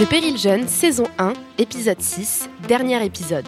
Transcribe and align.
Le 0.00 0.06
Péril 0.06 0.38
Jeune, 0.38 0.66
saison 0.66 1.04
1, 1.18 1.34
épisode 1.58 2.00
6, 2.00 2.48
dernier 2.66 3.04
épisode. 3.04 3.44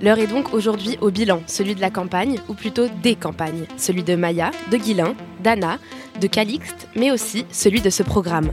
L'heure 0.00 0.18
est 0.18 0.26
donc 0.26 0.54
aujourd'hui 0.54 0.96
au 1.02 1.10
bilan, 1.10 1.42
celui 1.46 1.74
de 1.74 1.82
la 1.82 1.90
campagne, 1.90 2.38
ou 2.48 2.54
plutôt 2.54 2.86
des 3.02 3.14
campagnes, 3.14 3.66
celui 3.76 4.02
de 4.02 4.14
Maya, 4.14 4.52
de 4.70 4.78
Guilin, 4.78 5.14
d'Anna, 5.44 5.78
de 6.18 6.26
Calixte, 6.28 6.88
mais 6.96 7.10
aussi 7.10 7.44
celui 7.52 7.82
de 7.82 7.90
ce 7.90 8.02
programme. 8.02 8.52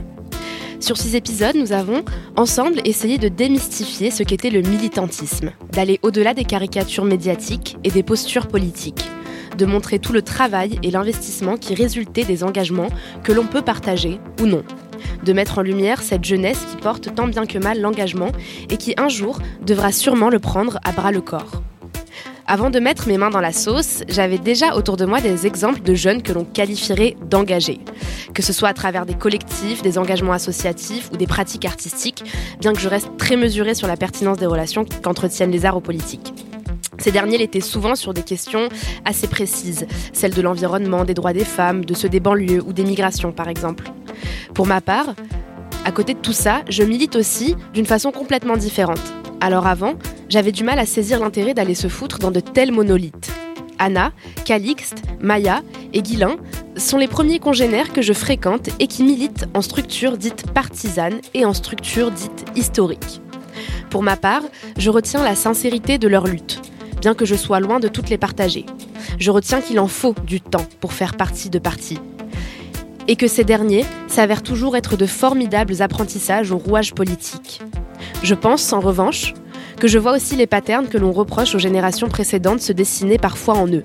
Sur 0.80 0.98
six 0.98 1.14
épisodes, 1.14 1.56
nous 1.56 1.72
avons 1.72 2.04
ensemble 2.36 2.82
essayé 2.84 3.16
de 3.16 3.28
démystifier 3.28 4.10
ce 4.10 4.22
qu'était 4.22 4.50
le 4.50 4.60
militantisme, 4.60 5.52
d'aller 5.72 5.98
au-delà 6.02 6.34
des 6.34 6.44
caricatures 6.44 7.06
médiatiques 7.06 7.78
et 7.84 7.90
des 7.90 8.02
postures 8.02 8.48
politiques, 8.48 9.08
de 9.56 9.64
montrer 9.64 9.98
tout 9.98 10.12
le 10.12 10.20
travail 10.20 10.78
et 10.82 10.90
l'investissement 10.90 11.56
qui 11.56 11.74
résultaient 11.74 12.24
des 12.24 12.44
engagements 12.44 12.90
que 13.24 13.32
l'on 13.32 13.46
peut 13.46 13.62
partager 13.62 14.20
ou 14.42 14.44
non 14.44 14.62
de 15.24 15.32
mettre 15.32 15.58
en 15.58 15.62
lumière 15.62 16.02
cette 16.02 16.24
jeunesse 16.24 16.66
qui 16.70 16.76
porte 16.76 17.14
tant 17.14 17.26
bien 17.26 17.46
que 17.46 17.58
mal 17.58 17.80
l'engagement 17.80 18.30
et 18.68 18.76
qui 18.76 18.94
un 18.96 19.08
jour 19.08 19.38
devra 19.62 19.92
sûrement 19.92 20.28
le 20.28 20.38
prendre 20.38 20.78
à 20.84 20.92
bras 20.92 21.12
le 21.12 21.20
corps. 21.20 21.62
Avant 22.52 22.70
de 22.70 22.80
mettre 22.80 23.06
mes 23.06 23.16
mains 23.16 23.30
dans 23.30 23.40
la 23.40 23.52
sauce, 23.52 24.02
j'avais 24.08 24.38
déjà 24.38 24.74
autour 24.74 24.96
de 24.96 25.04
moi 25.04 25.20
des 25.20 25.46
exemples 25.46 25.82
de 25.82 25.94
jeunes 25.94 26.20
que 26.20 26.32
l'on 26.32 26.44
qualifierait 26.44 27.16
d'engagés, 27.30 27.78
que 28.34 28.42
ce 28.42 28.52
soit 28.52 28.68
à 28.68 28.74
travers 28.74 29.06
des 29.06 29.14
collectifs, 29.14 29.82
des 29.82 29.98
engagements 29.98 30.32
associatifs 30.32 31.10
ou 31.12 31.16
des 31.16 31.28
pratiques 31.28 31.64
artistiques, 31.64 32.24
bien 32.58 32.72
que 32.72 32.80
je 32.80 32.88
reste 32.88 33.16
très 33.18 33.36
mesurée 33.36 33.74
sur 33.74 33.86
la 33.86 33.96
pertinence 33.96 34.38
des 34.38 34.46
relations 34.46 34.84
qu'entretiennent 34.84 35.52
les 35.52 35.64
arts 35.64 35.76
aux 35.76 35.80
politiques. 35.80 36.34
Ces 36.98 37.12
derniers 37.12 37.38
l'étaient 37.38 37.60
souvent 37.60 37.94
sur 37.94 38.12
des 38.12 38.22
questions 38.22 38.68
assez 39.04 39.28
précises, 39.28 39.86
celles 40.12 40.34
de 40.34 40.42
l'environnement, 40.42 41.04
des 41.04 41.14
droits 41.14 41.32
des 41.32 41.44
femmes, 41.44 41.84
de 41.84 41.94
ceux 41.94 42.08
des 42.08 42.20
banlieues 42.20 42.62
ou 42.66 42.72
des 42.72 42.84
migrations 42.84 43.30
par 43.30 43.46
exemple. 43.46 43.92
Pour 44.54 44.66
ma 44.66 44.80
part, 44.80 45.14
à 45.84 45.92
côté 45.92 46.14
de 46.14 46.18
tout 46.20 46.32
ça, 46.32 46.62
je 46.68 46.82
milite 46.82 47.16
aussi 47.16 47.56
d'une 47.72 47.86
façon 47.86 48.12
complètement 48.12 48.56
différente. 48.56 49.00
Alors 49.40 49.66
avant, 49.66 49.94
j'avais 50.28 50.52
du 50.52 50.64
mal 50.64 50.78
à 50.78 50.86
saisir 50.86 51.20
l'intérêt 51.20 51.54
d'aller 51.54 51.74
se 51.74 51.88
foutre 51.88 52.18
dans 52.18 52.30
de 52.30 52.40
tels 52.40 52.72
monolithes. 52.72 53.32
Anna, 53.78 54.12
Calixte, 54.44 55.02
Maya 55.20 55.62
et 55.94 56.02
Guilin 56.02 56.36
sont 56.76 56.98
les 56.98 57.08
premiers 57.08 57.38
congénères 57.38 57.92
que 57.92 58.02
je 58.02 58.12
fréquente 58.12 58.68
et 58.78 58.86
qui 58.86 59.02
militent 59.02 59.46
en 59.54 59.62
structure 59.62 60.18
dite 60.18 60.50
partisane 60.52 61.20
et 61.32 61.46
en 61.46 61.54
structure 61.54 62.10
dite 62.10 62.44
historique. 62.56 63.22
Pour 63.88 64.02
ma 64.02 64.16
part, 64.16 64.42
je 64.76 64.90
retiens 64.90 65.24
la 65.24 65.34
sincérité 65.34 65.96
de 65.96 66.08
leur 66.08 66.26
lutte, 66.26 66.60
bien 67.00 67.14
que 67.14 67.24
je 67.24 67.34
sois 67.34 67.60
loin 67.60 67.80
de 67.80 67.88
toutes 67.88 68.10
les 68.10 68.18
partager. 68.18 68.66
Je 69.18 69.30
retiens 69.30 69.62
qu'il 69.62 69.80
en 69.80 69.88
faut 69.88 70.14
du 70.24 70.40
temps 70.40 70.66
pour 70.80 70.92
faire 70.92 71.16
partie 71.16 71.48
de 71.48 71.58
partis. 71.58 71.98
Et 73.10 73.16
que 73.16 73.26
ces 73.26 73.42
derniers 73.42 73.84
s'avèrent 74.06 74.44
toujours 74.44 74.76
être 74.76 74.96
de 74.96 75.04
formidables 75.04 75.82
apprentissages 75.82 76.52
au 76.52 76.58
rouage 76.58 76.94
politique. 76.94 77.60
Je 78.22 78.36
pense, 78.36 78.72
en 78.72 78.78
revanche, 78.78 79.34
que 79.80 79.88
je 79.88 79.98
vois 79.98 80.14
aussi 80.14 80.36
les 80.36 80.46
patterns 80.46 80.86
que 80.86 80.96
l'on 80.96 81.10
reproche 81.10 81.56
aux 81.56 81.58
générations 81.58 82.06
précédentes 82.06 82.60
se 82.60 82.72
dessiner 82.72 83.18
parfois 83.18 83.54
en 83.54 83.66
eux. 83.66 83.82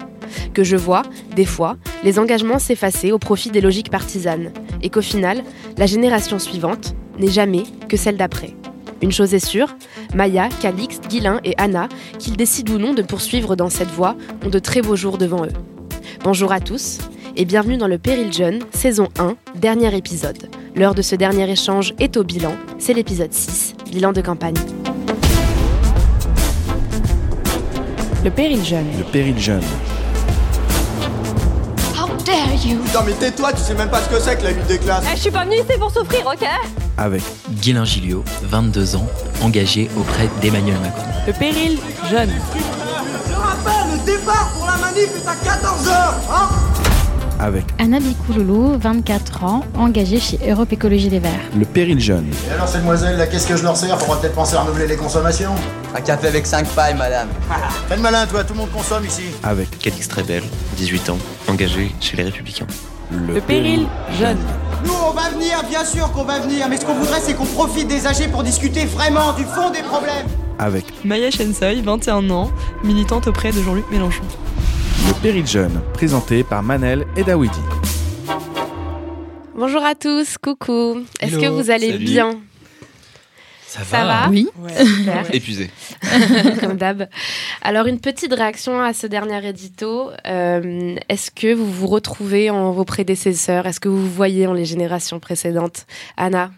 Que 0.54 0.64
je 0.64 0.76
vois, 0.76 1.02
des 1.36 1.46
fois, 1.46 1.76
les 2.04 2.20
engagements 2.20 2.60
s'effacer 2.60 3.12
au 3.12 3.18
profit 3.18 3.50
des 3.50 3.62
logiques 3.62 3.90
partisanes. 3.90 4.52
Et 4.84 4.92
qu'au 4.92 5.02
final, 5.02 5.42
la 5.80 5.88
génération 5.88 6.38
suivante 6.38 6.94
n'est 7.18 7.28
jamais 7.28 7.64
que 7.90 7.98
celle 7.98 8.18
d'après. 8.18 8.54
Une 9.02 9.12
chose 9.12 9.34
est 9.34 9.44
sûre, 9.44 9.76
Maya, 10.14 10.50
Calixte, 10.62 11.08
Guilin 11.08 11.40
et 11.44 11.56
Anna, 11.58 11.90
qu'ils 12.20 12.38
décident 12.38 12.74
ou 12.74 12.78
non 12.78 12.94
de 12.94 13.02
poursuivre 13.02 13.56
dans 13.56 13.72
cette 13.72 13.90
voie, 13.90 14.16
ont 14.46 14.50
de 14.50 14.60
très 14.60 14.84
beaux 14.84 14.96
jours 14.96 15.18
devant 15.18 15.46
eux. 15.46 15.54
Bonjour 16.24 16.52
à 16.52 16.60
tous 16.60 17.00
et 17.38 17.46
bienvenue 17.46 17.78
dans 17.78 17.88
le 17.88 17.98
Péril 17.98 18.32
Jeune, 18.32 18.60
saison 18.74 19.10
1, 19.20 19.36
dernier 19.56 19.96
épisode. 19.96 20.50
L'heure 20.76 20.96
de 20.96 21.02
ce 21.02 21.16
dernier 21.16 21.50
échange 21.50 21.94
est 22.00 22.18
au 22.18 22.24
bilan, 22.24 22.54
c'est 22.80 22.94
l'épisode 22.94 23.34
6, 23.34 23.76
bilan 23.92 24.14
de 24.14 24.22
campagne. 24.22 24.56
Le 28.24 28.32
Péril 28.32 28.64
Jeune. 28.64 28.88
Le 28.98 29.04
Péril 29.04 29.38
Jeune. 29.40 29.62
How 31.96 32.08
dare 32.26 32.54
you? 32.66 32.80
Putain 32.84 33.04
mais 33.06 33.14
tais-toi, 33.14 33.54
tu 33.54 33.62
sais 33.62 33.76
même 33.76 33.90
pas 33.90 34.02
ce 34.02 34.10
que 34.10 34.20
c'est 34.20 34.38
que 34.38 34.44
la 34.44 34.52
lutte 34.52 34.68
des 34.68 34.80
classes 34.80 35.04
Eh, 35.12 35.16
Je 35.16 35.22
suis 35.22 35.32
pas 35.32 35.44
venue 35.46 35.58
ici 35.58 35.78
pour 35.78 35.92
souffrir, 35.92 36.26
ok? 36.26 36.48
Avec 36.98 37.22
Guilain 37.62 37.86
Gilliot, 37.86 38.24
22 38.44 38.96
ans, 38.96 39.08
engagé 39.42 39.90
auprès 39.98 40.30
d'Emmanuel 40.42 40.78
Macron. 40.82 41.04
Le 41.28 41.34
Péril 41.34 41.78
Jeune. 42.10 42.32
Je 43.30 43.34
rappelle, 43.36 43.92
le 44.00 44.06
départ 44.06 44.50
pour 44.56 44.66
la 44.66 44.78
manif 44.78 45.10
est 45.16 45.28
à 45.28 45.34
14h 45.34 46.14
hein? 46.32 46.50
Avec 47.40 47.66
Anna 47.80 48.00
Bikouloulou, 48.00 48.78
24 48.80 49.44
ans, 49.44 49.62
engagée 49.78 50.20
chez 50.20 50.40
Europe 50.50 50.72
Écologie 50.72 51.10
Les 51.10 51.20
Verts. 51.20 51.32
le 51.58 51.66
Péril 51.66 52.00
Jeune. 52.00 52.26
Et 52.50 52.54
alors, 52.54 52.68
ces 52.68 52.80
demoiselles, 52.80 53.18
là, 53.18 53.28
qu'est-ce 53.28 53.48
que 53.48 53.58
je 53.58 53.64
leur 53.64 53.76
sers 53.76 54.00
Faudra 54.00 54.20
peut-être 54.22 54.34
penser 54.36 54.56
à 54.56 54.62
renouveler 54.62 54.88
les 54.88 54.96
consommations? 54.96 55.52
Un 55.96 56.02
café 56.02 56.28
avec 56.28 56.46
5 56.46 56.68
pailles, 56.70 56.96
madame. 56.96 57.28
Fais 57.90 57.96
le 57.98 58.02
malin, 58.02 58.26
toi, 58.28 58.44
tout 58.44 58.54
le 58.54 58.60
monde 58.60 58.72
consomme 58.72 59.06
ici. 59.06 59.24
Avec 59.44 59.78
Calix 59.80 60.08
Rebelle, 60.12 60.44
18 60.78 61.10
ans, 61.10 61.18
engagé 61.48 61.92
chez 62.00 62.18
les 62.18 62.24
Républicains. 62.24 62.68
Le 63.12 63.40
Péril 63.42 63.86
Jeune. 64.20 64.38
Nous, 64.86 64.94
on 65.08 65.12
va 65.14 65.30
venir, 65.30 65.64
bien 65.70 65.84
sûr 65.86 66.12
qu'on 66.12 66.24
va 66.24 66.40
venir, 66.40 66.68
mais 66.70 66.78
ce 66.78 66.86
qu'on 66.86 66.96
voudrait, 66.96 67.20
c'est 67.22 67.34
qu'on 67.34 67.46
profite 67.46 67.88
des 67.88 68.08
âgés 68.08 68.28
pour 68.28 68.44
discuter 68.44 68.86
vraiment 68.86 69.34
du 69.34 69.44
fond 69.44 69.70
des 69.72 69.82
problèmes. 69.84 70.26
Avec 70.58 70.86
Maya 71.04 71.30
Shensoy, 71.32 71.82
21 71.82 72.30
ans, 72.30 72.50
militante 72.84 73.28
auprès 73.28 73.52
de 73.52 73.62
Jean-Luc 73.62 73.86
Mélenchon. 73.92 74.24
Le 75.04 75.22
Péril 75.22 75.46
Jeune, 75.48 75.82
présenté 75.94 76.44
par 76.44 76.64
Manel 76.64 77.06
et 77.16 77.24
Dawidi. 77.24 77.60
Bonjour 79.56 79.84
à 79.84 79.96
tous, 79.96 80.38
coucou. 80.38 81.02
Est-ce 81.20 81.38
que 81.38 81.48
vous 81.48 81.70
allez 81.72 81.92
salut. 81.92 82.04
bien? 82.06 82.40
Ça 83.68 83.80
va, 83.82 83.86
Ça 83.86 84.06
va? 84.06 84.28
Oui. 84.30 84.48
Super. 84.86 85.34
Épuisé. 85.36 85.70
comme 86.62 86.78
d'hab. 86.78 87.08
Alors, 87.62 87.88
une 87.88 88.00
petite 88.00 88.34
réaction 88.34 88.82
à 88.82 88.94
ce 88.94 89.06
dernier 89.08 89.46
édito. 89.48 90.12
Euh, 90.28 90.96
Est-ce 91.10 91.30
que 91.32 91.54
vous 91.54 91.70
vous 91.70 91.88
retrouvez 91.88 92.50
en 92.50 92.72
vos 92.72 92.86
prédécesseurs? 92.86 93.66
Est-ce 93.66 93.80
que 93.80 93.90
vous 93.90 94.02
vous 94.02 94.12
voyez 94.14 94.48
en 94.48 94.54
les 94.54 94.66
générations 94.66 95.20
précédentes? 95.20 95.86
Anna? 96.18 96.52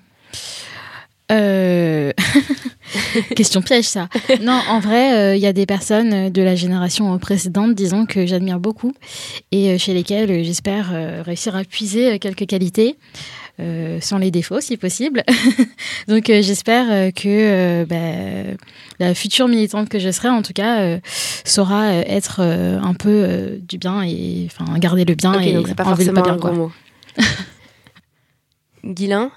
Euh... 1.32 2.14
Question 3.36 3.62
piège, 3.62 3.86
ça. 3.86 4.08
Non, 4.42 4.60
en 4.70 4.80
vrai, 4.80 5.14
euh, 5.14 5.36
il 5.36 5.42
y 5.42 5.46
a 5.46 5.54
des 5.54 5.66
personnes 5.66 6.30
de 6.30 6.42
la 6.42 6.56
génération 6.56 7.18
précédente, 7.20 7.76
disons, 7.76 8.06
que 8.06 8.26
j'admire 8.26 8.60
beaucoup 8.60 8.94
et 9.52 9.72
euh, 9.72 9.78
chez 9.78 9.94
lesquelles 9.94 10.32
euh, 10.32 10.44
j'espère 10.44 10.92
euh, 10.94 11.22
réussir 11.26 11.56
à 11.56 11.64
puiser 11.66 12.14
euh, 12.14 12.18
quelques 12.18 12.46
qualités. 12.48 12.96
euh, 13.60 14.00
sans 14.02 14.20
les 14.20 14.30
défauts 14.32 14.62
si 14.62 14.78
possible. 14.78 15.24
Donc 16.08 16.30
euh, 16.30 16.42
j'espère 16.44 16.86
euh, 16.92 17.12
que 17.12 17.26
euh, 17.28 17.86
bah, 17.86 18.56
la 19.00 19.16
future 19.16 19.48
militante 19.48 19.90
que 19.90 19.98
je 20.00 20.12
serai 20.12 20.30
en 20.30 20.44
tout 20.44 20.54
cas 20.54 20.82
euh, 20.82 21.00
saura 21.44 21.86
euh, 21.86 22.04
être 22.06 22.38
euh, 22.42 22.80
un 22.80 22.94
peu 22.94 23.10
euh, 23.10 23.58
du 23.68 23.80
bien 23.80 24.04
et 24.04 24.48
enfin 24.52 24.78
garder 24.78 25.06
le 25.06 25.16
bien 25.16 25.40
et 25.40 25.54
donc 25.54 25.74
pas 25.76 25.84
forcément 25.84 26.22
pas 26.22 26.22
bien 26.22 26.34
un 26.34 26.38
gros 26.38 26.54
mot. 26.54 26.72
Guilin 28.86 29.32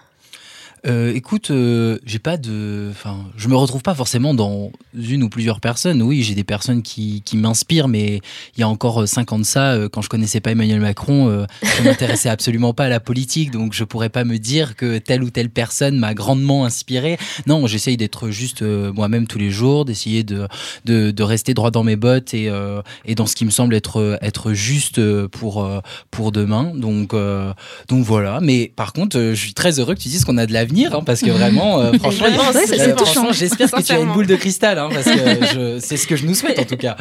Euh, 0.87 1.12
écoute, 1.15 1.50
euh, 1.50 1.99
j'ai 2.05 2.19
pas 2.19 2.37
de. 2.37 2.88
Enfin, 2.91 3.19
je 3.37 3.49
me 3.49 3.56
retrouve 3.56 3.82
pas 3.82 3.94
forcément 3.94 4.32
dans 4.35 4.73
une 4.94 5.23
ou 5.23 5.29
plusieurs 5.29 5.61
personnes. 5.61 6.03
Oui, 6.03 6.23
j'ai 6.23 6.35
des 6.35 6.44
personnes 6.44 6.82
qui, 6.82 7.23
qui 7.25 7.37
m'inspirent, 7.37 7.88
mais 7.88 8.21
il 8.56 8.61
y 8.61 8.62
a 8.62 8.69
encore 8.69 9.03
euh, 9.03 9.06
cinq 9.06 9.32
ans 9.32 9.38
de 9.38 9.44
ça, 9.44 9.73
euh, 9.73 9.88
quand 9.88 10.00
je 10.00 10.09
connaissais 10.09 10.41
pas 10.41 10.53
Emmanuel 10.53 10.81
Macron, 10.81 11.47
je 11.62 11.82
m'intéressais 11.82 12.29
absolument 12.29 12.73
pas 12.73 12.85
à 12.85 12.88
la 12.88 13.00
politique, 13.00 13.50
donc 13.50 13.75
je 13.75 13.85
pourrais 13.85 14.09
pas 14.09 14.25
me 14.25 14.38
dire 14.38 14.77
que 14.77 14.99
telle 14.99 15.23
ou 15.23 15.31
telle 15.31 15.50
personne 15.50 15.99
m'a 15.99 16.15
grandement 16.15 16.65
inspiré. 16.65 17.19
Non, 17.47 17.67
j'essaye 17.67 17.97
d'être 17.97 18.31
juste 18.31 18.62
moi-même 18.62 19.27
tous 19.27 19.38
les 19.38 19.50
jours, 19.50 19.85
d'essayer 19.85 20.25
de, 20.25 20.49
de, 20.85 21.23
rester 21.23 21.55
droit 21.55 21.71
dans 21.71 21.85
mes 21.85 21.97
bottes 21.97 22.35
et, 22.35 22.50
et 23.05 23.15
dans 23.15 23.27
ce 23.27 23.37
qui 23.37 23.44
me 23.44 23.50
semble 23.50 23.75
être, 23.75 24.19
être 24.23 24.53
juste 24.53 25.00
pour, 25.29 25.69
pour 26.11 26.32
demain. 26.32 26.73
Donc, 26.75 27.15
donc 27.88 28.05
voilà. 28.05 28.41
Mais 28.41 28.73
par 28.75 28.93
contre, 28.93 29.19
je 29.19 29.35
suis 29.35 29.55
très 29.55 29.79
heureux 29.79 29.94
que 29.94 30.00
tu 30.00 30.09
dises 30.09 30.25
qu'on 30.25 30.38
a 30.38 30.47
de 30.47 30.53
l'avenir, 30.70 30.94
hein, 30.94 31.02
parce 31.05 31.20
que 31.20 31.31
vraiment, 31.31 31.81
euh, 31.81 31.93
franchement, 31.99 32.26
euh, 32.26 33.32
j'espère 33.32 33.70
que 33.70 33.82
tu 33.82 33.93
as 33.93 34.00
une 34.00 34.12
boule 34.12 34.26
de 34.26 34.37
cristal, 34.37 34.78
hein, 34.78 34.88
parce 34.93 35.06
que 35.06 35.78
c'est 35.81 35.96
ce 35.96 36.06
que 36.06 36.17
je 36.17 36.26
nous 36.26 36.34
souhaite 36.34 36.58
en 36.58 36.64
tout 36.64 36.76
cas. 36.76 36.96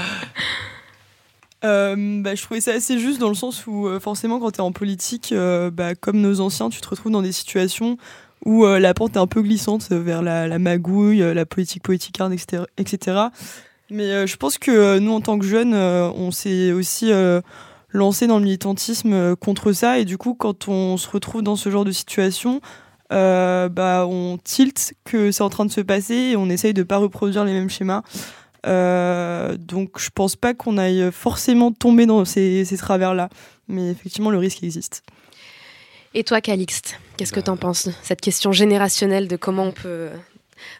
Euh, 1.66 2.22
bah, 2.22 2.36
je 2.36 2.42
trouvais 2.42 2.62
ça 2.62 2.72
assez 2.72 3.00
juste 3.00 3.20
dans 3.20 3.28
le 3.28 3.36
sens 3.36 3.68
où 3.68 3.88
euh, 3.88 4.00
forcément 4.00 4.40
quand 4.40 4.52
tu 4.52 4.58
es 4.58 4.62
en 4.62 4.72
politique, 4.72 5.32
euh, 5.34 5.70
bah, 5.70 5.94
comme 5.94 6.22
nos 6.22 6.40
anciens, 6.40 6.70
tu 6.70 6.80
te 6.80 6.88
retrouves 6.88 7.12
dans 7.12 7.22
des 7.22 7.34
situations 7.34 7.98
où 8.46 8.66
euh, 8.66 8.80
la 8.80 8.94
pente 8.94 9.18
est 9.18 9.20
un 9.20 9.28
peu 9.28 9.42
glissante 9.42 9.92
vers 9.92 10.22
la, 10.22 10.48
la 10.48 10.60
magouille, 10.60 11.20
la 11.20 11.46
politique 11.46 11.84
politicarde, 11.84 12.32
etc. 12.32 12.64
etc. 12.78 13.30
Mais 13.90 14.12
euh, 14.12 14.28
je 14.28 14.38
pense 14.38 14.58
que 14.58 14.72
euh, 14.72 15.00
nous, 15.00 15.12
en 15.12 15.22
tant 15.22 15.40
que 15.40 15.46
jeunes, 15.46 15.74
euh, 15.74 16.10
on 16.16 16.32
s'est 16.32 16.72
aussi 16.72 17.12
euh, 17.12 17.42
lancé 17.90 18.28
dans 18.28 18.38
le 18.38 18.44
militantisme 18.44 19.14
euh, 19.14 19.36
contre 19.36 19.72
ça. 19.72 20.00
Et 20.00 20.06
du 20.06 20.18
coup, 20.18 20.36
quand 20.36 20.68
on 20.68 20.98
se 20.98 21.10
retrouve 21.10 21.42
dans 21.42 21.56
ce 21.56 21.70
genre 21.70 21.86
de 21.86 21.92
situation, 21.92 22.62
euh, 23.12 23.70
bah, 23.70 24.06
on 24.08 24.38
tilte 24.44 24.94
que 25.04 25.32
c'est 25.32 25.44
en 25.44 25.50
train 25.50 25.66
de 25.66 25.72
se 25.72 25.82
passer 25.82 26.16
et 26.16 26.36
on 26.38 26.50
essaye 26.50 26.74
de 26.74 26.84
pas 26.84 26.98
reproduire 26.98 27.44
les 27.46 27.54
mêmes 27.54 27.70
schémas. 27.70 28.04
Euh, 28.68 29.56
donc 29.58 30.00
je 30.00 30.10
pense 30.14 30.36
pas 30.36 30.54
qu'on 30.54 30.78
aille 30.78 31.12
forcément 31.12 31.72
tomber 31.72 32.06
dans 32.06 32.26
ces, 32.26 32.66
ces 32.66 32.78
travers-là. 32.78 33.30
Mais 33.68 33.90
effectivement, 33.92 34.32
le 34.32 34.38
risque 34.38 34.64
existe. 34.64 35.04
Et 36.14 36.24
toi, 36.24 36.42
Calixte, 36.42 37.00
qu'est-ce 37.18 37.32
que 37.32 37.40
t'en 37.40 37.56
penses 37.56 37.90
Cette 38.02 38.22
question 38.22 38.52
générationnelle 38.52 39.28
de 39.28 39.36
comment 39.36 39.66
on 39.66 39.72
peut 39.72 40.10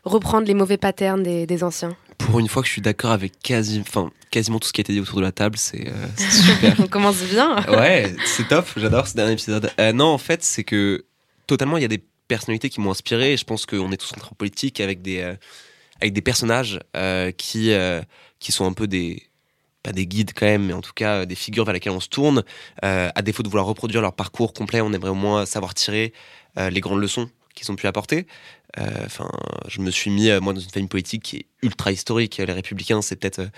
reprendre 0.04 0.48
les 0.48 0.56
mauvais 0.56 0.78
patterns 0.78 1.22
des, 1.22 1.46
des 1.46 1.64
anciens? 1.64 1.96
Pour 2.18 2.40
une 2.40 2.48
fois 2.48 2.62
que 2.62 2.68
je 2.68 2.74
suis 2.74 2.82
d'accord 2.82 3.12
avec 3.12 3.40
quasi, 3.40 3.80
enfin, 3.80 4.12
quasiment 4.32 4.60
tout 4.60 4.68
ce 4.68 4.74
qui 4.74 4.82
a 4.82 4.84
été 4.84 4.94
dit 4.94 5.00
autour 5.00 5.18
de 5.18 5.22
la 5.22 5.32
table, 5.32 5.58
c'est 5.58 5.88
euh, 5.88 6.08
super. 6.18 6.76
On 6.80 6.88
commence 6.88 7.22
bien. 7.24 7.56
ouais, 7.70 8.14
c'est 8.26 8.48
top, 8.48 8.66
j'adore 8.76 9.08
ce 9.08 9.16
dernier 9.16 9.34
épisode. 9.34 9.72
Euh, 9.80 9.94
non, 9.94 10.08
en 10.08 10.18
fait, 10.18 10.44
c'est 10.44 10.64
que 10.64 11.06
totalement, 11.48 11.78
il 11.78 11.82
y 11.82 11.86
a 11.86 11.90
des 11.90 12.04
personnalités 12.30 12.70
qui 12.70 12.80
m'ont 12.80 12.92
inspiré. 12.92 13.34
Et 13.34 13.38
je 13.38 13.44
pense 13.44 13.66
qu'on 13.66 13.92
est 13.92 13.98
tous 13.98 14.14
en 14.14 14.36
politique 14.36 14.80
avec 14.80 15.02
des, 15.02 15.20
euh, 15.20 15.36
avec 16.00 16.14
des 16.14 16.22
personnages 16.22 16.80
euh, 16.96 17.32
qui, 17.32 17.74
euh, 17.74 18.02
qui 18.40 18.54
sont 18.54 18.66
un 18.66 18.74
peu 18.74 18.88
des. 18.88 19.24
Pas 19.82 19.94
des 19.94 20.06
guides 20.06 20.32
quand 20.36 20.46
même, 20.46 20.66
mais 20.66 20.74
en 20.74 20.82
tout 20.82 20.92
cas 20.94 21.26
des 21.26 21.36
figures 21.36 21.64
vers 21.64 21.74
lesquelles 21.74 21.94
on 21.94 22.02
se 22.02 22.10
tourne. 22.10 22.44
À 22.82 23.22
défaut 23.22 23.44
de 23.44 23.48
vouloir 23.48 23.66
reproduire 23.66 24.02
leur 24.02 24.12
parcours 24.12 24.52
complet, 24.52 24.82
on 24.82 24.92
aimerait 24.92 25.12
au 25.12 25.16
moins 25.16 25.46
savoir 25.46 25.74
tirer 25.74 26.12
les 26.58 26.82
grandes 26.82 27.00
leçons 27.00 27.30
qu'ils 27.56 27.72
ont 27.72 27.78
pu 27.78 27.88
apporter. 27.88 28.28
Enfin, 28.78 29.32
je 29.70 29.80
me 29.80 29.90
suis 29.90 30.12
mis 30.12 30.38
moi 30.42 30.52
dans 30.52 30.60
une 30.60 30.70
famille 30.70 30.90
politique 30.90 31.24
qui 31.24 31.38
est 31.38 31.46
ultra 31.62 31.94
historique. 31.94 32.36
Les 32.40 32.52
Républicains, 32.52 33.02
c'est 33.02 33.16
peut-être 33.16 33.50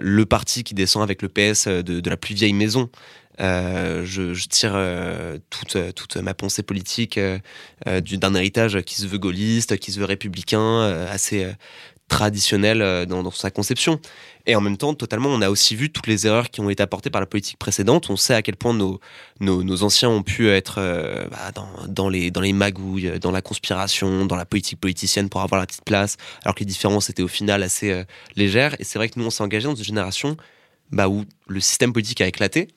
le 0.00 0.24
parti 0.24 0.64
qui 0.64 0.72
descend 0.72 1.02
avec 1.02 1.20
le 1.20 1.28
PS 1.28 1.68
de 1.68 2.08
la 2.08 2.16
plus 2.16 2.34
vieille 2.34 2.54
maison. 2.54 2.88
Euh, 3.40 4.04
je, 4.04 4.46
tire 4.48 4.72
euh, 4.74 5.38
toute, 5.50 6.16
ma 6.16 6.34
pensée 6.34 6.62
politique 6.62 7.18
euh, 7.18 7.38
du- 8.00 8.18
d'un 8.18 8.34
héritage 8.34 8.82
qui 8.82 8.96
se 8.96 9.06
veut 9.06 9.18
gaulliste, 9.18 9.76
qui 9.78 9.92
se 9.92 10.00
veut 10.00 10.06
républicain, 10.06 11.06
assez 11.08 11.46
traditionnel 12.08 13.06
dans, 13.06 13.30
sa 13.30 13.50
conception. 13.50 14.00
Et 14.46 14.56
en 14.56 14.62
même 14.62 14.78
temps, 14.78 14.94
totalement, 14.94 15.28
on 15.28 15.42
a 15.42 15.50
aussi 15.50 15.76
vu 15.76 15.90
toutes 15.90 16.06
les 16.06 16.26
erreurs 16.26 16.48
qui 16.48 16.60
ont 16.60 16.70
été 16.70 16.82
apportées 16.82 17.10
par 17.10 17.20
la 17.20 17.26
politique 17.26 17.58
précédente. 17.58 18.08
On 18.08 18.16
sait 18.16 18.34
à 18.34 18.40
quel 18.40 18.56
point 18.56 18.72
nos, 18.72 19.82
anciens 19.82 20.08
ont 20.08 20.22
pu 20.22 20.48
être 20.48 20.80
bah, 21.30 21.52
dans, 21.86 22.08
les, 22.08 22.52
magouilles, 22.54 23.20
dans 23.20 23.30
la 23.30 23.42
conspiration, 23.42 24.24
dans 24.24 24.36
la 24.36 24.46
politique 24.46 24.80
politicienne 24.80 25.28
pour 25.28 25.42
avoir 25.42 25.60
la 25.60 25.66
petite 25.66 25.84
place, 25.84 26.16
alors 26.44 26.54
que 26.54 26.60
les 26.60 26.66
différences 26.66 27.10
étaient 27.10 27.22
au 27.22 27.28
final 27.28 27.62
assez 27.62 28.04
légères. 28.36 28.74
Et 28.78 28.84
c'est 28.84 28.98
vrai 28.98 29.10
que 29.10 29.18
nous, 29.18 29.26
on 29.26 29.30
s'est 29.30 29.42
engagé 29.42 29.66
dans 29.66 29.74
une 29.74 29.84
génération 29.84 30.38
bah, 30.90 31.08
où 31.08 31.26
le 31.46 31.60
système 31.60 31.92
politique 31.92 32.22
a 32.22 32.26
éclaté 32.26 32.68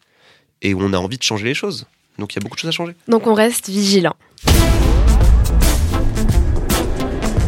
et 0.62 0.74
où 0.74 0.82
on 0.82 0.94
a 0.94 0.98
envie 0.98 1.18
de 1.18 1.24
changer 1.24 1.46
les 1.46 1.54
choses. 1.54 1.86
Donc 2.20 2.34
il 2.34 2.38
y 2.38 2.40
a 2.40 2.42
beaucoup 2.42 2.56
de 2.56 2.60
choses 2.60 2.70
à 2.70 2.72
changer. 2.72 2.96
Donc 3.08 3.28
on 3.28 3.34
reste 3.34 3.70
vigilant. 3.70 4.16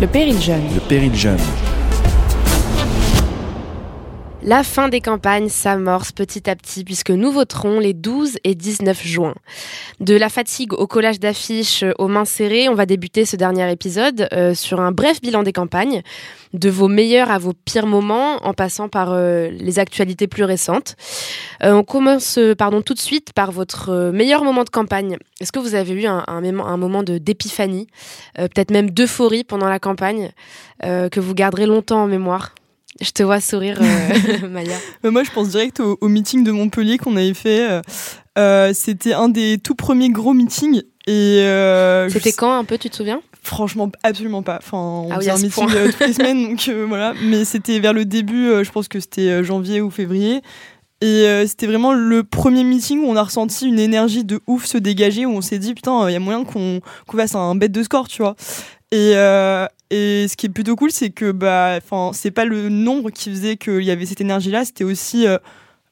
Le 0.02 0.08
péril 0.08 0.42
jeune. 0.42 0.64
Le 0.74 0.82
péril 0.82 1.16
jeune. 1.16 1.40
La 4.46 4.64
fin 4.64 4.90
des 4.90 5.00
campagnes 5.00 5.48
s'amorce 5.48 6.12
petit 6.12 6.50
à 6.50 6.58
petit 6.58 6.84
puisque 6.84 7.12
nous 7.12 7.32
voterons 7.32 7.80
les 7.80 7.94
12 7.94 8.40
et 8.44 8.56
19 8.56 9.02
juin. 9.02 9.36
De 10.02 10.18
la 10.18 10.28
fatigue 10.28 10.74
au 10.74 10.86
collage 10.86 11.18
d'affiches 11.18 11.86
aux 11.98 12.10
mains 12.10 12.26
serrées, 12.26 12.68
on 12.68 12.76
va 12.76 12.86
débuter 12.86 13.24
ce 13.24 13.38
dernier 13.38 13.72
épisode 13.72 14.28
euh, 14.34 14.54
sur 14.54 14.82
un 14.82 14.92
bref 14.92 15.22
bilan 15.22 15.44
des 15.44 15.54
campagnes, 15.54 16.02
de 16.52 16.70
vos 16.70 16.90
meilleurs 16.90 17.32
à 17.32 17.38
vos 17.38 17.54
pires 17.54 17.88
moments 17.88 18.36
en 18.46 18.54
passant 18.54 18.90
par 18.90 19.14
euh, 19.14 19.48
les 19.50 19.80
actualités 19.80 20.28
plus 20.28 20.44
récentes. 20.44 20.98
Euh, 21.64 21.72
on 21.72 21.84
commence 21.86 22.38
tout 22.86 22.94
de 22.94 23.00
suite 23.00 23.32
par 23.32 23.54
votre 23.54 24.12
meilleur 24.12 24.44
moment 24.44 24.66
de 24.66 24.70
campagne. 24.70 25.16
Est-ce 25.40 25.54
que 25.54 25.60
vous 25.60 25.74
avez 25.74 25.94
eu 25.94 26.06
un, 26.06 26.22
un, 26.28 26.78
moment 26.78 27.04
d'épiphanie, 27.04 27.88
peut-être 28.36 28.72
même 28.72 28.90
d'euphorie 28.90 29.46
pendant 29.46 29.70
la 29.70 29.80
campagne, 29.80 30.32
que 30.82 31.20
vous 31.20 31.34
garderez 31.34 31.66
longtemps 31.66 32.04
en 32.04 32.08
mémoire? 32.08 32.54
Je 33.02 33.12
te 33.12 33.24
vois 33.24 33.40
sourire, 33.40 33.80
euh, 33.82 34.48
Maya. 34.50 34.78
Moi, 35.04 35.24
je 35.24 35.32
pense 35.32 35.50
direct 35.50 35.80
au, 35.80 35.98
au 36.02 36.08
meeting 36.10 36.44
de 36.44 36.52
Montpellier 36.52 36.98
qu'on 36.98 37.16
avait 37.16 37.34
fait. 37.34 37.70
euh, 37.70 37.82
euh, 38.38 38.72
C'était 38.74 39.14
un 39.14 39.30
des 39.30 39.58
tout 39.58 39.76
premiers 39.76 40.10
gros 40.10 40.34
meetings. 40.34 40.82
Et 41.08 41.42
euh, 41.42 42.08
C'était 42.10 42.32
quand 42.32 42.54
un 42.58 42.64
peu, 42.64 42.78
tu 42.78 42.90
te 42.90 42.96
souviens? 42.96 43.22
Franchement, 43.42 43.92
absolument 44.04 44.42
pas. 44.42 44.60
Enfin, 44.62 44.78
on 44.78 45.10
Ah 45.12 45.18
oui, 45.20 45.26
faisait 45.26 45.32
un 45.32 45.38
meeting 45.38 45.68
toutes 45.92 46.00
les 46.08 46.14
semaines, 46.14 46.50
donc 46.50 46.70
voilà. 46.88 47.14
Mais 47.24 47.44
c'était 47.44 47.80
vers 47.80 47.92
le 47.94 48.06
début, 48.06 48.64
je 48.64 48.72
pense 48.72 48.88
que 48.88 49.00
c'était 49.02 49.44
janvier 49.44 49.82
ou 49.82 49.90
février. 49.90 50.42
Et 51.02 51.26
c'était 51.46 51.68
vraiment 51.68 51.92
le 51.92 52.24
premier 52.24 52.64
meeting 52.64 53.00
où 53.04 53.08
on 53.10 53.18
a 53.18 53.24
ressenti 53.24 53.68
une 53.68 53.80
énergie 53.80 54.24
de 54.24 54.40
ouf 54.48 54.66
se 54.66 54.78
dégager, 54.78 55.26
où 55.26 55.32
on 55.32 55.42
s'est 55.42 55.60
dit, 55.60 55.74
putain, 55.74 56.08
il 56.10 56.14
y 56.14 56.16
a 56.16 56.20
moyen 56.20 56.46
qu'on 56.46 56.80
qu'on 57.06 57.18
fasse 57.18 57.36
un 57.36 57.56
bête 57.56 57.74
de 57.74 57.84
score, 57.84 58.08
tu 58.08 58.22
vois. 58.22 58.38
Et, 58.92 59.12
euh, 59.16 59.66
et 59.94 60.28
ce 60.28 60.36
qui 60.36 60.48
est 60.48 60.50
plutôt 60.50 60.76
cool, 60.76 60.92
c'est 60.92 61.12
que 61.12 61.32
bah, 61.32 61.80
c'est 62.14 62.32
pas 62.32 62.46
le 62.46 62.70
nombre 62.70 63.12
qui 63.12 63.30
faisait 63.30 63.58
qu'il 63.58 63.84
y 63.84 63.92
avait 63.92 64.06
cette 64.08 64.22
énergie-là, 64.22 64.66
c'était 64.66 64.84
aussi, 64.84 65.28
euh, 65.28 65.38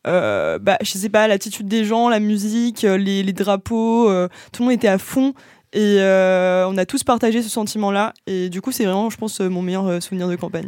euh, 0.08 0.58
bah, 0.60 0.78
je 0.82 0.92
sais 0.98 1.10
pas, 1.10 1.28
l'attitude 1.28 1.68
des 1.68 1.86
gens, 1.86 2.10
la 2.10 2.20
musique, 2.20 2.84
euh, 2.84 2.98
les, 2.98 3.22
les 3.22 3.34
drapeaux, 3.34 4.10
euh, 4.10 4.28
tout 4.52 4.64
le 4.64 4.70
monde 4.70 4.76
était 4.76 4.88
à 4.88 4.98
fond. 4.98 5.34
Et 5.74 5.98
euh, 6.00 6.68
on 6.68 6.78
a 6.78 6.86
tous 6.86 7.04
partagé 7.04 7.44
ce 7.44 7.50
sentiment-là. 7.50 8.14
Et 8.26 8.50
du 8.50 8.60
coup, 8.60 8.72
c'est 8.72 8.86
vraiment, 8.86 9.10
je 9.10 9.18
pense, 9.18 9.40
mon 9.40 9.62
meilleur 9.62 10.02
souvenir 10.02 10.28
de 10.28 10.36
campagne. 10.36 10.68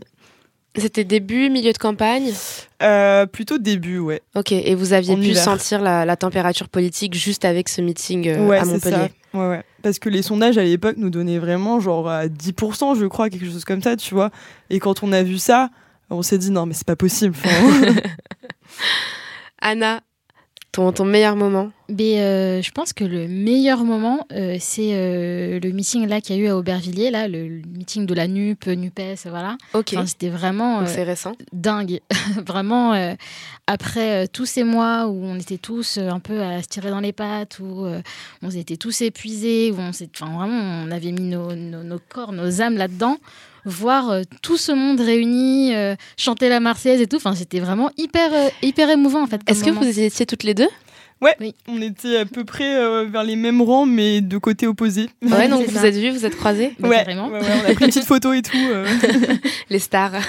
C'était 0.77 1.03
début, 1.03 1.49
milieu 1.49 1.73
de 1.73 1.77
campagne? 1.77 2.31
Plutôt 3.31 3.57
début, 3.57 3.99
ouais. 3.99 4.21
Ok, 4.35 4.51
et 4.51 4.75
vous 4.75 4.93
aviez 4.93 5.13
En 5.13 5.17
pu 5.17 5.25
hiver. 5.29 5.43
sentir 5.43 5.81
la, 5.81 6.05
la 6.05 6.15
température 6.15 6.69
politique 6.69 7.15
juste 7.15 7.45
avec 7.45 7.67
ce 7.69 7.81
meeting 7.81 8.27
ouais, 8.47 8.57
à 8.59 8.65
Montpellier 8.65 8.95
ça. 9.33 9.37
Ouais, 9.39 9.47
ouais. 9.49 9.63
Parce 9.83 9.99
que 9.99 10.09
les 10.09 10.21
sondages 10.21 10.57
à 10.57 10.63
l'époque 10.63 10.95
nous 10.97 11.09
donnaient 11.09 11.39
vraiment 11.39 11.79
genre 11.79 12.09
à 12.09 12.27
10%, 12.27 12.97
je 12.97 13.05
crois, 13.05 13.29
quelque 13.29 13.45
chose 13.45 13.65
comme 13.65 13.81
ça, 13.81 13.95
tu 13.95 14.15
vois. 14.15 14.31
Et 14.69 14.79
quand 14.79 15.03
on 15.03 15.11
a 15.11 15.21
vu 15.21 15.37
ça, 15.37 15.69
on 16.09 16.21
s'est 16.21 16.37
dit 16.37 16.51
non, 16.51 16.65
mais 16.65 16.73
c'est 16.73 16.87
pas 16.87 16.95
possible. 16.95 17.35
Anna, 19.61 20.01
ton, 20.73 20.91
ton 20.91 21.05
meilleur 21.05 21.35
moment 21.37 21.71
Mais 21.87 22.19
euh, 22.21 22.61
je 22.61 22.71
pense 22.71 22.91
que 22.91 23.05
le 23.05 23.27
meilleur 23.29 23.85
moment, 23.85 24.25
euh, 24.33 24.57
c'est 24.59 24.89
euh, 24.93 25.59
le 25.63 25.71
meeting 25.71 26.05
là 26.07 26.19
qu'il 26.19 26.35
y 26.35 26.39
a 26.39 26.41
eu 26.41 26.47
à 26.49 26.57
Aubervilliers, 26.57 27.11
là, 27.11 27.27
le, 27.29 27.47
le 27.47 27.61
meeting 27.77 28.05
de 28.05 28.13
la 28.13 28.27
NUP, 28.27 28.65
NUPES, 28.67 29.27
voilà. 29.29 29.55
Ok, 29.73 29.91
Enfin, 29.93 30.05
C'était 30.05 30.29
vraiment 30.29 30.79
récent. 31.03 31.33
dingue. 31.53 31.99
vraiment, 32.45 32.93
après 33.67 34.27
tous 34.27 34.45
ces 34.45 34.63
mois 34.63 35.07
où 35.07 35.23
on 35.23 35.35
était 35.39 35.57
tous 35.57 35.97
un 35.99 36.19
peu 36.19 36.41
à 36.41 36.61
se 36.61 36.67
tirer 36.67 36.89
dans 36.89 36.99
les 36.99 37.13
pattes, 37.13 37.59
où 37.59 37.85
on 38.41 38.49
était 38.49 38.77
tous 38.77 39.01
épuisés, 39.01 39.71
où 39.71 39.79
on 39.79 39.93
vraiment, 40.37 40.83
on 40.85 40.91
avait 40.91 41.11
mis 41.11 41.21
nos, 41.29 41.53
nos- 41.55 41.83
nos 41.83 41.99
corps, 41.99 42.31
nos 42.33 42.61
âmes 42.61 42.77
là-dedans. 42.77 43.17
Voir 43.65 44.09
euh, 44.09 44.21
tout 44.41 44.57
ce 44.57 44.71
monde 44.71 44.99
réuni, 44.99 45.73
euh, 45.75 45.95
chanter 46.17 46.49
la 46.49 46.59
Marseillaise 46.59 47.01
et 47.01 47.07
tout, 47.07 47.15
enfin, 47.17 47.33
c'était 47.35 47.59
vraiment 47.59 47.89
hyper, 47.97 48.33
euh, 48.33 48.49
hyper 48.61 48.89
émouvant 48.89 49.23
en 49.23 49.27
fait. 49.27 49.41
Est-ce 49.47 49.63
que 49.63 49.69
vous 49.69 49.99
étiez 49.99 50.25
toutes 50.25 50.43
les 50.43 50.53
deux 50.53 50.67
ouais, 51.21 51.35
Oui. 51.39 51.55
on 51.69 51.81
était 51.81 52.17
à 52.17 52.25
peu 52.25 52.43
près 52.43 52.75
euh, 52.75 53.05
vers 53.05 53.23
les 53.23 53.37
mêmes 53.37 53.61
rangs, 53.61 53.85
mais 53.85 54.19
de 54.19 54.37
côtés 54.37 54.67
opposés. 54.67 55.09
Ouais, 55.21 55.47
donc 55.47 55.65
vous 55.67 55.75
ça. 55.79 55.87
êtes 55.87 55.95
vus, 55.95 56.09
vous 56.09 56.25
êtes 56.25 56.35
croisés 56.35 56.73
Bah, 56.79 56.89
ouais, 56.89 57.05
ouais, 57.07 57.13
ouais, 57.15 57.39
on 57.65 57.71
a 57.71 57.73
pris 57.73 57.85
une 57.85 57.91
petite 57.91 58.03
photo 58.05 58.33
et 58.33 58.41
tout. 58.41 58.57
euh. 58.57 58.85
Les 59.69 59.79
stars. 59.79 60.11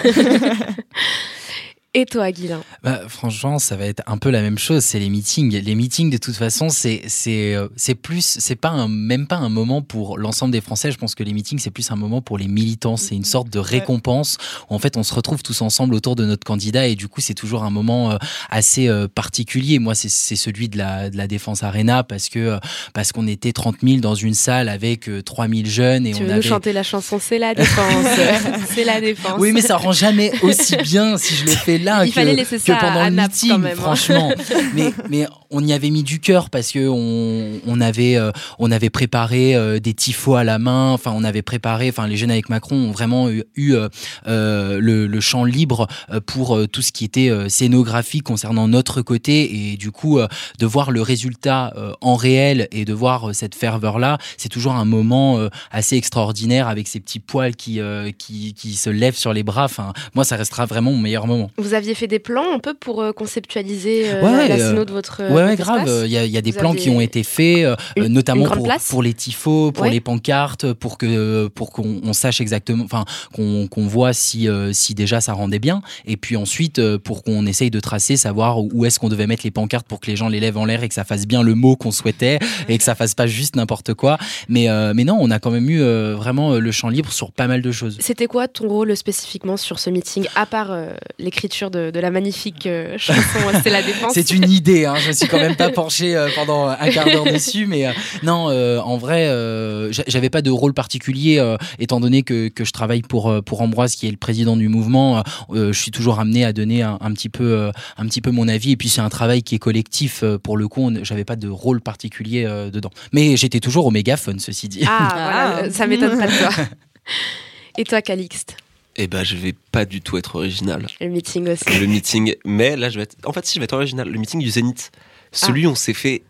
Et 1.97 2.07
toi, 2.07 2.33
Guilain 2.33 2.61
Bah, 2.83 3.03
franchement, 3.07 3.61
ça 3.61 3.77
va 3.77 3.87
être 3.87 4.03
un 4.09 4.19
peu 4.19 4.31
la 4.31 4.43
même 4.43 4.59
chose. 4.59 4.85
C'est 4.85 4.99
les 4.99 5.09
meetings. 5.09 5.61
Les 5.61 5.75
meetings, 5.77 6.11
de 6.11 6.17
toute 6.17 6.35
façon, 6.35 6.69
c'est 6.69 7.03
c'est 7.07 7.55
euh, 7.55 7.69
c'est 7.77 7.95
plus, 7.95 8.37
c'est 8.41 8.57
pas 8.57 8.71
un, 8.71 8.89
même 8.89 9.29
pas 9.29 9.37
un 9.37 9.49
moment 9.49 9.81
pour 9.81 10.19
l'ensemble 10.19 10.51
des 10.51 10.61
Français. 10.61 10.91
Je 10.91 10.99
pense 10.99 11.15
que 11.15 11.23
les 11.23 11.33
meetings, 11.33 11.61
c'est 11.61 11.71
plus 11.71 11.89
un 11.93 11.97
moment 11.97 12.21
pour 12.21 12.37
les 12.37 12.49
militants. 12.49 12.97
C'est 12.97 13.15
une 13.15 13.25
sorte 13.25 13.49
de 13.49 13.61
récompense. 13.61 14.39
Où, 14.69 14.75
en 14.75 14.81
fait, 14.81 14.97
on 14.97 15.05
se 15.05 15.15
retrouve 15.15 15.45
tous 15.45 15.63
ensemble 15.63 15.95
autour 15.95 16.17
de 16.17 16.25
notre 16.25 16.45
candidat 16.45 16.89
et 16.89 16.97
du 16.97 17.07
coup, 17.07 17.21
c'est 17.21 17.35
toujours 17.35 17.63
un 17.63 17.71
moment 17.71 18.11
euh, 18.11 18.17
assez 18.51 18.89
euh, 18.89 19.07
particulier. 19.07 19.79
Moi, 19.79 19.95
c'est 19.95 20.11
c'est 20.11 20.37
celui 20.37 20.69
de 20.69 20.79
la 20.79 21.11
de 21.11 21.17
la 21.17 21.29
défense 21.29 21.63
arena 21.63 22.03
parce 22.03 22.29
que 22.29 22.59
parce 22.93 23.13
qu'on 23.13 23.29
était 23.29 23.53
30 23.53 23.77
000 23.85 23.99
dans 23.99 24.17
une 24.17 24.35
salle 24.35 24.69
avec 24.69 25.09
euh, 25.09 25.23
3 25.23 25.47
000 25.47 25.61
jeunes 25.67 26.09
et 26.09 26.13
Tu 26.13 26.17
on 26.17 26.25
veux 26.25 26.33
avait 26.33 26.37
nous 26.41 26.43
chanter 26.43 26.73
la 26.73 26.83
chanson 26.83 27.21
C'est 27.21 27.39
la 27.39 27.55
défense 27.55 28.07
C'est 28.75 28.85
la 28.85 29.01
défense 29.01 29.35
oui, 29.39 29.53
mais 29.53 29.61
ça 29.61 29.77
rend 29.77 29.93
jamais 29.93 30.33
aussi 30.43 30.77
bien 30.77 31.17
si 31.19 31.37
je 31.37 31.45
le 31.45 31.53
fais 31.53 31.79
là 31.85 32.05
Il 32.05 32.09
que, 32.09 32.15
fallait 32.15 32.35
laisser 32.35 32.57
que 32.57 32.63
ça 32.63 32.77
pendant 32.77 33.01
à 33.01 33.11
le 33.11 33.17
Naples, 33.17 33.35
meeting, 33.35 33.51
quand 33.51 33.59
même, 33.59 33.79
hein. 33.79 33.83
franchement. 33.83 34.33
mais, 34.75 34.93
mais 35.09 35.27
on 35.55 35.65
y 35.65 35.73
avait 35.73 35.91
mis 35.91 36.03
du 36.03 36.19
cœur 36.19 36.51
parce 36.51 36.73
que 36.73 36.89
on, 36.89 37.61
on 37.67 37.81
avait 37.81 38.17
euh, 38.17 38.33
on 38.59 38.71
avait 38.73 38.91
préparé 38.91 39.55
euh, 39.55 39.79
des 39.79 39.95
tifos 39.95 40.35
à 40.35 40.45
la 40.45 40.59
main. 40.59 40.91
Enfin, 40.91 41.13
on 41.15 41.23
avait 41.23 41.43
préparé. 41.43 41.89
Enfin, 41.89 42.09
les 42.09 42.17
jeunes 42.17 42.33
avec 42.33 42.49
Macron 42.49 42.77
ont 42.77 42.91
vraiment 42.91 43.31
eu, 43.31 43.45
eu, 43.55 43.75
euh, 43.75 44.79
le, 44.81 45.07
le 45.07 45.21
champ 45.21 45.45
libre 45.45 45.87
pour 46.27 46.59
tout 46.69 46.83
ce 46.83 46.91
qui 46.93 47.05
était 47.05 47.31
scénographie 47.49 48.21
concernant 48.21 48.67
notre 48.67 49.03
côté 49.03 49.73
et 49.73 49.77
du 49.77 49.91
coup 49.91 50.19
de 50.59 50.67
voir 50.67 50.91
le 50.91 51.03
résultat 51.03 51.73
en 52.01 52.17
réel 52.17 52.69
et 52.73 52.85
de 52.85 52.93
voir 52.93 53.35
cette 53.35 53.55
ferveur 53.55 53.99
là, 53.99 54.19
c'est 54.37 54.49
toujours 54.49 54.75
un 54.75 54.85
moment 54.85 55.39
assez 55.71 55.97
extraordinaire 55.97 56.69
avec 56.69 56.89
ces 56.89 57.01
petits 57.01 57.21
poils 57.21 57.55
qui 57.55 57.81
qui 58.19 58.55
qui 58.55 58.75
se 58.75 58.91
lèvent 58.91 59.17
sur 59.17 59.33
les 59.33 59.43
bras. 59.43 59.65
Enfin, 59.65 59.93
moi, 60.15 60.25
ça 60.25 60.37
restera 60.37 60.67
vraiment 60.67 60.93
mon 60.93 60.99
meilleur 60.99 61.27
moment. 61.27 61.51
Vous 61.59 61.75
aviez 61.75 61.95
fait 61.95 62.09
des 62.09 62.19
plans 62.19 62.53
un 62.55 62.59
peu 62.59 62.75
pour 62.75 63.05
conceptualiser 63.15 64.05
Ouais, 64.23 64.49
la, 64.49 64.73
de 64.85 64.93
votre. 64.93 65.23
Ouais, 65.31 65.44
ouais, 65.47 65.57
grave. 65.57 65.89
Il 66.05 66.11
y 66.13 66.17
a, 66.17 66.25
il 66.25 66.31
y 66.31 66.37
a 66.39 66.41
des 66.43 66.53
plans 66.53 66.75
qui 66.75 66.91
ont 66.91 67.01
été 67.01 67.23
faits, 67.23 67.65
euh, 67.65 67.77
une- 67.97 68.09
notamment 68.09 68.45
une 68.55 68.79
pour, 68.89 69.03
les 69.03 69.15
tifos, 69.15 69.73
pour 69.73 69.85
Ouais. 69.85 69.91
les 69.91 70.01
pancartes, 70.01 70.73
pour 70.73 70.99
que 70.99 71.49
pour 71.49 71.73
qu'on 71.73 72.01
on 72.05 72.13
sache 72.13 72.41
exactement, 72.41 72.85
enfin 72.85 73.05
qu'on 73.33 73.69
voit 73.87 74.13
si 74.13 74.49
euh, 74.49 74.73
si 74.73 74.95
déjà 74.95 75.21
ça 75.21 75.33
rendait 75.33 75.59
bien, 75.59 75.83
et 76.07 76.17
puis 76.17 76.37
ensuite 76.37 76.79
euh, 76.79 76.99
pour 76.99 77.23
qu'on 77.23 77.47
essaye 77.47 77.71
de 77.71 77.81
tracer, 77.81 78.17
savoir 78.17 78.59
où 78.61 78.85
est-ce 78.85 78.99
qu'on 78.99 79.09
devait 79.09 79.27
mettre 79.27 79.43
les 79.45 79.51
pancartes 79.51 79.87
pour 79.87 80.01
que 80.01 80.07
les 80.11 80.17
gens 80.17 80.29
les 80.29 80.41
lèvent 80.41 80.57
en 80.59 80.65
l'air 80.65 80.83
et 80.83 80.89
que 80.89 80.95
ça 80.95 81.05
fasse 81.05 81.27
bien 81.27 81.43
le 81.43 81.55
mot 81.55 81.77
qu'on 81.77 81.91
souhaitait 81.91 82.39
et 82.69 82.79
que 82.79 82.85
ça 82.85 82.95
fasse 82.95 83.15
pas 83.15 83.27
juste 83.27 83.57
n'importe 83.57 83.95
quoi. 83.95 84.19
Mais 84.49 84.69
mais 84.95 85.05
non, 85.05 85.19
on 85.21 85.31
a 85.31 85.39
quand 85.39 85.51
même 85.51 85.69
eu 85.71 85.81
vraiment 86.15 86.55
le 86.55 86.71
champ 86.73 86.89
libre 86.89 87.13
sur 87.13 87.33
pas 87.33 87.47
mal 87.47 87.63
de 87.63 87.73
choses. 87.73 87.97
C'était 88.01 88.27
quoi 88.27 88.49
ton 88.49 88.69
rôle 88.69 88.97
spécifiquement 88.97 89.57
sur 89.57 89.79
ce 89.79 89.91
meeting, 89.91 90.27
à 90.37 90.47
part 90.47 90.75
l'écriture 91.19 91.71
de, 91.71 91.91
de 91.91 92.01
la 92.01 92.11
magnifique 92.11 92.69
chanson 92.97 93.39
C'est 93.63 93.71
la 93.71 93.83
défense? 93.91 94.13
C'est 94.15 94.31
une 94.31 94.51
idée, 94.51 94.85
hein. 94.87 94.95
je 94.97 95.13
suis 95.13 95.27
quand 95.35 95.41
même 95.41 95.57
pas 95.57 95.71
penché 95.71 96.15
euh, 96.17 96.29
pendant 96.35 96.67
un 96.69 96.91
quart 96.91 97.05
d'heure 97.07 97.25
dessus, 97.25 97.67
mais 97.67 97.87
euh, 97.87 97.93
non, 98.23 98.49
euh, 98.51 98.79
en 98.81 98.97
vrai, 98.97 99.27
euh, 99.29 99.91
j'a- 99.93 100.05
j'avais 100.07 100.31
pas 100.31 100.43
de 100.43 100.51
rôle 100.51 100.75
particulier, 100.75 101.39
euh, 101.39 101.57
étant 101.79 102.01
donné 102.01 102.23
que, 102.23 102.49
que 102.49 102.65
je 102.65 102.73
travaille 102.73 103.03
pour, 103.03 103.43
pour 103.45 103.61
Ambroise, 103.63 103.95
qui 103.97 104.07
est 104.07 104.11
le 104.11 104.17
président 104.17 104.57
du 104.57 104.69
mouvement, 104.69 105.23
euh, 105.51 105.73
je 105.73 105.81
suis 105.81 105.91
toujours 105.91 106.21
amené 106.21 106.45
à 106.45 106.53
donner 106.53 106.83
un, 106.83 106.99
un 107.01 107.13
petit 107.13 107.29
peu, 107.29 107.45
euh, 107.45 107.71
un 107.99 108.07
petit 108.07 108.21
peu 108.21 108.31
mon 108.31 108.49
avis, 108.49 108.73
et 108.73 108.77
puis 108.77 108.89
c'est 108.89 109.01
un 109.01 109.09
travail 109.09 109.43
qui 109.43 109.55
est 109.55 109.59
collectif, 109.59 110.23
euh, 110.23 110.39
pour 110.39 110.57
le 110.57 110.69
coup, 110.69 110.91
j'avais 111.03 111.25
pas 111.25 111.37
de 111.37 111.49
rôle 111.49 111.81
particulier 111.81 112.45
euh, 112.47 112.71
dedans. 112.71 112.91
Mais 113.13 113.37
j'étais 113.37 113.61
toujours 113.61 113.87
au 113.87 113.91
mégaphone, 113.91 114.39
ceci 114.39 114.69
dit. 114.69 114.83
Ah, 114.87 115.09
voilà, 115.13 115.57
euh, 115.65 115.71
ça 115.71 115.87
m'étonne 115.87 116.19
pas 116.19 116.27
de 116.27 116.33
toi. 116.39 116.51
Et 117.79 117.85
toi, 117.85 118.03
Calixte? 118.03 118.57
Eh 118.97 119.09
ben, 119.09 119.25
je 119.25 119.35
vais 119.37 119.55
pas 119.73 119.85
du 119.85 120.01
tout 120.01 120.17
être 120.17 120.37
original. 120.37 120.87
Le 121.01 121.09
meeting 121.09 121.49
aussi. 121.49 121.65
Le 121.81 121.87
meeting, 121.87 122.35
mais 122.45 122.77
là, 122.77 122.91
je 122.91 122.97
vais 122.99 123.03
être. 123.03 123.17
En 123.25 123.33
fait, 123.33 123.45
si 123.45 123.55
je 123.55 123.59
vais 123.59 123.65
être 123.65 123.73
original, 123.73 124.09
le 124.09 124.19
meeting 124.19 124.41
du 124.41 124.49
Zénith, 124.51 124.93
celui 125.35 125.67
où 125.67 125.71
on 125.71 125.75
s'est 125.75 125.95
fait 125.95 126.23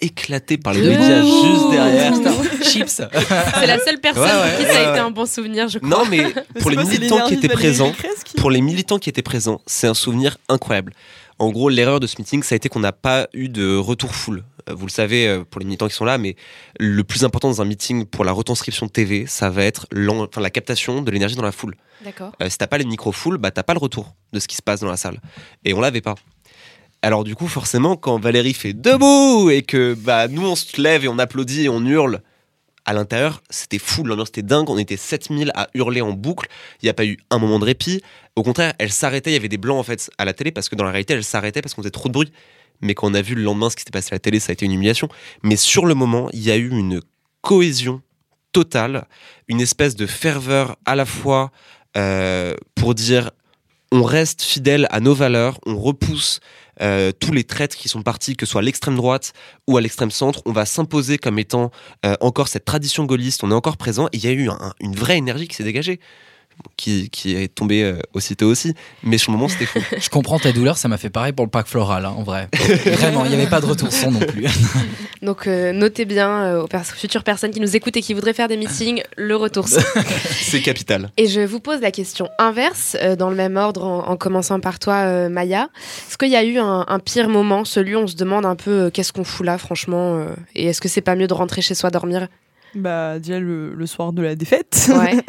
éclater 0.00 0.58
par 0.58 0.72
les 0.72 0.80
médias 0.80 1.22
juste 1.22 1.70
derrière. 1.70 2.12
Chips. 2.64 3.02
C'est 3.02 3.66
la 3.66 3.78
seule 3.78 4.00
personne 4.00 4.22
Ouais, 4.24 4.56
qui 4.58 4.64
ça 4.64 4.68
ouais, 4.72 4.76
a 4.86 4.90
été 4.90 4.98
un 4.98 5.10
bon 5.12 5.26
souvenir, 5.26 5.68
je 5.68 5.78
crois. 5.78 5.88
Non, 5.90 6.04
mais 6.10 6.32
pour 6.60 6.70
les 6.70 6.76
militants 6.76 7.26
qui 7.28 7.34
étaient 7.34 7.48
présents, 7.48 7.92
qui- 8.24 8.34
pour 8.36 8.50
les 8.50 8.60
militants 8.60 8.98
qui 8.98 9.08
étaient 9.10 9.22
présents, 9.22 9.60
c'est 9.66 9.86
un 9.86 9.94
souvenir 9.94 10.38
incroyable. 10.48 10.92
En 11.38 11.50
gros, 11.50 11.68
l'erreur 11.68 12.00
de 12.00 12.06
ce 12.06 12.16
meeting, 12.18 12.42
ça 12.42 12.54
a 12.54 12.56
été 12.56 12.68
qu'on 12.68 12.80
n'a 12.80 12.92
pas 12.92 13.28
eu 13.32 13.48
de 13.48 13.76
retour 13.76 14.14
full. 14.14 14.44
Euh, 14.68 14.74
Vous 14.74 14.86
le 14.86 14.90
savez, 14.92 15.26
euh, 15.26 15.44
pour 15.48 15.58
les 15.60 15.64
militants 15.66 15.88
qui 15.88 15.94
sont 15.94 16.04
là, 16.04 16.18
mais 16.18 16.36
le 16.78 17.02
plus 17.04 17.24
important 17.24 17.48
dans 17.48 17.62
un 17.62 17.64
meeting 17.64 18.04
pour 18.06 18.24
la 18.24 18.32
retranscription 18.32 18.88
TV, 18.88 19.26
ça 19.26 19.50
va 19.50 19.64
être 19.64 19.86
enfin, 20.08 20.40
la 20.40 20.50
captation 20.50 21.00
de 21.02 21.10
l'énergie 21.10 21.34
dans 21.36 21.42
la 21.42 21.52
foule. 21.52 21.74
D'accord. 22.04 22.32
Euh, 22.42 22.48
si 22.50 22.58
t'as 22.58 22.66
pas 22.66 22.78
les 22.78 22.84
micros 22.84 23.12
full, 23.12 23.38
bah 23.38 23.50
t'as 23.50 23.62
pas 23.62 23.72
le 23.74 23.78
retour 23.80 24.14
de 24.32 24.38
ce 24.40 24.46
qui 24.48 24.56
se 24.56 24.62
passe 24.62 24.80
dans 24.80 24.88
la 24.90 24.96
salle. 24.96 25.20
Et 25.64 25.74
on 25.74 25.80
l'avait 25.80 26.00
pas. 26.00 26.14
Alors 27.02 27.24
du 27.24 27.34
coup, 27.34 27.48
forcément, 27.48 27.96
quand 27.96 28.18
Valérie 28.20 28.54
fait 28.54 28.72
debout 28.72 29.50
et 29.50 29.62
que 29.62 29.94
bah 29.94 30.28
nous 30.28 30.46
on 30.46 30.54
se 30.54 30.80
lève 30.80 31.04
et 31.04 31.08
on 31.08 31.18
applaudit 31.18 31.64
et 31.64 31.68
on 31.68 31.84
hurle 31.84 32.22
à 32.84 32.92
l'intérieur, 32.92 33.42
c'était 33.50 33.78
fou, 33.78 34.04
l'ambiance 34.04 34.28
était 34.28 34.42
dingue, 34.42 34.70
on 34.70 34.78
était 34.78 34.96
7000 34.96 35.50
à 35.54 35.68
hurler 35.74 36.00
en 36.00 36.12
boucle, 36.12 36.48
il 36.80 36.86
n'y 36.86 36.90
a 36.90 36.94
pas 36.94 37.04
eu 37.04 37.18
un 37.30 37.38
moment 37.38 37.58
de 37.58 37.64
répit. 37.64 38.02
Au 38.36 38.42
contraire, 38.42 38.72
elle 38.78 38.92
s'arrêtait, 38.92 39.30
il 39.30 39.34
y 39.34 39.36
avait 39.36 39.48
des 39.48 39.58
blancs 39.58 39.78
en 39.78 39.82
fait 39.82 40.10
à 40.18 40.24
la 40.24 40.32
télé 40.32 40.52
parce 40.52 40.68
que 40.68 40.76
dans 40.76 40.84
la 40.84 40.90
réalité, 40.90 41.14
elle 41.14 41.24
s'arrêtait 41.24 41.60
parce 41.60 41.74
qu'on 41.74 41.82
faisait 41.82 41.90
trop 41.90 42.08
de 42.08 42.14
bruit. 42.14 42.32
Mais 42.80 42.94
quand 42.94 43.10
on 43.10 43.14
a 43.14 43.22
vu 43.22 43.34
le 43.34 43.42
lendemain 43.42 43.68
ce 43.68 43.76
qui 43.76 43.80
s'était 43.80 43.92
passé 43.92 44.08
à 44.12 44.14
la 44.14 44.20
télé, 44.20 44.38
ça 44.38 44.50
a 44.50 44.52
été 44.52 44.64
une 44.64 44.72
humiliation. 44.72 45.08
Mais 45.42 45.56
sur 45.56 45.86
le 45.86 45.94
moment, 45.94 46.28
il 46.32 46.42
y 46.42 46.50
a 46.50 46.56
eu 46.56 46.70
une 46.70 47.00
cohésion 47.40 48.00
totale, 48.52 49.06
une 49.48 49.60
espèce 49.60 49.96
de 49.96 50.06
ferveur 50.06 50.76
à 50.84 50.94
la 50.94 51.06
fois 51.06 51.50
euh, 51.96 52.54
pour 52.74 52.94
dire 52.94 53.30
on 53.92 54.02
reste 54.02 54.42
fidèle 54.42 54.88
à 54.90 55.00
nos 55.00 55.14
valeurs, 55.14 55.60
on 55.66 55.78
repousse 55.78 56.40
euh, 56.80 57.12
tous 57.12 57.32
les 57.32 57.44
traîtres 57.44 57.76
qui 57.76 57.88
sont 57.88 58.02
partis, 58.02 58.34
que 58.36 58.46
ce 58.46 58.52
soit 58.52 58.60
à 58.60 58.64
l'extrême 58.64 58.96
droite 58.96 59.32
ou 59.66 59.76
à 59.76 59.80
l'extrême 59.80 60.10
centre, 60.10 60.40
on 60.46 60.52
va 60.52 60.64
s'imposer 60.64 61.18
comme 61.18 61.38
étant 61.38 61.70
euh, 62.06 62.14
encore 62.20 62.48
cette 62.48 62.64
tradition 62.64 63.04
gaulliste, 63.04 63.44
on 63.44 63.50
est 63.50 63.54
encore 63.54 63.76
présent, 63.76 64.06
et 64.12 64.16
il 64.16 64.24
y 64.24 64.28
a 64.28 64.32
eu 64.32 64.48
un- 64.48 64.72
une 64.80 64.94
vraie 64.94 65.18
énergie 65.18 65.48
qui 65.48 65.56
s'est 65.56 65.64
dégagée, 65.64 66.00
qui, 66.76 67.10
qui 67.10 67.34
est 67.36 67.48
tombée 67.54 67.82
euh, 67.82 67.98
aussitôt 68.14 68.46
aussi, 68.46 68.74
mais 69.02 69.18
sur 69.18 69.32
le 69.32 69.38
moment 69.38 69.48
c'était 69.48 69.66
fou. 69.66 69.78
Je 69.98 70.08
comprends 70.08 70.38
ta 70.38 70.52
douleur, 70.52 70.76
ça 70.78 70.88
m'a 70.88 70.96
fait 70.98 71.10
pareil 71.10 71.32
pour 71.32 71.44
le 71.44 71.50
pack 71.50 71.66
floral, 71.66 72.04
hein, 72.04 72.14
en 72.16 72.22
vrai. 72.22 72.48
Vraiment, 72.86 73.24
il 73.24 73.30
n'y 73.30 73.34
avait 73.36 73.48
pas 73.50 73.60
de 73.60 73.66
retour 73.66 73.92
son 73.92 74.10
non 74.10 74.20
plus. 74.20 74.46
Donc 75.22 75.46
euh, 75.46 75.72
notez 75.72 76.04
bien 76.04 76.28
euh, 76.30 76.62
aux 76.62 76.66
pers- 76.66 76.84
futures 76.86 77.22
personnes 77.24 77.50
qui 77.52 77.60
nous 77.60 77.76
écoutent 77.76 77.96
et 77.96 78.02
qui 78.02 78.14
voudraient 78.14 78.32
faire 78.32 78.48
des 78.48 78.56
meetings, 78.56 79.02
le 79.16 79.36
retour. 79.36 79.68
son. 79.68 79.80
C'est 80.30 80.60
capital. 80.60 81.10
Et 81.16 81.26
je 81.28 81.40
vous 81.40 81.60
pose 81.60 81.80
la 81.80 81.90
question 81.92 82.28
inverse, 82.38 82.96
euh, 83.02 83.14
dans 83.16 83.30
le 83.30 83.36
même 83.36 83.56
ordre, 83.56 83.84
en, 83.84 84.08
en 84.08 84.16
commençant 84.16 84.58
par 84.60 84.78
toi, 84.78 84.94
euh, 85.04 85.28
Maya. 85.28 85.68
Est-ce 86.08 86.18
qu'il 86.18 86.30
y 86.30 86.36
a 86.36 86.44
eu 86.44 86.58
un, 86.58 86.84
un 86.88 86.98
pire 86.98 87.28
moment, 87.28 87.64
celui 87.64 87.94
où 87.94 88.00
on 88.00 88.06
se 88.06 88.16
demande 88.16 88.44
un 88.46 88.56
peu 88.56 88.70
euh, 88.70 88.90
qu'est-ce 88.90 89.12
qu'on 89.12 89.24
fout 89.24 89.46
là, 89.46 89.58
franchement 89.58 90.16
euh, 90.16 90.26
Et 90.54 90.66
est-ce 90.66 90.80
que 90.80 90.88
c'est 90.88 91.00
pas 91.00 91.14
mieux 91.14 91.26
de 91.28 91.34
rentrer 91.34 91.62
chez 91.62 91.74
soi 91.74 91.90
dormir? 91.90 92.26
Bah, 92.74 93.18
déjà 93.18 93.38
le, 93.38 93.74
le 93.74 93.86
soir 93.86 94.12
de 94.12 94.22
la 94.22 94.34
défaite. 94.34 94.90
Ouais. 94.98 95.22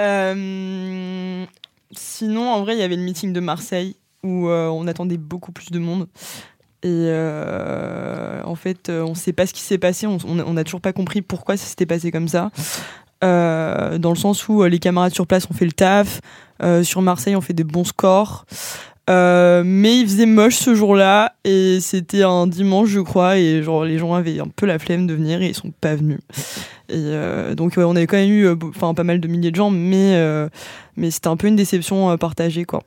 Euh, 0.00 1.44
sinon, 1.92 2.48
en 2.50 2.60
vrai, 2.62 2.74
il 2.74 2.80
y 2.80 2.82
avait 2.82 2.96
le 2.96 3.02
meeting 3.02 3.32
de 3.32 3.40
Marseille 3.40 3.96
où 4.22 4.48
euh, 4.48 4.68
on 4.68 4.86
attendait 4.86 5.16
beaucoup 5.16 5.52
plus 5.52 5.70
de 5.70 5.78
monde. 5.78 6.08
Et 6.82 6.88
euh, 6.88 8.42
en 8.44 8.54
fait, 8.54 8.88
on 8.88 9.10
ne 9.10 9.14
sait 9.14 9.32
pas 9.32 9.46
ce 9.46 9.52
qui 9.52 9.60
s'est 9.60 9.78
passé. 9.78 10.06
On 10.06 10.52
n'a 10.52 10.64
toujours 10.64 10.80
pas 10.80 10.92
compris 10.92 11.20
pourquoi 11.22 11.56
ça 11.56 11.66
s'était 11.66 11.86
passé 11.86 12.10
comme 12.10 12.28
ça. 12.28 12.50
Dans 13.22 14.10
le 14.10 14.16
sens 14.16 14.48
où 14.48 14.62
les 14.64 14.78
camarades 14.78 15.12
sur 15.12 15.26
place 15.26 15.46
ont 15.50 15.54
fait 15.54 15.66
le 15.66 15.72
taf. 15.72 16.20
Sur 16.82 17.02
Marseille, 17.02 17.36
on 17.36 17.42
fait 17.42 17.52
des 17.52 17.64
bons 17.64 17.84
scores. 17.84 18.46
Euh, 19.10 19.62
mais 19.64 19.98
il 19.98 20.06
faisait 20.06 20.26
moche 20.26 20.56
ce 20.56 20.74
jour-là 20.74 21.34
et 21.44 21.78
c'était 21.80 22.22
un 22.22 22.46
dimanche, 22.46 22.88
je 22.88 23.00
crois, 23.00 23.38
et 23.38 23.62
genre 23.62 23.84
les 23.84 23.98
gens 23.98 24.14
avaient 24.14 24.40
un 24.40 24.48
peu 24.54 24.66
la 24.66 24.78
flemme 24.78 25.06
de 25.06 25.14
venir 25.14 25.42
et 25.42 25.48
ils 25.48 25.54
sont 25.54 25.72
pas 25.80 25.96
venus. 25.96 26.20
Et 26.88 26.94
euh, 26.96 27.54
donc 27.54 27.76
ouais, 27.76 27.84
on 27.84 27.96
avait 27.96 28.06
quand 28.06 28.16
même 28.16 28.30
eu, 28.30 28.46
euh, 28.46 28.56
enfin 28.68 28.94
pas 28.94 29.04
mal 29.04 29.20
de 29.20 29.28
milliers 29.28 29.50
de 29.50 29.56
gens, 29.56 29.70
mais 29.70 30.20
mais 30.96 31.10
c'était 31.10 31.28
un 31.28 31.36
peu 31.36 31.48
une 31.48 31.56
déception 31.56 32.16
partagée 32.18 32.64
quoi. 32.64 32.82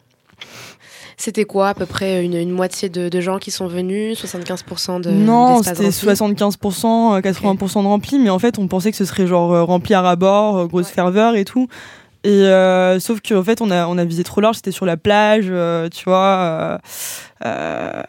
C'était 1.18 1.46
quoi 1.46 1.70
à 1.70 1.74
peu 1.74 1.86
près 1.86 2.24
une, 2.24 2.34
une 2.34 2.52
moitié 2.52 2.90
de, 2.90 3.10
de 3.10 3.22
gens 3.22 3.38
qui 3.38 3.52
sont 3.52 3.68
venus, 3.68 4.22
75% 4.24 5.02
de 5.02 5.12
non, 5.12 5.62
c'était 5.62 5.86
rempli 5.86 6.38
75%, 6.38 7.18
euh, 7.18 7.22
80% 7.22 7.84
de 7.84 7.88
rempli, 7.88 8.20
mais 8.20 8.30
en 8.30 8.40
fait 8.40 8.58
on 8.58 8.68
pensait 8.68 8.92
que 8.92 8.98
ce 8.98 9.06
serait 9.06 9.28
genre 9.28 9.66
rempli 9.66 9.94
à 9.94 10.02
ras-bord, 10.02 10.58
euh, 10.58 10.66
grosse 10.66 10.90
ferveur 10.90 11.36
et 11.36 11.46
tout. 11.46 11.68
Et 12.26 12.30
euh, 12.30 13.00
sauf 13.02 13.20
qu'en 13.22 13.44
fait 13.44 13.60
on 13.62 13.70
a 13.70 13.86
on 13.88 13.98
a 13.98 14.06
visé 14.06 14.24
trop 14.24 14.40
large, 14.40 14.56
c'était 14.56 14.72
sur 14.72 14.86
la 14.86 14.96
plage, 14.96 15.48
euh, 15.50 15.90
tu 15.90 16.06
vois, 16.06 16.38
euh, 16.38 16.78
euh, 17.46 18.04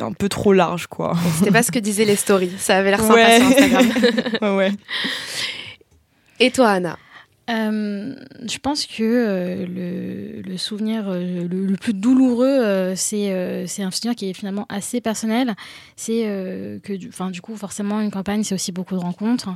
un 0.00 0.12
peu 0.12 0.30
trop 0.30 0.52
large 0.54 0.86
quoi. 0.86 1.14
C'était 1.38 1.50
pas 1.50 1.62
ce 1.62 1.70
que 1.70 1.78
disaient 1.78 2.06
les 2.06 2.16
stories. 2.16 2.52
Ça 2.58 2.78
avait 2.78 2.90
l'air 2.90 3.00
sympa 3.00 3.14
Ouais. 3.14 3.38
sur 3.38 3.46
Instagram. 3.48 3.86
ouais, 4.42 4.56
ouais. 4.56 4.72
Et 6.38 6.50
toi, 6.50 6.70
Anna? 6.70 6.96
Euh, 7.50 8.14
je 8.46 8.58
pense 8.58 8.86
que 8.86 9.02
euh, 9.02 10.42
le, 10.46 10.56
souvenir 10.56 11.08
euh, 11.08 11.48
le, 11.48 11.76
plus 11.76 11.94
douloureux, 11.94 12.94
c'est 12.94 13.32
un 13.32 13.90
souvenir 13.90 14.14
qui 14.14 14.30
est 14.30 14.34
finalement 14.34 14.66
assez 14.68 15.00
personnel. 15.00 15.54
C'est 15.96 16.22
que, 16.82 16.92
du, 16.94 17.10
du 17.30 17.40
coup, 17.40 17.56
forcément, 17.56 18.00
une 18.00 18.10
campagne, 18.10 18.44
c'est 18.44 18.54
aussi 18.54 18.72
beaucoup 18.72 18.94
de 18.94 19.00
rencontres. 19.00 19.48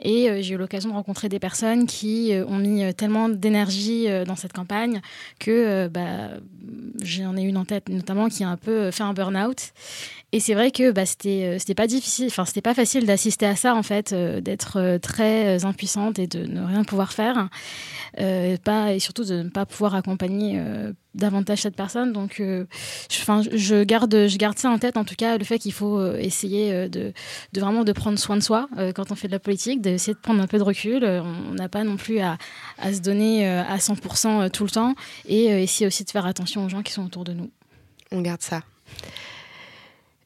Et 0.00 0.42
j'ai 0.42 0.54
eu 0.54 0.58
l'occasion 0.58 0.90
de 0.90 0.94
rencontrer 0.94 1.28
des 1.28 1.38
personnes 1.38 1.86
qui 1.86 2.32
ont 2.46 2.58
mis 2.58 2.94
tellement 2.94 3.28
d'énergie 3.28 4.06
dans 4.26 4.36
cette 4.36 4.52
campagne 4.52 5.00
que 5.38 5.88
bah, 5.88 6.30
j'en 7.02 7.36
ai 7.36 7.42
une 7.42 7.56
en 7.56 7.64
tête, 7.64 7.88
notamment 7.88 8.28
qui 8.28 8.44
a 8.44 8.48
un 8.48 8.56
peu 8.56 8.90
fait 8.90 9.02
un 9.02 9.12
burn-out. 9.12 9.72
Et 10.34 10.40
c'est 10.40 10.54
vrai 10.54 10.70
que 10.70 10.92
bah, 10.92 11.04
c'était 11.04 11.74
pas 11.76 11.86
difficile, 11.86 12.26
enfin 12.28 12.46
c'était 12.46 12.62
pas 12.62 12.72
facile 12.74 13.04
d'assister 13.04 13.44
à 13.44 13.56
ça 13.56 13.74
en 13.74 13.82
fait, 13.82 14.14
d'être 14.14 14.98
très 15.02 15.64
impuissante 15.64 16.18
et 16.18 16.26
de 16.26 16.46
ne 16.46 16.64
rien 16.64 16.84
pouvoir 16.84 17.12
faire, 17.12 17.41
euh, 18.20 18.56
pas 18.62 18.92
et 18.92 18.98
surtout 18.98 19.24
de 19.24 19.42
ne 19.42 19.48
pas 19.48 19.66
pouvoir 19.66 19.94
accompagner 19.94 20.54
euh, 20.58 20.92
davantage 21.14 21.62
cette 21.62 21.76
personne. 21.76 22.12
Donc, 22.12 22.40
euh, 22.40 22.64
je, 23.08 23.84
garde 23.84 24.28
je 24.28 24.36
garde 24.36 24.58
ça 24.58 24.70
en 24.70 24.78
tête 24.78 24.96
en 24.96 25.04
tout 25.04 25.14
cas 25.14 25.38
le 25.38 25.44
fait 25.44 25.58
qu'il 25.58 25.72
faut 25.72 25.98
euh, 25.98 26.16
essayer 26.18 26.88
de, 26.88 27.12
de 27.52 27.60
vraiment 27.60 27.84
de 27.84 27.92
prendre 27.92 28.18
soin 28.18 28.36
de 28.36 28.42
soi 28.42 28.68
quand 28.94 29.12
on 29.12 29.14
fait 29.14 29.28
de 29.28 29.32
la 29.32 29.38
politique, 29.38 29.80
d'essayer 29.80 30.14
de 30.14 30.18
prendre 30.18 30.40
un 30.40 30.46
peu 30.46 30.58
de 30.58 30.62
recul. 30.62 31.04
On 31.04 31.54
n'a 31.54 31.68
pas 31.68 31.84
non 31.84 31.96
plus 31.96 32.20
à, 32.20 32.38
à 32.78 32.92
se 32.92 33.00
donner 33.00 33.46
à 33.46 33.76
100% 33.76 34.50
tout 34.50 34.64
le 34.64 34.70
temps 34.70 34.94
et 35.26 35.46
essayer 35.62 35.86
aussi 35.86 36.04
de 36.04 36.10
faire 36.10 36.26
attention 36.26 36.64
aux 36.64 36.68
gens 36.68 36.82
qui 36.82 36.92
sont 36.92 37.04
autour 37.04 37.24
de 37.24 37.32
nous. 37.32 37.50
On 38.10 38.20
garde 38.20 38.42
ça. 38.42 38.62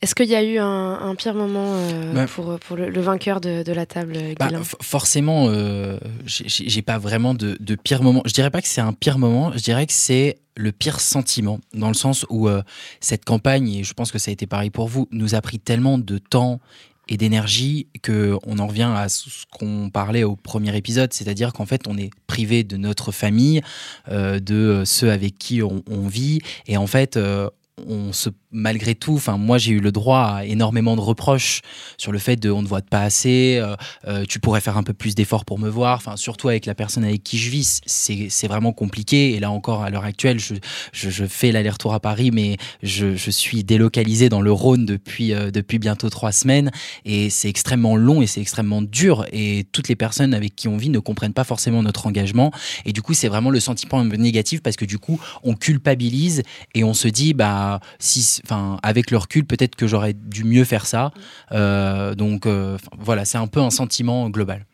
Est-ce 0.06 0.14
qu'il 0.14 0.28
y 0.28 0.36
a 0.36 0.42
eu 0.44 0.58
un, 0.58 1.00
un 1.00 1.16
pire 1.16 1.34
moment 1.34 1.66
euh, 1.66 2.12
Bah, 2.12 2.26
pour, 2.26 2.56
pour 2.60 2.76
le, 2.76 2.90
le 2.90 3.00
vainqueur 3.00 3.40
de, 3.40 3.64
de 3.64 3.72
la 3.72 3.86
table, 3.86 4.12
euh, 4.16 4.34
Bah, 4.38 4.50
forcément, 4.80 5.48
euh, 5.48 5.98
j'ai- 6.26 6.80
pas 6.82 6.96
vraiment 6.98 7.34
de, 7.34 7.56
de 7.58 7.74
pire 7.74 8.04
moment. 8.04 8.22
Je 8.24 8.32
dirais 8.32 8.50
pas 8.52 8.62
que 8.62 8.68
c'est 8.68 8.80
un 8.80 8.92
pire 8.92 9.18
moment, 9.18 9.50
je 9.52 9.58
dirais 9.64 9.84
que 9.84 9.92
c'est 9.92 10.38
le 10.54 10.70
pire 10.70 11.00
sentiment, 11.00 11.58
dans 11.74 11.88
le 11.88 11.94
sens 11.94 12.24
où 12.30 12.48
euh, 12.48 12.62
cette 13.00 13.24
campagne, 13.24 13.68
et 13.68 13.82
je 13.82 13.94
pense 13.94 14.12
que 14.12 14.18
ça 14.20 14.30
a 14.30 14.32
été 14.32 14.46
pareil 14.46 14.70
pour 14.70 14.86
vous, 14.86 15.08
nous 15.10 15.34
a 15.34 15.40
pris 15.40 15.58
tellement 15.58 15.98
de 15.98 16.18
temps 16.18 16.60
et 17.08 17.16
d'énergie 17.16 17.88
que 18.02 18.36
on 18.46 18.60
en 18.60 18.68
revient 18.68 18.92
à 18.94 19.08
ce 19.08 19.28
qu'on 19.58 19.90
parlait 19.90 20.22
au 20.22 20.36
premier 20.36 20.76
épisode, 20.76 21.12
c'est-à-dire 21.12 21.52
qu'en 21.52 21.66
fait 21.66 21.88
on 21.88 21.98
est 21.98 22.10
privé 22.28 22.62
de 22.62 22.76
notre 22.76 23.10
famille, 23.10 23.60
euh, 24.08 24.38
de 24.38 24.84
ceux 24.84 25.10
avec 25.10 25.36
qui 25.36 25.62
on, 25.64 25.82
on 25.90 26.06
vit, 26.06 26.38
et 26.68 26.76
en 26.76 26.86
fait 26.86 27.16
euh, 27.16 27.50
on 27.84 28.12
se 28.12 28.30
malgré 28.52 28.94
tout, 28.94 29.14
enfin 29.14 29.36
moi 29.36 29.58
j'ai 29.58 29.72
eu 29.72 29.80
le 29.80 29.92
droit 29.92 30.20
à 30.20 30.44
énormément 30.46 30.96
de 30.96 31.02
reproches 31.02 31.60
sur 31.98 32.10
le 32.10 32.18
fait 32.18 32.36
de 32.36 32.50
on 32.50 32.62
ne 32.62 32.66
voit 32.66 32.80
pas 32.80 33.02
assez, 33.02 33.58
euh, 33.60 33.76
euh, 34.08 34.24
tu 34.26 34.40
pourrais 34.40 34.62
faire 34.62 34.78
un 34.78 34.82
peu 34.82 34.94
plus 34.94 35.14
d'efforts 35.14 35.44
pour 35.44 35.58
me 35.58 35.68
voir, 35.68 35.98
enfin 35.98 36.16
surtout 36.16 36.48
avec 36.48 36.64
la 36.64 36.74
personne 36.74 37.04
avec 37.04 37.22
qui 37.22 37.36
je 37.36 37.50
vis, 37.50 37.80
c'est 37.86 38.48
vraiment 38.48 38.72
compliqué. 38.72 39.34
Et 39.34 39.40
là 39.40 39.50
encore 39.50 39.82
à 39.82 39.90
l'heure 39.90 40.04
actuelle 40.04 40.38
je, 40.38 40.54
je, 40.92 41.26
fais 41.26 41.52
l'aller-retour 41.52 41.92
à 41.92 42.00
Paris 42.00 42.30
mais 42.32 42.56
je, 42.82 43.14
je 43.14 43.30
suis 43.30 43.62
délocalisé 43.62 44.30
dans 44.30 44.40
le 44.40 44.52
Rhône 44.52 44.86
depuis, 44.86 45.34
euh, 45.34 45.50
depuis 45.50 45.78
bientôt 45.78 46.08
trois 46.08 46.32
semaines. 46.32 46.70
Et 47.04 47.28
c'est 47.28 47.50
extrêmement 47.50 47.96
long 47.96 48.22
et 48.22 48.26
c'est 48.26 48.40
extrêmement 48.40 48.80
dur. 48.80 49.26
Et 49.32 49.66
toutes 49.72 49.88
les 49.88 49.96
personnes 49.96 50.32
avec 50.32 50.56
qui 50.56 50.68
on 50.68 50.78
vit 50.78 50.88
ne 50.88 50.98
comprennent 50.98 51.34
pas 51.34 51.44
forcément 51.44 51.82
notre 51.82 52.06
engagement. 52.06 52.52
Et 52.86 52.94
du 52.94 53.02
coup 53.02 53.12
c'est 53.12 53.28
vraiment 53.28 53.50
le 53.50 53.60
sentiment 53.60 54.02
négatif 54.02 54.62
parce 54.62 54.76
que 54.76 54.86
du 54.86 54.98
coup 54.98 55.20
on 55.42 55.54
culpabilise 55.54 56.42
et 56.74 56.84
on 56.84 56.94
se 56.94 57.08
dit 57.08 57.34
bah 57.34 57.65
si 57.98 58.40
enfin 58.44 58.78
avec 58.82 59.10
le 59.10 59.18
recul 59.18 59.44
peut-être 59.44 59.76
que 59.76 59.86
j'aurais 59.86 60.14
dû 60.14 60.44
mieux 60.44 60.64
faire 60.64 60.86
ça 60.86 61.12
Euh, 61.52 62.14
donc 62.14 62.46
euh, 62.46 62.78
voilà 62.98 63.24
c'est 63.24 63.38
un 63.38 63.46
peu 63.46 63.60
un 63.60 63.70
sentiment 63.70 64.28
global 64.30 64.64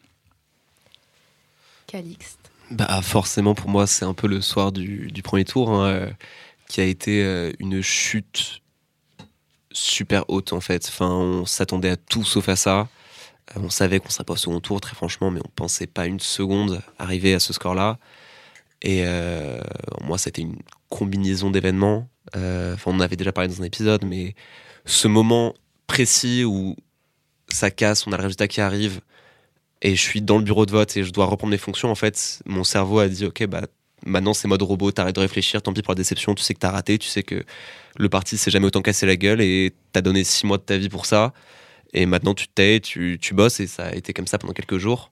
Calixte. 1.86 2.38
Bah 2.70 3.02
forcément 3.02 3.54
pour 3.54 3.68
moi 3.68 3.86
c'est 3.86 4.04
un 4.06 4.14
peu 4.14 4.26
le 4.26 4.40
soir 4.40 4.72
du, 4.72 5.10
du 5.12 5.22
premier 5.22 5.44
tour 5.44 5.70
hein, 5.70 5.86
euh, 5.88 6.10
qui 6.68 6.80
a 6.80 6.84
été 6.84 7.22
euh, 7.22 7.52
une 7.58 7.82
chute 7.82 8.62
super 9.72 10.24
haute 10.28 10.52
en 10.52 10.60
fait. 10.60 10.86
Enfin 10.88 11.10
on 11.10 11.44
s'attendait 11.46 11.90
à 11.90 11.96
tout 11.96 12.24
sauf 12.24 12.48
à 12.48 12.56
ça. 12.56 12.88
On 13.56 13.68
savait 13.68 14.00
qu'on 14.00 14.08
serait 14.08 14.24
pas 14.24 14.34
au 14.34 14.36
second 14.36 14.60
tour 14.60 14.80
très 14.80 14.94
franchement 14.94 15.30
mais 15.30 15.40
on 15.44 15.50
pensait 15.54 15.86
pas 15.86 16.06
une 16.06 16.20
seconde 16.20 16.80
arriver 16.98 17.34
à 17.34 17.40
ce 17.40 17.52
score 17.52 17.74
là. 17.74 17.98
Et 18.80 19.02
euh, 19.04 19.60
moi 20.02 20.16
c'était 20.16 20.42
une 20.42 20.58
combinaison 20.88 21.50
d'événements. 21.50 22.08
Euh, 22.36 22.76
on 22.86 22.94
en 22.94 23.00
avait 23.00 23.16
déjà 23.16 23.32
parlé 23.32 23.48
dans 23.48 23.60
un 23.60 23.64
épisode 23.64 24.04
mais 24.04 24.34
ce 24.84 25.08
moment 25.08 25.54
précis 25.86 26.44
où 26.44 26.76
ça 27.48 27.70
casse, 27.70 28.06
on 28.06 28.12
a 28.12 28.16
le 28.16 28.22
résultat 28.22 28.48
qui 28.48 28.60
arrive 28.60 29.00
et 29.82 29.94
je 29.96 30.00
suis 30.00 30.22
dans 30.22 30.38
le 30.38 30.44
bureau 30.44 30.64
de 30.64 30.70
vote 30.70 30.96
et 30.96 31.04
je 31.04 31.12
dois 31.12 31.26
reprendre 31.26 31.50
mes 31.50 31.58
fonctions, 31.58 31.90
en 31.90 31.94
fait, 31.94 32.40
mon 32.46 32.64
cerveau 32.64 33.00
a 33.00 33.08
dit 33.08 33.26
ok 33.26 33.46
bah 33.46 33.62
maintenant 34.04 34.34
c'est 34.34 34.48
mode 34.48 34.62
robot, 34.62 34.92
t'arrêtes 34.92 35.16
de 35.16 35.20
réfléchir, 35.20 35.62
tant 35.62 35.72
pis 35.72 35.82
pour 35.82 35.92
la 35.92 35.96
déception, 35.96 36.34
tu 36.34 36.42
sais 36.42 36.54
que 36.54 36.60
t'as 36.60 36.70
raté, 36.70 36.98
tu 36.98 37.08
sais 37.08 37.22
que 37.22 37.44
le 37.98 38.08
parti 38.08 38.36
s'est 38.38 38.50
jamais 38.50 38.66
autant 38.66 38.82
cassé 38.82 39.06
la 39.06 39.16
gueule 39.16 39.40
et 39.40 39.72
t'as 39.92 40.00
donné 40.00 40.24
six 40.24 40.46
mois 40.46 40.58
de 40.58 40.62
ta 40.62 40.78
vie 40.78 40.88
pour 40.88 41.06
ça 41.06 41.32
et 41.92 42.06
maintenant 42.06 42.34
tu 42.34 42.46
te 42.48 42.52
tais, 42.54 42.80
tu, 42.80 43.18
tu 43.20 43.34
bosses 43.34 43.60
et 43.60 43.66
ça 43.66 43.86
a 43.86 43.94
été 43.94 44.12
comme 44.12 44.26
ça 44.26 44.38
pendant 44.38 44.54
quelques 44.54 44.78
jours. 44.78 45.11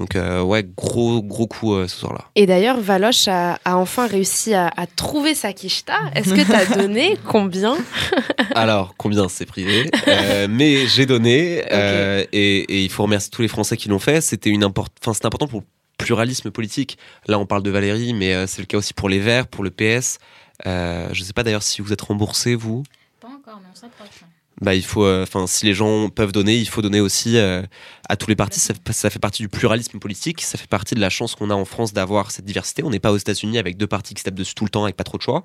Donc 0.00 0.16
euh, 0.16 0.40
ouais 0.40 0.64
gros 0.64 1.22
gros 1.22 1.46
coup 1.46 1.74
euh, 1.74 1.86
ce 1.86 1.94
soir-là. 1.94 2.24
Et 2.34 2.46
d'ailleurs, 2.46 2.80
Valoche 2.80 3.28
a, 3.28 3.58
a 3.66 3.76
enfin 3.76 4.06
réussi 4.06 4.54
à, 4.54 4.68
à 4.74 4.86
trouver 4.86 5.34
sa 5.34 5.52
quicheta. 5.52 5.98
Est-ce 6.14 6.32
que 6.32 6.40
tu 6.40 6.52
as 6.54 6.64
donné 6.64 7.18
combien 7.28 7.76
Alors, 8.54 8.94
combien 8.96 9.28
c'est 9.28 9.44
privé 9.44 9.90
Euh, 10.08 10.46
Mais 10.48 10.86
j'ai 10.86 11.04
donné 11.04 11.64
euh, 11.70 12.24
et, 12.32 12.60
et 12.60 12.82
il 12.82 12.90
faut 12.90 13.02
remercier 13.02 13.30
tous 13.30 13.42
les 13.42 13.48
Français 13.48 13.76
qui 13.76 13.90
l'ont 13.90 13.98
fait. 13.98 14.22
C'était 14.22 14.48
une 14.48 14.64
import... 14.64 14.88
enfin, 15.02 15.12
c'était 15.12 15.26
important 15.26 15.46
pour 15.46 15.60
le 15.60 15.66
pluralisme 15.98 16.50
politique. 16.50 16.96
Là, 17.26 17.38
on 17.38 17.44
parle 17.44 17.62
de 17.62 17.70
Valérie, 17.70 18.14
mais 18.14 18.32
euh, 18.32 18.46
c'est 18.46 18.62
le 18.62 18.66
cas 18.66 18.78
aussi 18.78 18.94
pour 18.94 19.10
les 19.10 19.18
Verts, 19.18 19.48
pour 19.48 19.62
le 19.62 19.70
PS. 19.70 20.18
Euh, 20.66 21.08
je 21.12 21.20
ne 21.20 21.24
sais 21.26 21.34
pas 21.34 21.42
d'ailleurs 21.42 21.62
si 21.62 21.82
vous 21.82 21.92
êtes 21.92 22.00
remboursé, 22.00 22.54
vous. 22.54 22.84
Pas 23.20 23.28
encore, 23.28 23.60
mais 23.62 23.68
on 23.70 23.76
s'approche. 23.78 24.24
Bah, 24.60 24.74
il 24.74 24.84
faut, 24.84 25.04
euh, 25.04 25.22
enfin, 25.22 25.46
si 25.46 25.64
les 25.64 25.72
gens 25.72 26.10
peuvent 26.10 26.32
donner, 26.32 26.56
il 26.56 26.68
faut 26.68 26.82
donner 26.82 27.00
aussi 27.00 27.38
euh, 27.38 27.62
à 28.10 28.16
tous 28.16 28.28
les 28.28 28.36
partis. 28.36 28.60
Ça, 28.60 28.74
fait- 28.74 28.92
ça 28.92 29.08
fait 29.10 29.18
partie 29.18 29.42
du 29.42 29.48
pluralisme 29.48 29.98
politique. 29.98 30.42
Ça 30.42 30.58
fait 30.58 30.66
partie 30.68 30.94
de 30.94 31.00
la 31.00 31.10
chance 31.10 31.34
qu'on 31.34 31.48
a 31.50 31.54
en 31.54 31.64
France 31.64 31.92
d'avoir 31.92 32.30
cette 32.30 32.44
diversité. 32.44 32.82
On 32.82 32.90
n'est 32.90 32.98
pas 32.98 33.12
aux 33.12 33.16
États-Unis 33.16 33.58
avec 33.58 33.76
deux 33.76 33.86
partis 33.86 34.14
qui 34.14 34.20
se 34.20 34.24
tapent 34.24 34.34
dessus 34.34 34.54
tout 34.54 34.64
le 34.64 34.70
temps 34.70 34.84
avec 34.84 34.96
pas 34.96 35.04
trop 35.04 35.16
de 35.16 35.22
choix. 35.22 35.44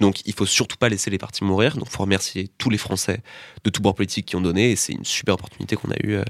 Donc, 0.00 0.20
il 0.26 0.32
faut 0.32 0.46
surtout 0.46 0.76
pas 0.76 0.88
laisser 0.88 1.10
les 1.10 1.18
partis 1.18 1.44
mourir. 1.44 1.76
Donc, 1.76 1.86
il 1.88 1.92
faut 1.92 2.02
remercier 2.02 2.48
tous 2.58 2.70
les 2.70 2.78
Français 2.78 3.20
de 3.64 3.70
tous 3.70 3.80
bords 3.82 3.94
politiques 3.94 4.26
qui 4.26 4.36
ont 4.36 4.40
donné. 4.40 4.70
Et 4.72 4.76
c'est 4.76 4.92
une 4.94 5.04
super 5.04 5.34
opportunité 5.34 5.76
qu'on 5.76 5.90
a 5.90 5.96
eue. 6.02 6.14
euh. 6.16 6.24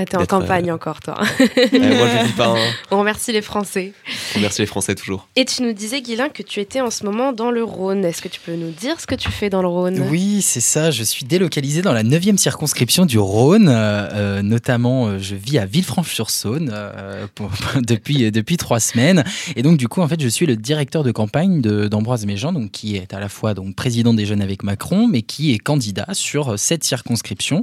Ah, 0.00 0.04
T'es 0.04 0.16
en 0.16 0.20
D'être, 0.20 0.30
campagne 0.30 0.70
euh, 0.70 0.74
encore, 0.74 1.00
toi. 1.00 1.18
Eh, 1.56 1.78
moi, 1.78 2.08
je 2.08 2.26
dis 2.26 2.32
pas. 2.32 2.48
hein. 2.56 2.70
On 2.90 2.98
remercie 3.00 3.32
les 3.32 3.42
Français. 3.42 3.92
Faut 4.06 4.36
remercier 4.38 4.62
les 4.62 4.66
Français 4.66 4.94
toujours. 4.94 5.28
Et 5.36 5.44
tu 5.44 5.62
nous 5.62 5.72
disais, 5.72 6.00
Guilain, 6.02 6.28
que 6.28 6.42
tu 6.42 6.60
étais 6.60 6.80
en 6.80 6.90
ce 6.90 7.04
moment 7.04 7.32
dans 7.32 7.50
le 7.50 7.64
Rhône. 7.64 8.04
Est-ce 8.04 8.22
que 8.22 8.28
tu 8.28 8.38
peux 8.40 8.54
nous 8.54 8.70
dire 8.70 9.00
ce 9.00 9.06
que 9.06 9.14
tu 9.16 9.30
fais 9.30 9.50
dans 9.50 9.62
le 9.62 9.68
Rhône? 9.68 10.06
Oui, 10.10 10.40
c'est 10.42 10.60
ça. 10.60 10.90
Je 10.90 11.02
suis 11.02 11.24
délocalisé 11.24 11.82
dans 11.82 11.92
la 11.92 12.02
9e 12.04 12.36
circonscription 12.38 13.06
du 13.06 13.18
Rhône. 13.18 13.68
Euh, 13.68 14.08
euh, 14.12 14.42
notamment, 14.42 15.06
euh, 15.08 15.18
je 15.28 15.34
vis 15.34 15.58
à 15.58 15.66
Villefranche-sur-Saône 15.66 16.70
euh, 16.72 17.26
depuis, 17.86 18.30
depuis 18.30 18.56
trois 18.56 18.80
semaines. 18.80 19.24
Et 19.56 19.62
donc, 19.62 19.76
du 19.76 19.88
coup, 19.88 20.00
en 20.00 20.08
fait, 20.08 20.20
je 20.20 20.28
suis 20.28 20.46
le 20.46 20.56
directeur 20.56 21.04
de 21.04 21.12
campagne 21.12 21.60
d'Ambroise 21.60 22.24
Méjean, 22.26 22.52
donc, 22.52 22.70
qui 22.70 22.96
est 22.96 23.12
à 23.12 23.20
la 23.20 23.28
fois 23.28 23.54
donc, 23.54 23.74
président 23.74 24.14
des 24.14 24.26
Jeunes 24.26 24.40
avec 24.40 24.62
Macron, 24.62 25.06
mais 25.06 25.22
qui 25.22 25.52
est 25.52 25.58
candidat 25.58 26.06
sur 26.12 26.50
euh, 26.50 26.56
cette 26.56 26.84
circonscription. 26.84 27.62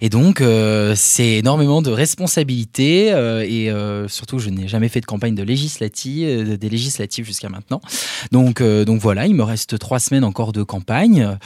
Et 0.00 0.10
donc, 0.10 0.40
euh, 0.40 0.94
c'est 0.96 1.38
énormément 1.38 1.82
de 1.82 1.90
responsabilités. 1.90 3.08
et 3.08 3.72
surtout, 4.08 4.38
je 4.38 4.50
n'ai 4.50 4.68
jamais 4.68 4.88
fait 4.88 5.00
de 5.00 5.06
campagne 5.06 5.34
de 5.34 5.42
législative, 5.42 6.58
des 6.58 6.68
législatives 6.68 7.24
jusqu'à 7.24 7.48
maintenant. 7.48 7.80
Donc, 8.32 8.62
donc 8.62 9.00
voilà, 9.00 9.26
il 9.26 9.34
me 9.34 9.42
reste 9.42 9.78
trois 9.78 9.98
semaines 9.98 10.24
encore 10.24 10.52
de 10.52 10.62
campagne. 10.62 11.36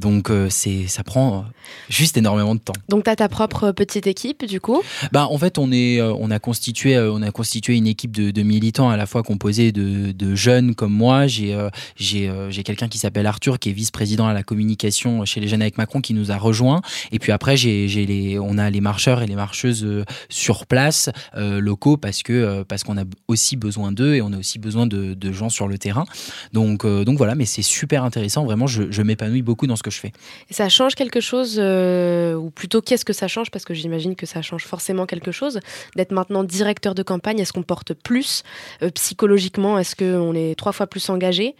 Donc 0.00 0.30
c'est, 0.48 0.86
ça 0.88 1.04
prend 1.04 1.44
juste 1.88 2.16
énormément 2.16 2.54
de 2.54 2.60
temps. 2.60 2.72
Donc, 2.88 3.04
tu 3.04 3.10
as 3.10 3.16
ta 3.16 3.28
propre 3.28 3.72
petite 3.72 4.06
équipe, 4.06 4.44
du 4.44 4.60
coup 4.62 4.82
Bah, 5.12 5.26
en 5.28 5.36
fait, 5.36 5.58
on, 5.58 5.70
est, 5.70 6.00
euh, 6.00 6.14
on, 6.18 6.30
a 6.30 6.38
constitué, 6.38 6.96
euh, 6.96 7.12
on 7.12 7.20
a 7.20 7.30
constitué 7.30 7.76
une 7.76 7.86
équipe 7.86 8.12
de, 8.12 8.30
de 8.30 8.42
militants 8.42 8.88
à 8.88 8.96
la 8.96 9.04
fois 9.04 9.22
composée 9.22 9.72
de, 9.72 10.12
de 10.12 10.34
jeunes 10.34 10.74
comme 10.74 10.92
moi. 10.94 11.26
J'ai, 11.26 11.54
euh, 11.54 11.68
j'ai, 11.96 12.32
j'ai 12.48 12.62
quelqu'un 12.62 12.88
qui 12.88 12.96
s'appelle 12.96 13.26
Arthur, 13.26 13.58
qui 13.58 13.68
est 13.68 13.72
vice-président 13.72 14.26
à 14.26 14.32
la 14.32 14.42
communication 14.42 15.26
chez 15.26 15.40
les 15.40 15.48
Jeunes 15.48 15.62
avec 15.62 15.76
Macron, 15.76 16.00
qui 16.00 16.14
nous 16.14 16.32
a 16.32 16.38
rejoints. 16.38 16.80
Et 17.10 17.18
puis 17.18 17.32
après, 17.32 17.58
j'ai, 17.58 17.88
j'ai 17.88 18.06
les, 18.06 18.38
on 18.38 18.56
a 18.56 18.70
les 18.70 18.80
marcheurs 18.80 19.20
et 19.22 19.26
les 19.26 19.34
marcheuses 19.34 19.86
sur 20.28 20.66
place, 20.66 21.10
euh, 21.36 21.60
locaux, 21.60 21.96
parce, 21.96 22.22
que, 22.22 22.62
parce 22.62 22.84
qu'on 22.84 22.96
a 22.96 23.04
aussi 23.28 23.56
besoin 23.56 23.92
d'eux 23.92 24.14
et 24.14 24.22
on 24.22 24.32
a 24.32 24.38
aussi 24.38 24.58
besoin 24.58 24.86
de, 24.86 25.14
de 25.14 25.32
gens 25.32 25.48
sur 25.48 25.68
le 25.68 25.78
terrain. 25.78 26.04
Donc, 26.52 26.84
euh, 26.84 27.04
donc 27.04 27.18
voilà, 27.18 27.34
mais 27.34 27.44
c'est 27.44 27.62
super 27.62 28.04
intéressant. 28.04 28.44
Vraiment, 28.44 28.66
je, 28.66 28.90
je 28.90 29.02
m'épanouis 29.02 29.42
beaucoup 29.42 29.66
dans 29.66 29.76
ce 29.76 29.82
que 29.82 29.90
je 29.90 29.98
fais. 29.98 30.12
Et 30.50 30.54
ça 30.54 30.68
change 30.68 30.94
quelque 30.94 31.20
chose, 31.20 31.56
euh, 31.58 32.34
ou 32.34 32.50
plutôt 32.50 32.80
qu'est-ce 32.80 33.04
que 33.04 33.12
ça 33.12 33.28
change? 33.28 33.50
Parce 33.50 33.64
que 33.64 33.74
j'imagine 33.74 34.14
que 34.14 34.26
ça 34.26 34.42
change 34.42 34.51
forcément 34.58 35.06
quelque 35.06 35.32
chose 35.32 35.60
d'être 35.96 36.12
maintenant 36.12 36.44
directeur 36.44 36.94
de 36.94 37.02
campagne. 37.02 37.38
Est-ce 37.38 37.52
qu'on 37.52 37.62
porte 37.62 37.94
plus 37.94 38.42
Euh, 38.82 38.90
psychologiquement 38.90 39.78
Est-ce 39.78 39.96
qu'on 39.96 40.34
est 40.34 40.54
trois 40.58 40.72
fois 40.72 40.86
plus 40.86 41.08
engagé? 41.10 41.54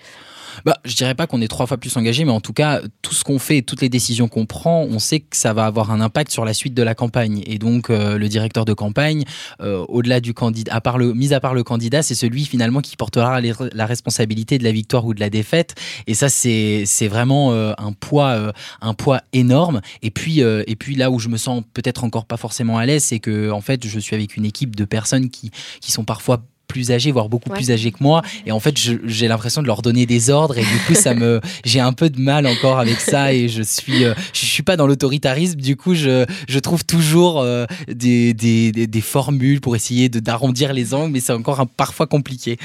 Bah, 0.64 0.78
je 0.84 0.94
dirais 0.94 1.14
pas 1.14 1.26
qu'on 1.26 1.40
est 1.40 1.48
trois 1.48 1.66
fois 1.66 1.76
plus 1.76 1.96
engagé, 1.96 2.24
mais 2.24 2.32
en 2.32 2.40
tout 2.40 2.52
cas, 2.52 2.80
tout 3.02 3.14
ce 3.14 3.24
qu'on 3.24 3.38
fait, 3.38 3.62
toutes 3.62 3.80
les 3.80 3.88
décisions 3.88 4.28
qu'on 4.28 4.46
prend, 4.46 4.82
on 4.82 4.98
sait 4.98 5.20
que 5.20 5.36
ça 5.36 5.52
va 5.52 5.66
avoir 5.66 5.90
un 5.90 6.00
impact 6.00 6.30
sur 6.30 6.44
la 6.44 6.54
suite 6.54 6.74
de 6.74 6.82
la 6.82 6.94
campagne. 6.94 7.42
Et 7.46 7.58
donc, 7.58 7.90
euh, 7.90 8.18
le 8.18 8.28
directeur 8.28 8.64
de 8.64 8.72
campagne, 8.72 9.24
euh, 9.60 9.84
au-delà 9.88 10.20
du 10.20 10.34
candidat, 10.34 10.74
à 10.74 10.80
part 10.80 10.98
le, 10.98 11.14
mis 11.14 11.34
à 11.34 11.40
part 11.40 11.54
le 11.54 11.62
candidat, 11.62 12.02
c'est 12.02 12.14
celui 12.14 12.44
finalement 12.44 12.80
qui 12.80 12.96
portera 12.96 13.40
la 13.40 13.86
responsabilité 13.86 14.58
de 14.58 14.64
la 14.64 14.72
victoire 14.72 15.04
ou 15.04 15.14
de 15.14 15.20
la 15.20 15.30
défaite. 15.30 15.74
Et 16.06 16.14
ça, 16.14 16.28
c'est 16.28 17.08
vraiment 17.08 17.52
euh, 17.52 17.72
un 17.78 17.92
poids, 17.92 18.52
un 18.80 18.94
poids 18.94 19.20
énorme. 19.32 19.80
Et 20.02 20.10
puis, 20.10 20.40
et 20.40 20.76
puis 20.76 20.94
là 20.94 21.10
où 21.10 21.18
je 21.18 21.28
me 21.28 21.36
sens 21.36 21.62
peut-être 21.74 22.04
encore 22.04 22.24
pas 22.24 22.36
forcément 22.36 22.78
à 22.78 22.86
l'aise, 22.86 23.04
c'est 23.04 23.20
que 23.20 23.50
en 23.50 23.60
fait, 23.60 23.86
je 23.86 23.98
suis 23.98 24.14
avec 24.14 24.36
une 24.36 24.44
équipe 24.44 24.76
de 24.76 24.84
personnes 24.84 25.30
qui 25.30 25.50
qui 25.80 25.92
sont 25.92 26.04
parfois 26.04 26.42
plus 26.72 26.90
âgées, 26.90 27.12
voire 27.12 27.28
beaucoup 27.28 27.50
Ouais. 27.50 27.56
plus 27.56 27.70
âgées 27.70 27.92
que 27.92 27.98
moi. 28.00 28.22
Et 28.46 28.52
en 28.52 28.58
fait, 28.60 28.74
j'ai 29.04 29.28
l'impression 29.28 29.60
de 29.62 29.66
leur 29.66 29.82
donner 29.82 30.06
des 30.06 30.30
ordres 30.30 30.56
et 30.58 30.62
du 30.62 30.78
coup, 30.86 30.94
ça 30.94 31.12
me, 31.14 31.40
j'ai 31.64 31.80
un 31.80 31.92
peu 31.92 32.08
de 32.10 32.18
mal 32.20 32.46
encore 32.46 32.78
avec 32.78 32.98
ça 33.00 33.32
et 33.34 33.48
je 33.48 33.62
suis, 33.62 34.04
euh, 34.04 34.14
je 34.32 34.46
suis 34.46 34.62
pas 34.62 34.76
dans 34.76 34.86
l'autoritarisme. 34.86 35.60
Du 35.60 35.76
coup, 35.76 35.94
je, 35.94 36.24
je 36.48 36.58
trouve 36.58 36.84
toujours 36.84 37.40
euh, 37.40 37.66
des, 37.88 38.32
des, 38.34 38.72
des, 38.72 38.86
des 38.86 39.00
formules 39.00 39.60
pour 39.60 39.76
essayer 39.76 40.08
de 40.08 40.18
d'arrondir 40.20 40.72
les 40.72 40.94
angles, 40.94 41.12
mais 41.12 41.20
c'est 41.20 41.32
encore 41.32 41.60
un- 41.60 41.66
parfois 41.66 42.06
compliqué. 42.06 42.58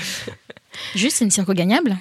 Juste, 0.95 1.17
c'est 1.17 1.25
une 1.25 1.31
circo 1.31 1.53
gagnable? 1.53 1.97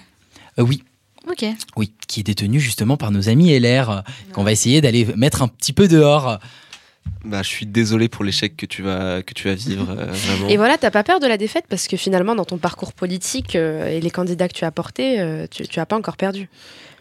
Euh, 0.59 0.63
oui. 0.63 0.83
Ok. 1.29 1.45
Oui, 1.77 1.91
qui 2.07 2.21
est 2.21 2.23
détenu 2.23 2.61
justement 2.61 2.97
par 2.97 3.11
nos 3.11 3.29
amis 3.29 3.51
LR, 3.59 4.05
qu'on 4.33 4.45
va 4.45 4.53
essayer 4.53 4.81
d'aller 4.81 5.05
mettre 5.17 5.43
un 5.43 5.49
petit 5.49 5.73
peu 5.73 5.89
dehors. 5.89 6.39
Bah, 7.25 7.43
je 7.43 7.49
suis 7.49 7.67
désolé 7.67 8.09
pour 8.09 8.25
l'échec 8.25 8.57
que 8.57 8.67
tu 8.67 8.83
vas 8.83 9.23
que 9.23 9.35
tu 9.35 9.49
vas 9.49 9.55
vivre 9.55 9.91
euh, 9.91 10.07
vraiment. 10.13 10.49
Et 10.49 10.57
voilà, 10.57 10.79
t'as 10.79 10.93
pas 10.93 11.03
peur 11.03 11.19
de 11.19 11.27
la 11.27 11.37
défaite? 11.37 11.65
Parce 11.69 11.89
que 11.89 11.97
finalement, 11.97 12.35
dans 12.35 12.45
ton 12.45 12.59
parcours 12.59 12.93
politique 12.93 13.57
euh, 13.57 13.89
et 13.89 14.01
les 14.01 14.11
candidats 14.11 14.49
que 14.49 14.55
tu 14.55 14.65
as 14.65 14.71
portés, 14.71 15.21
euh, 15.21 15.47
tu, 15.51 15.67
tu 15.67 15.81
as 15.81 15.87
pas 15.87 15.97
encore 15.97 16.17
perdu. 16.17 16.49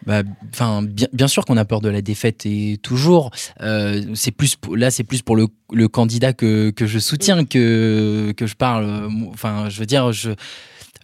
bah, 0.04 0.22
enfin, 0.52 0.82
bien, 0.82 1.06
bien 1.12 1.28
sûr 1.28 1.44
qu'on 1.44 1.56
a 1.56 1.64
peur 1.64 1.80
de 1.80 1.88
la 1.88 2.02
défaite 2.02 2.44
et 2.44 2.78
toujours. 2.82 3.30
Euh, 3.62 4.02
c'est 4.14 4.32
plus 4.32 4.56
là, 4.74 4.90
c'est 4.90 5.04
plus 5.04 5.22
pour 5.22 5.36
le, 5.36 5.46
le 5.72 5.86
candidat 5.86 6.32
que, 6.32 6.70
que 6.70 6.86
je 6.86 6.98
soutiens 6.98 7.44
que 7.44 8.32
que 8.36 8.46
je 8.46 8.54
parle. 8.56 9.08
Enfin, 9.32 9.68
je 9.68 9.78
veux 9.78 9.86
dire, 9.86 10.12
je 10.12 10.30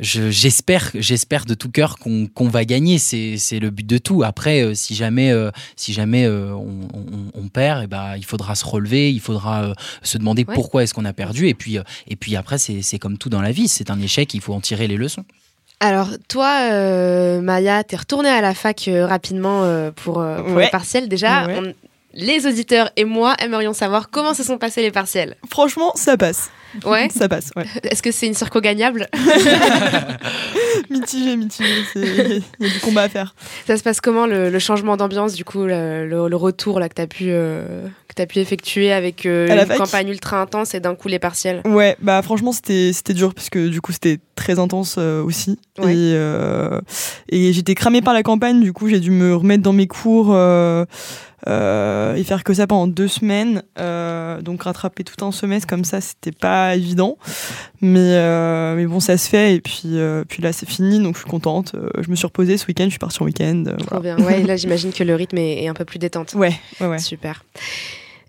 je- 0.01 0.31
j'espère 0.31 0.91
j'espère 0.95 1.45
de 1.45 1.55
tout 1.55 1.71
cœur 1.71 1.99
qu'on 1.99 2.27
qu'on 2.27 2.49
va 2.49 2.65
gagner. 2.65 2.99
C'est 2.99 3.37
c'est 3.39 3.59
le 3.59 3.71
but 3.71 3.87
de 3.87 3.99
tout. 3.99 4.23
Après, 4.23 4.63
euh, 4.63 4.75
si 4.75 4.95
jamais 4.95 5.31
euh, 5.31 5.51
si 5.77 5.93
jamais 5.93 6.25
euh, 6.27 6.53
on, 6.55 6.89
on- 6.95 7.31
on 7.45 7.49
perd, 7.49 7.85
et 7.85 7.87
ben 7.87 8.17
il 8.17 8.25
faudra 8.25 8.55
se 8.55 8.65
relever. 8.65 9.13
Il 9.13 9.21
faudra 9.21 9.63
euh, 9.65 9.75
se 10.03 10.19
demander 10.19 10.45
Ouais. 10.47 10.55
pourquoi 10.55 10.83
est-ce 10.83 10.95
qu'on 10.95 11.05
a 11.05 11.13
perdu. 11.13 11.49
Et 11.49 11.55
puis 11.55 11.79
euh, 11.79 11.83
et 12.09 12.17
puis 12.17 12.37
après, 12.37 12.59
c'est 12.59 12.83
c'est 12.83 12.99
comme 12.99 13.19
tout 13.19 13.29
dans 13.29 13.43
la 13.43 13.53
vie. 13.53 13.69
C'est 13.69 13.91
un 13.91 14.01
échec. 14.01 14.33
Il 14.35 14.41
faut 14.41 14.55
en 14.55 14.61
tirer 14.61 14.89
les 14.89 14.97
leçons. 14.97 15.25
Alors, 15.81 16.11
toi, 16.29 16.69
euh, 16.71 17.41
Maya, 17.41 17.83
t'es 17.83 17.97
retournée 17.97 18.29
à 18.29 18.41
la 18.41 18.55
fac 18.55 18.87
euh, 18.87 19.05
rapidement 19.05 19.65
euh, 19.65 19.91
pour, 19.91 20.21
euh, 20.21 20.41
pour 20.41 20.55
Ouais. 20.55 20.65
les 20.67 20.71
partiels. 20.71 21.09
Déjà, 21.09 21.47
Ouais. 21.47 21.59
on- 21.59 21.75
les 22.15 22.47
auditeurs 22.47 22.91
et 22.97 23.05
moi 23.05 23.35
aimerions 23.39 23.73
savoir 23.73 24.11
comment 24.11 24.35
se 24.35 24.43
sont 24.43 24.59
passés 24.59 24.83
les 24.83 24.91
partiels. 24.91 25.37
Franchement, 25.51 25.93
ça 25.95 26.17
passe. 26.17 26.51
Ouais. 26.87 27.09
Ça 27.15 27.29
passe, 27.29 27.51
ouais. 27.57 27.67
Est-ce 27.85 28.03
que 28.03 28.11
c'est 28.11 28.27
une 28.27 28.35
circo 28.35 28.61
gagnable 28.61 29.07
mitigé, 30.91 31.37
mitigé. 31.37 31.69
c'est- 31.93 32.43
Il 32.61 32.67
y 32.67 32.71
a 32.71 32.73
du 32.73 32.81
combat 32.81 33.03
à 33.03 33.09
faire. 33.09 33.35
Ça 33.67 33.77
se 33.77 33.83
passe 33.83 34.01
comment 34.01 34.27
le, 34.27 34.51
le 34.51 34.59
changement 34.59 34.97
d'ambiance, 34.97 35.35
du 35.35 35.45
coup, 35.45 35.65
le, 35.65 36.09
le- 36.09 36.29
le 36.29 36.37
retour 36.37 36.81
là, 36.81 36.89
que 36.89 36.95
t'as 36.95 37.07
pu, 37.07 37.27
euh, 37.29 37.87
que 38.15 38.25
pu 38.25 38.39
effectuer 38.39 38.93
avec 38.93 39.27
euh, 39.27 39.49
une 39.49 39.77
campagne 39.77 40.09
ultra 40.09 40.41
intense 40.41 40.75
et 40.75 40.81
d'un 40.81 40.95
coup 40.95 41.09
les 41.09 41.19
partiels? 41.19 41.61
Ouais, 41.65 41.97
bah 42.01 42.21
franchement 42.23 42.53
c'était 42.53 42.93
dur 43.15 43.35
parce 43.35 43.49
que 43.51 43.69
du 43.69 43.81
coup 43.81 43.93
c'était 43.93 44.19
très 44.35 44.59
intense 44.59 44.97
euh, 44.99 45.23
aussi 45.23 45.59
Ouais. 45.79 45.95
et 45.95 46.13
euh, 46.15 46.79
et 47.31 47.53
j'étais 47.55 47.75
cramée 47.75 48.03
par 48.03 48.13
la 48.13 48.23
campagne 48.23 48.61
du 48.61 48.73
coup 48.75 48.87
j'ai 48.89 49.01
dû 49.01 49.11
me 49.11 49.35
remettre 49.35 49.63
dans 49.63 49.73
mes 49.73 49.87
cours 49.87 50.35
euh, 51.49 52.15
et 52.15 52.25
faire 52.25 52.45
que 52.45 52.55
ça 52.55 52.67
pendant 52.67 52.87
deux 52.87 53.09
semaines 53.09 53.63
euh, 53.79 54.41
donc 54.43 54.63
rattraper 54.63 55.05
tout 55.05 55.25
un 55.25 55.33
semestre 55.33 55.67
comme 55.69 55.85
ça 55.85 56.01
c'était 56.01 56.33
pas 56.33 56.77
évident 56.77 57.17
mais 57.81 57.99
euh, 58.15 58.75
mais 58.77 58.87
bon 58.87 59.01
ça 59.01 59.17
se 59.19 59.29
fait 59.29 59.55
et 59.57 59.61
puis 59.61 59.83
euh, 59.99 60.25
puis 60.29 60.43
là 60.43 60.53
c'est 60.53 60.69
fini 60.69 61.01
donc 61.01 61.15
je 61.17 61.21
suis 61.23 61.31
contente 61.31 61.73
Euh, 61.75 61.89
je 62.03 62.11
me 62.11 62.17
suis 62.17 62.27
reposée 62.27 62.57
ce 62.59 62.67
week-end 62.67 62.85
je 62.85 62.91
suis 62.91 62.99
partie 62.99 63.23
en 63.23 63.27
week-end 63.27 63.65
euh, 63.67 63.77
Trop 63.77 64.01
voilà. 64.01 64.17
bien. 64.17 64.25
Ouais, 64.27 64.43
là, 64.43 64.57
j'imagine 64.57 64.93
que 64.93 65.03
le 65.05 65.15
rythme 65.15 65.39
est, 65.39 65.65
est 65.65 65.69
un 65.69 65.75
peu 65.75 65.85
plus 65.85 65.99
détente. 65.99 66.35
ouais 66.35 66.53
ouais 66.81 66.87
ouais 66.87 66.99
Super. 66.99 67.45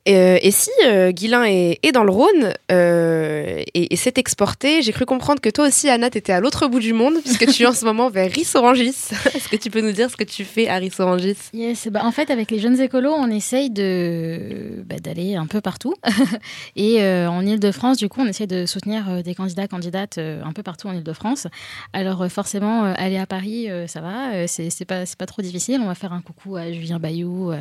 Euh, 0.10 0.38
et 0.42 0.52
si 0.52 0.70
euh, 0.86 1.12
Guilain 1.12 1.46
est, 1.46 1.92
dans 1.94 2.04
le 2.04 2.12
Rhône 2.12 2.54
euh, 2.72 3.63
et, 3.74 3.96
s'est 3.96 4.13
exporté, 4.18 4.82
j'ai 4.82 4.92
cru 4.92 5.06
comprendre 5.06 5.39
que 5.39 5.50
toi 5.50 5.68
aussi, 5.68 5.89
Anna, 5.89 6.10
t'étais 6.10 6.34
à 6.34 6.42
l'autre 6.42 6.68
bout 6.68 6.80
du 6.80 6.92
monde, 6.92 7.16
puisque 7.24 7.46
tu 7.52 7.63
es 7.63 7.66
en 7.66 7.74
ce 7.74 7.86
moment 7.86 8.10
vers 8.10 8.30
Rissorangis. 8.30 8.89
Est-ce 9.36 9.48
que 9.48 9.56
tu 9.56 9.70
peux 9.70 9.82
nous 9.82 9.92
dire 9.94 10.10
ce 10.10 10.18
que 10.18 10.24
tu 10.24 10.44
fais 10.44 10.68
à 10.68 10.76
Rissorangis 10.76 11.38
Yes, 11.54 11.88
bah 11.88 12.02
en 12.04 12.12
fait, 12.12 12.32
avec 12.32 12.52
les 12.52 12.60
jeunes 12.60 12.80
écolos, 12.82 13.13
on 13.13 13.30
essaye 13.30 13.70
de 13.70 14.84
bah, 14.86 14.98
d'aller 15.02 15.36
un 15.36 15.48
peu 15.48 15.62
partout. 15.62 15.94
Et 16.76 17.02
euh, 17.02 17.30
en 17.30 17.46
Ile-de-France, 17.46 17.98
du 17.98 18.10
coup, 18.10 18.22
on 18.22 18.28
essaye 18.28 18.48
de 18.48 18.66
soutenir 18.66 19.24
des 19.24 19.36
candidats, 19.36 19.68
candidates 19.68 20.18
un 20.18 20.52
peu 20.52 20.63
partout 20.63 20.88
en 20.88 20.94
Ile-de-France. 20.94 21.48
Alors, 21.94 22.30
forcément, 22.30 22.84
aller 22.84 23.18
à 23.18 23.26
Paris, 23.26 23.70
ça 23.88 24.02
va, 24.02 24.48
c'est 24.48 24.70
c'est 24.70 24.86
pas, 24.86 25.06
c'est 25.06 25.18
pas 25.18 25.26
trop 25.26 25.42
difficile. 25.42 25.80
On 25.82 25.88
va 25.88 25.96
faire 25.96 26.13
un 26.13 26.22
coucou 26.22 26.58
à 26.58 26.72
Julien 26.72 27.00
Bayou 27.00 27.54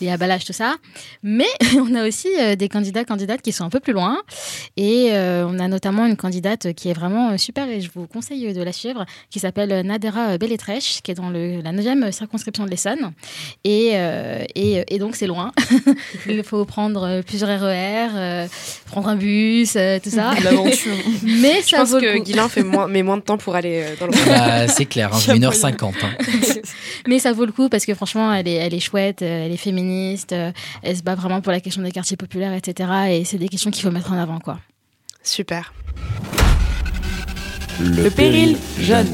et 0.00 0.10
à 0.10 0.16
Balage, 0.16 0.44
tout 0.44 0.52
ça. 0.52 0.76
Mais 1.22 1.46
on 1.90 1.94
a 1.94 2.06
aussi 2.06 2.28
euh, 2.38 2.56
des 2.56 2.68
candidats, 2.68 3.04
candidates 3.04 3.42
qui 3.42 3.52
sont 3.52 3.64
un 3.64 3.70
peu 3.70 3.80
plus 3.80 3.92
loin. 3.92 4.18
Et 4.76 5.10
euh, 5.12 5.46
on 5.48 5.58
a 5.58 5.68
notamment 5.68 6.06
une 6.06 6.16
candidate 6.16 6.72
qui 6.74 6.88
est 6.88 6.92
vraiment 6.92 7.30
euh, 7.30 7.36
super 7.36 7.68
et 7.68 7.80
je 7.80 7.90
vous 7.94 8.06
conseille 8.06 8.52
de 8.52 8.62
la 8.62 8.72
suivre, 8.72 9.04
qui 9.30 9.38
s'appelle 9.38 9.84
Nadera 9.86 10.38
Belletrèche, 10.38 11.00
qui 11.02 11.10
est 11.10 11.14
dans 11.14 11.30
le, 11.30 11.60
la 11.60 11.72
9e 11.72 12.10
circonscription 12.12 12.64
de 12.64 12.70
l'Essonne. 12.70 13.12
Et, 13.64 13.92
euh, 13.94 14.44
et, 14.54 14.84
et 14.94 14.98
donc, 14.98 15.16
c'est 15.16 15.26
loin. 15.26 15.52
Il 16.28 16.42
faut 16.42 16.64
prendre 16.64 17.22
plusieurs 17.22 17.48
RER, 17.60 18.08
euh, 18.14 18.46
prendre 18.86 19.08
un 19.08 19.16
bus, 19.16 19.74
euh, 19.76 19.98
tout 20.02 20.10
ça. 20.10 20.32
l'aventure 20.44 20.92
Mais 21.22 21.60
Je 21.62 21.68
ça 21.68 21.78
pense 21.78 21.90
vaut 21.90 22.00
que. 22.00 22.18
Guilain 22.18 22.48
fait 22.48 22.62
moins, 22.62 22.86
met 22.88 23.02
moins 23.02 23.16
de 23.16 23.22
temps 23.22 23.38
pour 23.38 23.54
aller 23.54 23.84
dans 24.00 24.06
le 24.06 24.12
Rhône. 24.12 24.24
Bah, 24.26 24.68
c'est 24.68 24.86
clair, 24.86 25.10
hein, 25.12 25.18
je 25.20 25.32
mets 25.32 25.38
1h50. 25.38 25.92
hein. 26.02 26.10
Mais 27.06 27.18
ça 27.18 27.32
vaut 27.32 27.44
le 27.44 27.52
coup 27.52 27.68
parce 27.68 27.84
que 27.84 27.94
franchement, 27.94 28.32
elle 28.32 28.48
est, 28.48 28.54
elle 28.54 28.74
est 28.74 28.80
chouette, 28.80 29.22
elle 29.22 29.52
est 29.52 29.56
féministe, 29.56 30.34
elle 30.82 30.96
se 30.96 31.02
bat 31.02 31.14
vraiment 31.14 31.40
pour 31.40 31.52
la 31.52 31.60
question 31.60 31.73
des 31.82 31.92
quartiers 31.92 32.16
populaires, 32.16 32.52
etc. 32.52 32.90
Et 33.10 33.24
c'est 33.24 33.38
des 33.38 33.48
questions 33.48 33.70
qu'il 33.70 33.82
faut 33.82 33.90
mettre 33.90 34.12
en 34.12 34.18
avant, 34.18 34.38
quoi. 34.38 34.58
Super. 35.22 35.72
Le 37.80 38.08
péril 38.08 38.56
jeune. 38.78 39.08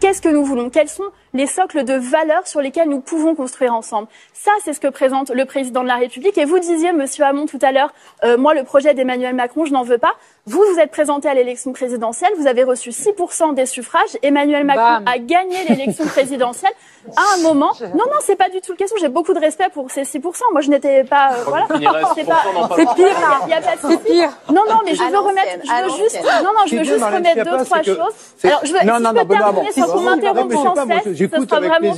Qu'est-ce 0.00 0.22
que 0.22 0.28
nous 0.28 0.44
voulons? 0.44 0.70
Quels 0.70 0.88
sont 0.88 1.10
les 1.34 1.46
socles 1.46 1.84
de 1.84 1.94
valeurs 1.94 2.46
sur 2.46 2.60
lesquels 2.60 2.88
nous 2.88 3.00
pouvons 3.00 3.34
construire 3.34 3.74
ensemble? 3.74 4.06
Ça, 4.32 4.52
c'est 4.64 4.72
ce 4.72 4.78
que 4.78 4.86
présente 4.86 5.30
le 5.30 5.44
président 5.44 5.82
de 5.82 5.88
la 5.88 5.96
République. 5.96 6.38
Et 6.38 6.44
vous 6.44 6.60
disiez, 6.60 6.92
Monsieur 6.92 7.24
Hamon, 7.24 7.46
tout 7.46 7.58
à 7.62 7.72
l'heure, 7.72 7.92
euh, 8.22 8.38
moi, 8.38 8.54
le 8.54 8.62
projet 8.62 8.94
d'Emmanuel 8.94 9.34
Macron, 9.34 9.64
je 9.64 9.72
n'en 9.72 9.82
veux 9.82 9.98
pas. 9.98 10.14
Vous, 10.48 10.64
vous 10.72 10.80
êtes 10.80 10.90
présenté 10.90 11.28
à 11.28 11.34
l'élection 11.34 11.72
présidentielle, 11.74 12.30
vous 12.38 12.46
avez 12.46 12.64
reçu 12.64 12.88
6% 12.88 13.52
des 13.54 13.66
suffrages. 13.66 14.16
Emmanuel 14.22 14.64
Macron 14.64 15.04
a 15.04 15.18
gagné 15.18 15.56
l'élection 15.68 16.06
présidentielle 16.06 16.72
à 17.16 17.34
un 17.36 17.42
moment. 17.42 17.72
Non, 17.82 18.04
non, 18.06 18.18
c'est 18.22 18.34
pas 18.36 18.48
du 18.48 18.60
tout 18.62 18.72
le 18.72 18.76
question. 18.78 18.96
J'ai 18.98 19.10
beaucoup 19.10 19.34
de 19.34 19.40
respect 19.40 19.66
pour 19.74 19.90
ces 19.90 20.04
6%. 20.04 20.22
Moi, 20.52 20.62
je 20.62 20.70
n'étais 20.70 21.04
pas... 21.04 21.32
euh, 21.34 21.44
voilà. 21.46 21.66
C'est 22.14 22.24
pas... 22.24 22.42
C'est 22.76 22.94
pire, 22.94 23.20
là. 23.20 23.40
Il 23.46 23.50
y 23.50 23.52
a 23.52 23.60
pas 23.60 23.76
de 23.76 23.80
C'est 23.82 23.86
souci. 23.92 23.98
pire. 24.06 24.30
Non, 24.48 24.62
non, 24.68 24.78
mais 24.86 24.94
je 24.94 25.02
veux 25.02 25.18
remettre... 25.18 25.48
Je 25.64 25.84
veux 25.84 25.98
juste... 26.02 26.18
Non, 26.24 26.50
non, 26.56 26.66
je 26.66 26.76
veux 26.76 26.84
juste 26.84 27.04
remettre 27.04 27.44
deux, 27.44 27.64
trois 27.64 27.82
choses. 27.82 27.98
Alors, 28.44 28.60
je 28.64 28.72
veux... 28.72 28.78
Non, 28.86 28.96
si 28.96 29.02
non, 29.02 29.10
je 29.10 29.14
non, 29.14 29.20
peux 29.20 29.24
Benoît, 29.24 29.52
terminer 29.52 29.70
bon. 29.76 29.82
sans 29.82 29.92
qu'on 29.92 30.00
Non, 30.00 30.10
m'interrompe 30.10 30.48
mais 30.48 30.56
je 30.56 30.60
sais 30.60 30.64
sans 30.64 30.74
cesse, 31.04 31.16
je- 31.18 31.26
ce 31.26 31.46
sera 31.46 31.60
vraiment. 31.60 31.94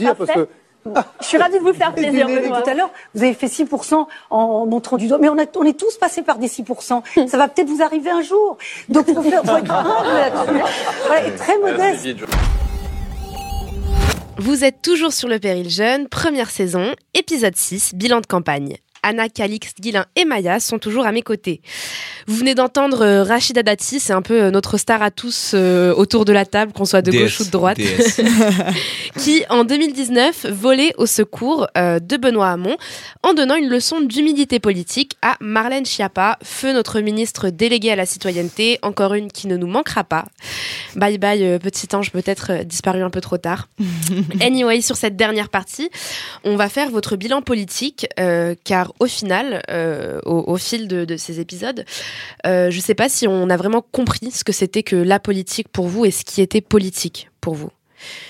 Je 1.21 1.27
suis 1.27 1.39
ravie 1.39 1.59
de 1.59 1.63
vous 1.63 1.73
faire 1.73 1.95
plaisir, 1.95 2.27
Benoît. 2.27 2.63
Tout 2.63 2.71
à 2.71 2.75
l'heure, 2.75 2.91
vous 3.15 3.23
avez 3.23 3.35
fait 3.35 3.47
6% 3.47 4.07
en 4.31 4.67
montrant 4.67 4.97
du 4.97 5.09
doigt, 5.09 5.19
mais 5.19 5.29
on, 5.29 5.39
a, 5.39 5.45
on 5.57 5.65
est 5.65 5.79
tous 5.79 5.97
passés 5.99 6.23
par 6.23 6.39
des 6.39 6.49
6%. 6.49 7.29
Ça 7.29 7.37
va 7.37 7.49
peut-être 7.49 7.69
vous 7.69 7.83
arriver 7.83 8.11
un 8.11 8.23
jour. 8.23 8.57
Donc, 8.89 9.07
il 9.09 9.15
faut, 9.15 9.23
faire, 9.23 9.45
faut 9.45 9.57
être 9.57 9.73
humble 9.73 10.09
là-dessus. 10.09 10.73
Voilà, 11.07 11.27
et 11.27 11.35
très 11.35 11.59
modeste. 11.59 12.09
Vous 14.39 14.65
êtes 14.65 14.81
toujours 14.81 15.13
sur 15.13 15.29
le 15.29 15.39
Péril 15.39 15.69
Jeune, 15.69 16.09
première 16.09 16.51
saison, 16.51 16.95
épisode 17.13 17.57
6, 17.57 17.95
bilan 17.95 18.21
de 18.21 18.27
campagne. 18.27 18.77
Anna, 19.03 19.29
Calixte, 19.29 19.81
Guilain 19.81 20.07
et 20.17 20.25
Maya 20.25 20.61
sont 20.61 20.79
toujours 20.79 21.07
à 21.07 21.13
mes 21.13 21.23
côtés. 21.23 21.61
Vous 22.27 22.37
venez 22.37 22.55
d'entendre 22.55 23.05
euh, 23.05 23.23
Rachida 23.23 23.63
Dati, 23.63 24.01
c'est 24.01 24.13
un 24.13 24.23
peu 24.23 24.43
euh, 24.43 24.51
notre 24.51 24.79
star 24.79 25.03
à 25.03 25.11
tous 25.11 25.53
euh, 25.55 25.95
autour 25.95 26.25
de 26.25 26.33
la 26.33 26.45
table, 26.45 26.73
qu'on 26.73 26.85
soit 26.85 27.03
de 27.03 27.11
DS, 27.11 27.19
gauche 27.19 27.41
ou 27.41 27.45
de 27.45 27.51
droite, 27.51 27.79
qui 29.19 29.45
en 29.49 29.65
2019 29.65 30.47
volait 30.51 30.93
au 30.99 31.07
secours 31.07 31.67
euh, 31.77 31.99
de 31.99 32.17
Benoît 32.17 32.51
Hamon 32.51 32.77
en 33.23 33.35
donnant 33.35 33.57
une 33.57 33.69
leçon 33.69 34.01
d'humilité 34.01 34.61
politique 34.61 35.17
à 35.23 35.37
Marlène 35.41 35.87
Schiappa, 35.87 36.39
feu 36.43 36.73
notre 36.73 37.01
ministre 37.01 37.51
délégué 37.51 37.91
à 37.91 37.97
la 37.97 38.07
citoyenneté, 38.07 38.79
encore 38.83 39.15
une 39.15 39.31
qui 39.31 39.47
ne 39.47 39.57
nous 39.57 39.67
manquera 39.67 40.05
pas. 40.05 40.27
Bye 40.97 41.19
bye 41.19 41.59
petit 41.59 41.95
ange 41.95 42.11
peut-être 42.11 42.65
disparu 42.65 43.03
un 43.03 43.11
peu 43.11 43.21
trop 43.21 43.39
tard. 43.39 43.69
Anyway, 44.41 44.81
sur 44.81 44.97
cette 44.97 45.17
dernière 45.17 45.49
partie, 45.49 45.91
on 46.45 46.57
va 46.57 46.69
faire 46.69 46.91
votre 46.91 47.17
bilan 47.17 47.43
politique, 47.43 48.07
euh, 48.19 48.55
au 48.99 49.07
final, 49.07 49.63
euh, 49.71 50.21
au, 50.25 50.45
au 50.53 50.57
fil 50.57 50.89
de, 50.89 51.05
de 51.05 51.17
ces 51.17 51.41
épisodes, 51.41 51.85
euh, 52.47 52.71
je 52.71 52.77
ne 52.77 52.83
sais 52.83 52.95
pas 52.95 53.09
si 53.09 53.29
on 53.29 53.49
a 53.51 53.57
vraiment 53.57 53.83
compris 53.83 54.31
ce 54.31 54.45
que 54.45 54.53
c'était 54.53 54.83
que 54.83 54.97
la 54.97 55.19
politique 55.21 55.69
pour 55.69 55.87
vous 55.89 56.05
et 56.05 56.11
ce 56.11 56.25
qui 56.25 56.41
était 56.41 56.61
politique 56.61 57.29
pour 57.41 57.55
vous. 57.55 57.71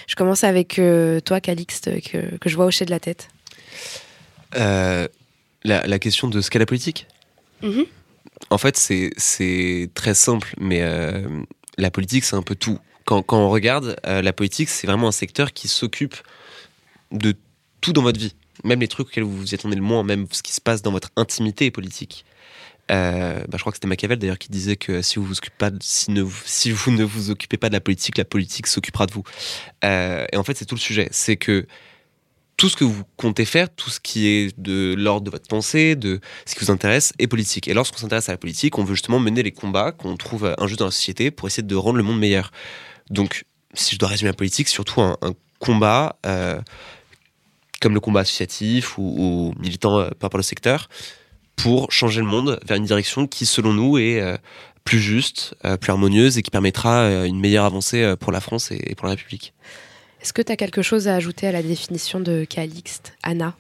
Je 0.07 0.17
commence 0.17 0.43
avec 0.45 0.79
euh, 0.79 1.21
toi, 1.21 1.41
Calixte, 1.41 1.91
que, 2.03 2.37
que 2.37 2.49
je 2.49 2.57
vois 2.57 2.67
hocher 2.67 2.85
de 2.85 2.91
la 2.91 3.01
tête. 3.01 3.29
La, 4.57 5.09
la 5.87 5.99
question 5.99 6.29
de 6.29 6.41
ce 6.41 6.51
qu'est 6.51 6.59
la 6.59 6.67
politique? 6.67 7.07
Mhm. 7.63 7.85
En 8.49 8.59
fait, 8.59 8.77
c'est- 8.77 9.91
très 9.95 10.15
simple, 10.15 10.55
mais 10.59 10.83
la 11.77 11.91
politique, 11.91 12.25
c'est 12.25 12.37
un 12.37 12.43
peu 12.43 12.55
tout. 12.55 12.79
Quand, 13.05 13.23
quand 13.23 13.39
on 13.39 13.51
regarde, 13.51 13.97
la 14.05 14.33
politique, 14.33 14.69
c'est 14.71 14.87
vraiment 14.87 15.09
un 15.09 15.13
secteur 15.13 15.53
qui 15.53 15.69
s'occupe 15.69 16.17
de 17.13 17.35
tout 17.81 17.93
dans 17.93 18.03
votre 18.03 18.19
vie. 18.19 18.35
Même 18.65 18.81
les 18.81 18.89
trucs 18.89 19.09
auxquels 19.09 19.25
vous 19.25 19.37
vous 19.37 19.55
attendez 19.55 19.77
le 19.77 19.83
moins, 19.83 20.03
même 20.03 20.27
ce 20.31 20.43
qui 20.43 20.53
se 20.53 20.61
passe 20.61 20.83
dans 20.83 20.93
votre 20.93 21.11
intimité 21.17 21.67
est 21.67 21.71
politique. 21.71 22.25
Euh, 22.91 23.41
bah, 23.49 23.57
je 23.57 23.61
crois 23.61 23.71
que 23.73 23.77
c'était 23.77 23.87
Machiavel 23.87 24.19
d'ailleurs 24.19 24.39
qui 24.39 24.49
disait 24.51 24.77
que 24.77 25.01
si 25.01 25.19
vous, 25.21 25.29
ne, 26.09 27.03
vous- 27.05 27.31
occupez 27.31 27.57
pas 27.57 27.69
de 27.69 27.75
la 27.75 27.81
politique, 27.81 28.19
la 28.19 28.25
politique 28.25 28.67
s'occupera 28.67 29.07
de 29.07 29.13
vous. 29.13 29.23
Euh, 29.85 30.27
et 30.33 30.37
en 30.37 30.43
fait, 30.43 30.57
c'est 30.57 30.65
tout 30.65 30.75
le 30.75 30.81
sujet. 30.81 31.09
C'est 31.13 31.37
que 31.37 31.67
tout 32.57 32.69
ce 32.69 32.77
que 32.77 32.85
vous 32.85 33.05
comptez 33.17 33.45
faire, 33.45 33.75
tout 33.75 33.91
ce 33.91 34.01
qui 34.01 34.27
est 34.27 34.59
de 34.59 34.95
l'ordre 34.99 35.25
de 35.25 35.31
votre 35.31 35.47
pensée, 35.49 35.95
de 35.97 36.21
ce 36.45 36.55
qui 36.55 36.65
vous 36.65 36.71
intéresse, 36.71 37.13
est 37.19 37.27
politique. 37.27 37.69
Et 37.69 37.75
lorsqu'on 37.75 37.99
s'intéresse 37.99 38.29
à 38.29 38.33
la 38.33 38.39
politique, 38.39 38.77
on 38.77 38.85
veut 38.85 38.95
justement 38.95 39.21
mener 39.21 39.43
les 39.43 39.53
combats 39.53 39.93
qu'on 39.93 40.17
trouve 40.17 40.55
injustes 40.59 40.81
dans 40.81 40.87
la 40.87 40.91
société 40.91 41.31
pour 41.31 41.47
essayer 41.49 41.63
de 41.63 41.77
rendre 41.77 41.97
le 41.97 42.03
monde 42.03 42.19
meilleur. 42.19 42.51
Donc, 43.09 43.45
si 43.73 43.95
je 43.95 43.99
dois 44.01 44.09
résumer 44.09 44.31
la 44.31 44.37
politique, 44.37 44.69
surtout 44.69 45.01
un, 45.01 45.17
un 45.23 45.33
combat 45.61 46.19
euh, 46.27 46.61
comme 47.81 47.95
le 47.95 48.01
combat 48.01 48.21
associatif 48.21 48.99
ou, 48.99 49.53
militant 49.59 49.99
euh, 49.99 50.11
par 50.11 50.29
rapport 50.29 50.41
au 50.41 50.43
secteur, 50.43 50.89
pour 51.57 51.93
changer 51.93 52.21
le 52.21 52.27
monde 52.27 52.61
vers 52.67 52.77
une 52.77 52.85
direction 52.85 53.27
qui, 53.27 53.47
selon 53.47 53.73
nous, 53.73 53.99
est 53.99 54.21
euh, 54.21 54.37
plus 54.85 55.01
juste, 55.01 55.55
euh, 55.65 55.77
plus 55.77 55.91
harmonieuse 55.91 56.39
et 56.39 56.43
qui 56.43 56.51
permettra 56.51 57.27
une 57.27 57.41
meilleure 57.41 57.65
avancée 57.65 58.15
pour 58.19 58.33
la 58.33 58.41
France 58.41 58.71
et 58.71 58.95
pour 58.95 59.07
la 59.07 59.13
République. 59.13 59.53
Est-ce 60.23 60.33
que 60.33 60.43
tu 60.43 60.53
as 60.53 60.57
quelque 60.57 60.83
chose 60.83 61.09
à 61.09 61.15
ajouter 61.15 61.47
à 61.47 61.53
la 61.53 61.63
définition 61.63 62.21
de 62.21 62.45
Calixte, 62.45 63.15
Anna? 63.23 63.55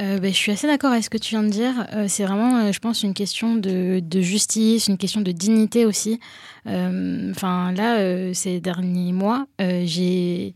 Euh, 0.00 0.18
ben, 0.18 0.32
je 0.32 0.36
suis 0.36 0.50
assez 0.50 0.66
d'accord 0.66 0.92
avec 0.92 1.04
ce 1.04 1.10
que 1.10 1.18
tu 1.18 1.30
viens 1.30 1.42
de 1.42 1.48
dire. 1.48 1.86
Euh, 1.92 2.06
c'est 2.08 2.24
vraiment, 2.24 2.56
euh, 2.56 2.72
je 2.72 2.78
pense, 2.78 3.02
une 3.02 3.12
question 3.12 3.56
de, 3.56 4.00
justice, 4.20 4.88
une 4.88 4.96
question 4.96 5.20
de 5.20 5.32
dignité 5.32 5.84
aussi. 5.84 6.20
Enfin, 6.66 7.72
là, 7.72 8.34
ces 8.34 8.60
derniers 8.60 9.12
mois, 9.12 9.46
j'ai 9.58 10.54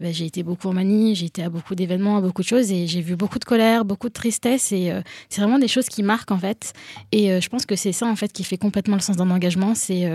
j'ai 0.00 0.24
été 0.24 0.42
beaucoup 0.44 0.68
en 0.68 0.72
manie, 0.72 1.16
j'ai 1.16 1.26
été 1.26 1.42
à 1.42 1.50
beaucoup 1.50 1.74
d'événements, 1.74 2.18
à 2.18 2.20
beaucoup 2.20 2.42
de 2.42 2.46
choses, 2.46 2.70
et 2.70 2.86
j'ai 2.86 3.00
vu 3.00 3.16
beaucoup 3.16 3.38
de 3.40 3.44
colère, 3.44 3.84
beaucoup 3.84 4.08
de 4.08 4.12
tristesse, 4.12 4.70
et 4.70 4.92
c'est 5.28 5.40
vraiment 5.40 5.58
des 5.58 5.66
choses 5.66 5.86
qui 5.86 6.04
marquent 6.04 6.30
en 6.30 6.38
fait. 6.38 6.72
Et 7.10 7.40
je 7.40 7.48
pense 7.48 7.66
que 7.66 7.74
c'est 7.74 7.92
ça 7.92 8.06
en 8.06 8.14
fait 8.14 8.32
qui 8.32 8.44
fait 8.44 8.58
complètement 8.58 8.94
le 8.94 9.02
sens 9.02 9.16
d'un 9.16 9.30
engagement. 9.30 9.74
C'est 9.74 10.08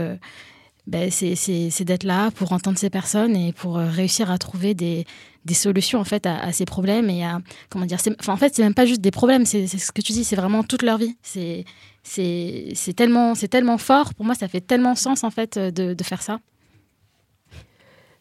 ben, 0.87 1.09
c'est 1.09 1.83
d'être 1.83 2.03
là 2.03 2.31
pour 2.31 2.51
entendre 2.51 2.77
ces 2.77 2.89
personnes 2.89 3.35
et 3.35 3.53
pour 3.53 3.77
euh, 3.77 3.89
réussir 3.89 4.29
à 4.29 4.37
trouver 4.37 4.73
des, 4.73 5.05
des 5.45 5.53
solutions 5.53 5.99
en 5.99 6.03
fait 6.03 6.25
à, 6.25 6.51
ces 6.51 6.65
problèmes 6.65 7.09
et 7.09 7.23
à 7.25 7.39
comment 7.69 7.85
dire 7.85 7.97
enfin, 8.19 8.33
en 8.33 8.37
fait 8.37 8.53
c'est 8.55 8.63
même 8.63 8.73
pas 8.73 8.85
juste 8.85 9.01
des 9.01 9.11
problèmes 9.11 9.45
c'est 9.45 9.67
ce 9.67 9.91
que 9.91 10.01
tu 10.01 10.11
dis 10.11 10.23
c'est 10.23 10.35
vraiment 10.35 10.63
toute 10.63 10.83
leur 10.83 10.97
vie. 10.97 11.15
C'est 11.21 11.65
c'est 12.03 12.93
tellement 12.95 13.33
c'est 13.33 13.47
tellement 13.47 13.77
fort. 13.77 14.13
Pour 14.13 14.25
moi 14.25 14.35
ça 14.35 14.47
fait 14.47 14.61
tellement 14.61 14.95
sens 14.95 15.23
en 15.23 15.31
fait 15.31 15.57
de, 15.57 15.93
de 15.93 16.03
faire 16.03 16.21
ça. 16.21 16.39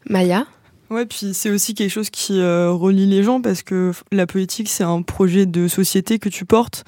Maya? 0.08 0.46
Ouais, 0.90 1.06
puis 1.06 1.32
c'est 1.32 1.50
aussi 1.50 1.74
quelque 1.74 1.90
chose 1.90 2.10
qui 2.10 2.38
euh, 2.40 2.70
relie 2.70 3.06
les 3.06 3.22
gens 3.22 3.40
parce 3.40 3.62
que 3.62 3.92
la 4.12 4.26
politique, 4.26 4.68
c'est 4.68 4.84
un 4.84 5.02
projet 5.02 5.46
de 5.46 5.66
société 5.66 6.18
que 6.18 6.28
tu 6.28 6.44
portes. 6.44 6.84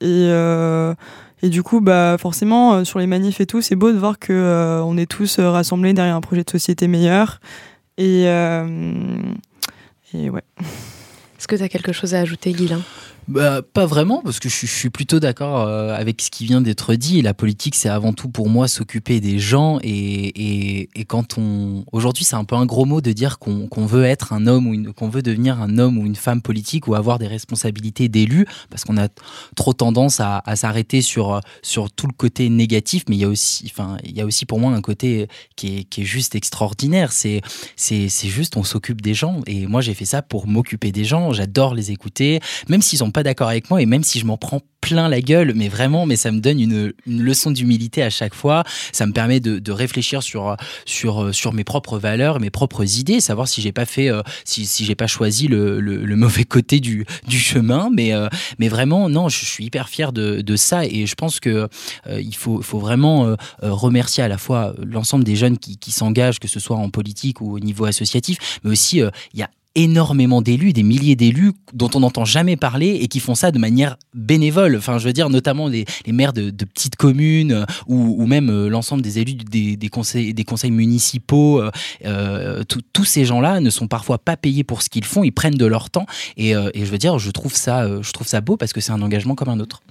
Et, 0.00 0.26
euh, 0.28 0.94
et 1.44 1.50
du 1.50 1.62
coup, 1.62 1.82
bah 1.82 2.16
forcément, 2.18 2.72
euh, 2.72 2.84
sur 2.84 2.98
les 2.98 3.06
manifs 3.06 3.38
et 3.38 3.44
tout, 3.44 3.60
c'est 3.60 3.76
beau 3.76 3.92
de 3.92 3.98
voir 3.98 4.18
que 4.18 4.32
euh, 4.32 4.82
on 4.82 4.96
est 4.96 5.04
tous 5.04 5.38
euh, 5.38 5.50
rassemblés 5.50 5.92
derrière 5.92 6.16
un 6.16 6.22
projet 6.22 6.42
de 6.42 6.48
société 6.48 6.88
meilleur. 6.88 7.38
Et, 7.98 8.22
et 8.22 10.30
ouais. 10.30 10.42
Est-ce 11.38 11.46
que 11.46 11.54
tu 11.54 11.62
as 11.62 11.68
quelque 11.68 11.92
chose 11.92 12.14
à 12.14 12.20
ajouter, 12.20 12.52
Guilain 12.52 12.80
bah, 13.28 13.62
pas 13.62 13.86
vraiment, 13.86 14.20
parce 14.22 14.38
que 14.38 14.48
je, 14.48 14.66
suis 14.66 14.90
plutôt 14.90 15.18
d'accord 15.18 15.60
euh, 15.60 15.94
avec 15.94 16.20
ce 16.20 16.30
qui 16.30 16.44
vient 16.44 16.60
d'être 16.60 16.94
dit. 16.94 17.22
La 17.22 17.32
politique, 17.32 17.74
c'est 17.74 17.88
avant 17.88 18.12
tout 18.12 18.28
pour 18.28 18.48
moi 18.48 18.68
s'occuper 18.68 19.20
des 19.20 19.38
gens. 19.38 19.78
Et, 19.82 20.88
et, 20.94 21.04
quand 21.06 21.38
on. 21.38 21.84
Aujourd'hui, 21.92 22.24
c'est 22.24 22.36
un 22.36 22.44
peu 22.44 22.56
un 22.56 22.66
gros 22.66 22.84
mot 22.84 23.00
de 23.00 23.12
dire 23.12 23.38
qu'on 23.38 23.86
veut 23.86 24.04
être 24.04 24.32
un 24.32 24.46
homme 24.46 24.66
ou 24.66 24.92
qu'on 24.92 25.08
veut 25.08 25.22
devenir 25.22 25.60
un 25.60 25.78
homme 25.78 25.98
ou 25.98 26.06
une 26.06 26.16
femme 26.16 26.42
politique 26.42 26.86
ou 26.86 26.94
avoir 26.94 27.18
des 27.18 27.26
responsabilités 27.26 28.08
d'élu, 28.08 28.46
parce 28.70 28.84
qu'on 28.84 28.98
a 28.98 29.08
trop 29.56 29.72
tendance 29.72 30.20
à, 30.20 30.42
s'arrêter 30.54 31.02
sur, 31.02 31.40
sur 31.62 31.90
tout 31.90 32.06
le 32.06 32.12
côté 32.12 32.48
négatif. 32.50 33.04
Mais 33.08 33.16
il 33.16 33.20
y 33.20 33.24
a 33.24 33.28
aussi, 33.28 33.70
enfin, 33.70 33.96
il 34.04 34.16
y 34.16 34.20
a 34.20 34.26
aussi 34.26 34.44
pour 34.44 34.58
moi 34.58 34.72
un 34.72 34.82
côté 34.82 35.28
qui 35.56 35.78
est, 35.78 35.84
qui 35.84 36.02
est 36.02 36.04
juste 36.04 36.34
extraordinaire. 36.34 37.12
C'est 37.12 37.40
juste, 38.24 38.56
on 38.56 38.64
s'occupe 38.64 39.00
des 39.00 39.14
gens. 39.14 39.40
Et 39.46 39.66
moi, 39.66 39.80
j'ai 39.80 39.94
fait 39.94 40.04
ça 40.04 40.20
pour 40.20 40.46
m'occuper 40.46 40.92
des 40.92 41.04
gens. 41.04 41.32
J'adore 41.32 41.74
les 41.74 41.90
écouter, 41.90 42.40
même 42.68 42.82
s'ils 42.82 43.02
ont 43.02 43.13
pas 43.14 43.22
d'accord 43.22 43.48
avec 43.48 43.70
moi 43.70 43.80
et 43.80 43.86
même 43.86 44.04
si 44.04 44.18
je 44.18 44.26
m'en 44.26 44.36
prends 44.36 44.60
plein 44.84 45.08
la 45.08 45.22
gueule, 45.22 45.54
mais 45.56 45.68
vraiment, 45.68 46.04
mais 46.04 46.16
ça 46.16 46.30
me 46.30 46.40
donne 46.40 46.60
une, 46.60 46.92
une 47.06 47.22
leçon 47.22 47.50
d'humilité 47.50 48.02
à 48.02 48.10
chaque 48.10 48.34
fois. 48.34 48.64
Ça 48.92 49.06
me 49.06 49.12
permet 49.12 49.40
de, 49.40 49.58
de, 49.58 49.72
réfléchir 49.72 50.22
sur 50.22 50.56
sur 50.84 51.34
sur 51.34 51.54
mes 51.54 51.64
propres 51.64 51.98
valeurs, 51.98 52.38
mes 52.38 52.50
propres 52.50 52.98
idées, 52.98 53.20
savoir 53.20 53.48
si 53.48 53.62
j'ai 53.62 53.72
pas 53.72 53.86
fait, 53.86 54.10
euh, 54.10 54.20
si, 54.44 54.66
si 54.66 54.84
j'ai 54.84 54.94
pas 54.94 55.06
choisi 55.06 55.48
le, 55.48 55.80
le, 55.80 56.16
mauvais 56.16 56.44
côté 56.44 56.80
du, 56.80 57.06
du 57.26 57.38
chemin. 57.38 57.88
Mais 57.90 58.12
euh, 58.12 58.28
mais 58.58 58.68
vraiment, 58.68 59.08
non, 59.08 59.30
je 59.30 59.46
suis 59.46 59.64
hyper 59.64 59.88
fier 59.88 60.12
de, 60.12 60.42
de 60.42 60.56
ça 60.56 60.84
et 60.84 61.06
je 61.06 61.14
pense 61.14 61.40
que 61.40 61.68
euh, 62.06 62.20
il 62.20 62.36
faut 62.36 62.60
faut 62.60 62.78
vraiment 62.78 63.36
remercier 63.62 64.22
à 64.22 64.28
la 64.28 64.36
fois 64.36 64.74
l'ensemble 64.84 65.24
des 65.24 65.36
jeunes 65.36 65.56
qui, 65.56 65.78
qui 65.78 65.92
s'engagent, 65.92 66.40
que 66.40 66.48
ce 66.48 66.60
soit 66.60 66.76
en 66.76 66.90
politique 66.90 67.40
ou 67.40 67.54
au 67.54 67.58
niveau 67.58 67.86
associatif, 67.86 68.60
mais 68.64 68.70
aussi 68.70 68.98
il 68.98 69.40
y 69.40 69.42
a 69.42 69.48
énormément 69.74 70.40
d'élus, 70.40 70.72
des 70.72 70.82
milliers 70.82 71.16
d'élus 71.16 71.52
dont 71.72 71.90
on 71.94 72.00
n'entend 72.00 72.24
jamais 72.24 72.56
parler 72.56 72.98
et 73.00 73.08
qui 73.08 73.18
font 73.18 73.34
ça 73.34 73.50
de 73.50 73.58
manière 73.58 73.96
bénévole. 74.14 74.76
Enfin, 74.76 74.98
je 74.98 75.06
veux 75.06 75.12
dire, 75.12 75.30
notamment 75.30 75.68
les, 75.68 75.84
maires 76.06 76.32
de, 76.32 76.50
petites 76.50 76.96
communes 76.96 77.52
euh, 77.52 77.64
ou, 77.86 78.26
même 78.26 78.50
euh, 78.50 78.68
l'ensemble 78.68 79.02
des 79.02 79.18
élus 79.18 79.34
des, 79.34 79.88
conseils, 79.88 80.70
municipaux. 80.70 81.62
Euh, 82.04 82.62
tous 82.92 83.04
ces 83.04 83.24
gens-là 83.24 83.60
ne 83.60 83.70
sont 83.70 83.88
parfois 83.88 84.18
pas 84.18 84.36
payés 84.36 84.64
pour 84.64 84.82
ce 84.82 84.88
qu'ils 84.88 85.04
font, 85.04 85.24
ils 85.24 85.32
prennent 85.32 85.56
de 85.56 85.66
leur 85.66 85.90
temps. 85.90 86.06
Et, 86.36 86.52
je 86.52 86.84
veux 86.84 86.98
dire, 86.98 87.18
je 87.18 87.30
trouve 87.30 87.54
ça, 87.54 88.00
je 88.00 88.12
trouve 88.12 88.26
ça 88.26 88.40
beau 88.40 88.56
parce 88.56 88.72
que 88.72 88.80
c'est 88.80 88.92
un 88.92 89.02
engagement 89.02 89.34
comme 89.34 89.48
un 89.48 89.60
autre. 89.60 89.82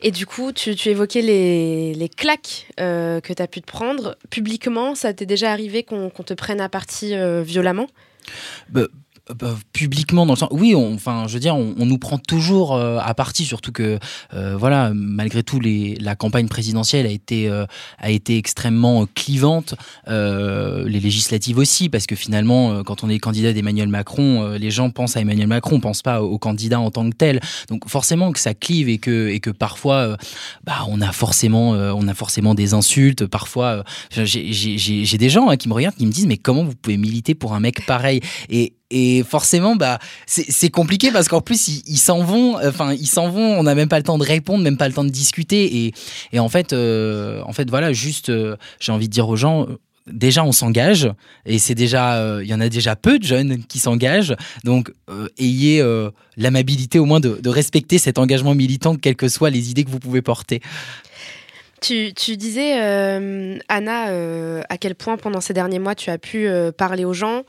Et 0.00 0.10
du 0.10 0.26
coup, 0.26 0.52
tu, 0.52 0.70
évoquais 0.88 1.22
les, 1.22 1.94
les 1.94 2.08
claques 2.08 2.66
que 2.76 3.32
tu 3.32 3.42
as 3.42 3.46
pu 3.46 3.60
te 3.60 3.66
prendre. 3.66 4.16
Publiquement, 4.30 4.94
ça 4.94 5.12
t'est 5.14 5.26
déjà 5.26 5.52
arrivé 5.52 5.82
qu'on 5.82 6.10
te 6.10 6.34
prenne 6.34 6.60
à 6.60 6.68
partie 6.68 7.14
violemment? 7.42 7.86
Bah, 8.68 8.88
bah, 9.32 9.56
publiquement 9.72 10.26
dans 10.26 10.34
le 10.34 10.38
sens 10.38 10.50
oui 10.52 10.74
enfin 10.74 11.24
je 11.28 11.32
veux 11.32 11.40
dire 11.40 11.56
on, 11.56 11.86
nous 11.86 11.96
prend 11.96 12.18
toujours 12.18 12.74
euh, 12.74 12.98
à 13.02 13.14
partie 13.14 13.46
surtout 13.46 13.72
que 13.72 13.98
euh, 14.34 14.54
voilà 14.54 14.92
malgré 14.94 15.42
tout 15.42 15.58
la 15.62 16.14
campagne 16.14 16.46
présidentielle 16.46 17.06
a 17.06 17.08
été 17.08 17.48
euh, 17.48 17.64
a 17.96 18.10
été 18.10 18.36
extrêmement 18.36 19.06
clivante 19.14 19.76
les 20.06 21.00
législatives 21.00 21.56
aussi 21.56 21.88
parce 21.88 22.06
que 22.06 22.16
finalement 22.16 22.84
quand 22.84 23.02
on 23.02 23.08
est 23.08 23.18
candidat 23.18 23.54
d'Emmanuel 23.54 23.88
Macron 23.88 24.46
les 24.58 24.70
gens 24.70 24.90
pensent 24.90 25.16
à 25.16 25.22
Emmanuel 25.22 25.46
Macron 25.46 25.80
pensent 25.80 26.02
pas 26.02 26.20
au, 26.20 26.36
candidat 26.36 26.78
en 26.78 26.90
tant 26.90 27.08
que 27.08 27.16
tel. 27.16 27.40
Donc 27.68 27.88
forcément 27.88 28.30
que 28.30 28.38
ça 28.38 28.52
clive 28.52 28.90
et 28.90 28.98
que 28.98 29.28
et 29.28 29.40
que 29.40 29.50
parfois 29.50 30.18
bah 30.64 30.84
on 30.88 31.00
a 31.00 31.12
forcément 31.12 31.70
on 31.70 32.08
a 32.08 32.14
forcément 32.14 32.54
des 32.54 32.74
insultes 32.74 33.24
parfois 33.24 33.84
j'ai 34.10 35.18
des 35.18 35.30
gens 35.30 35.48
hein, 35.48 35.56
qui 35.56 35.68
me 35.68 35.74
regardent 35.74 35.96
qui 35.96 36.06
me 36.06 36.12
disent 36.12 36.26
mais 36.26 36.36
comment 36.36 36.64
vous 36.64 36.74
pouvez 36.74 36.98
militer 36.98 37.34
pour 37.34 37.54
un 37.54 37.60
mec 37.60 37.86
pareil? 37.86 38.20
Et 38.50 38.74
et 38.90 39.22
forcément, 39.22 39.76
bah, 39.76 39.98
c'est 40.26 40.70
compliqué 40.70 41.10
parce 41.10 41.28
qu'en 41.28 41.40
plus, 41.40 41.82
ils 41.86 41.98
s'en 41.98 42.22
vont. 42.22 42.56
Enfin, 42.64 42.92
ils 42.92 43.06
s'en 43.06 43.28
vont. 43.28 43.58
On 43.58 43.62
n'a 43.62 43.74
même 43.74 43.88
pas 43.88 43.98
le 43.98 44.04
temps 44.04 44.18
de 44.18 44.24
répondre, 44.24 44.62
même 44.62 44.76
pas 44.76 44.88
le 44.88 44.94
temps 44.94 45.04
de 45.04 45.10
discuter. 45.10 45.84
Et, 45.84 45.94
et 46.32 46.38
en 46.38 46.48
fait, 46.48 46.72
euh, 46.72 47.42
en 47.46 47.52
fait, 47.52 47.68
voilà, 47.70 47.92
juste, 47.92 48.28
euh, 48.28 48.56
j'ai 48.80 48.92
envie 48.92 49.08
de 49.08 49.12
dire 49.12 49.28
aux 49.28 49.36
gens. 49.36 49.66
Déjà, 50.06 50.44
on 50.44 50.52
s'engage 50.52 51.10
et 51.46 51.58
c'est 51.58 51.74
déjà, 51.74 52.16
euh, 52.18 52.44
il 52.44 52.50
y 52.50 52.52
en 52.52 52.60
a 52.60 52.68
déjà 52.68 52.94
peu 52.94 53.18
de 53.18 53.24
jeunes 53.24 53.64
qui 53.64 53.78
s'engagent. 53.78 54.36
Donc, 54.62 54.92
ayez 55.38 55.82
l'amabilité 56.36 56.98
au 56.98 57.06
moins 57.06 57.20
de, 57.20 57.40
de 57.42 57.48
respecter 57.48 57.96
cet 57.96 58.18
engagement 58.18 58.54
militant, 58.54 58.96
quelles 58.96 59.16
que 59.16 59.28
soient 59.28 59.48
les 59.48 59.70
idées 59.70 59.82
que 59.82 59.90
vous 59.90 60.00
pouvez 60.00 60.20
porter. 60.20 60.60
Tu, 61.84 62.36
disais, 62.38 62.80
euh, 62.80 63.58
Anna, 63.68 64.08
euh, 64.08 64.62
à 64.70 64.78
quel 64.78 64.94
point 64.94 65.18
pendant 65.18 65.42
ces 65.42 65.52
derniers 65.52 65.78
mois 65.78 65.94
tu 65.94 66.08
as 66.08 66.16
pu 66.16 66.46
euh, 66.46 66.72
parler 66.72 67.04
aux 67.04 67.12
gens 67.12 67.42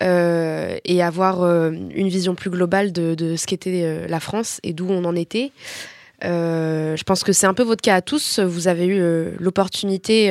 et 0.00 1.02
avoir 1.02 1.44
une 1.44 2.08
vision 2.08 2.34
plus 2.34 2.48
globale 2.48 2.92
de, 2.92 3.36
ce 3.36 3.46
qu'était 3.46 4.06
la 4.08 4.20
France 4.20 4.58
et 4.62 4.72
d'où 4.72 4.86
on 4.88 5.04
en 5.04 5.14
était. 5.14 5.52
je 6.22 7.02
pense 7.02 7.24
que 7.24 7.32
c'est 7.32 7.46
un 7.46 7.52
peu 7.52 7.62
votre 7.62 7.82
cas 7.82 7.96
à 7.96 8.00
tous. 8.00 8.38
Vous 8.38 8.68
avez 8.68 8.86
eu 8.86 9.02
l'opportunité 9.38 10.30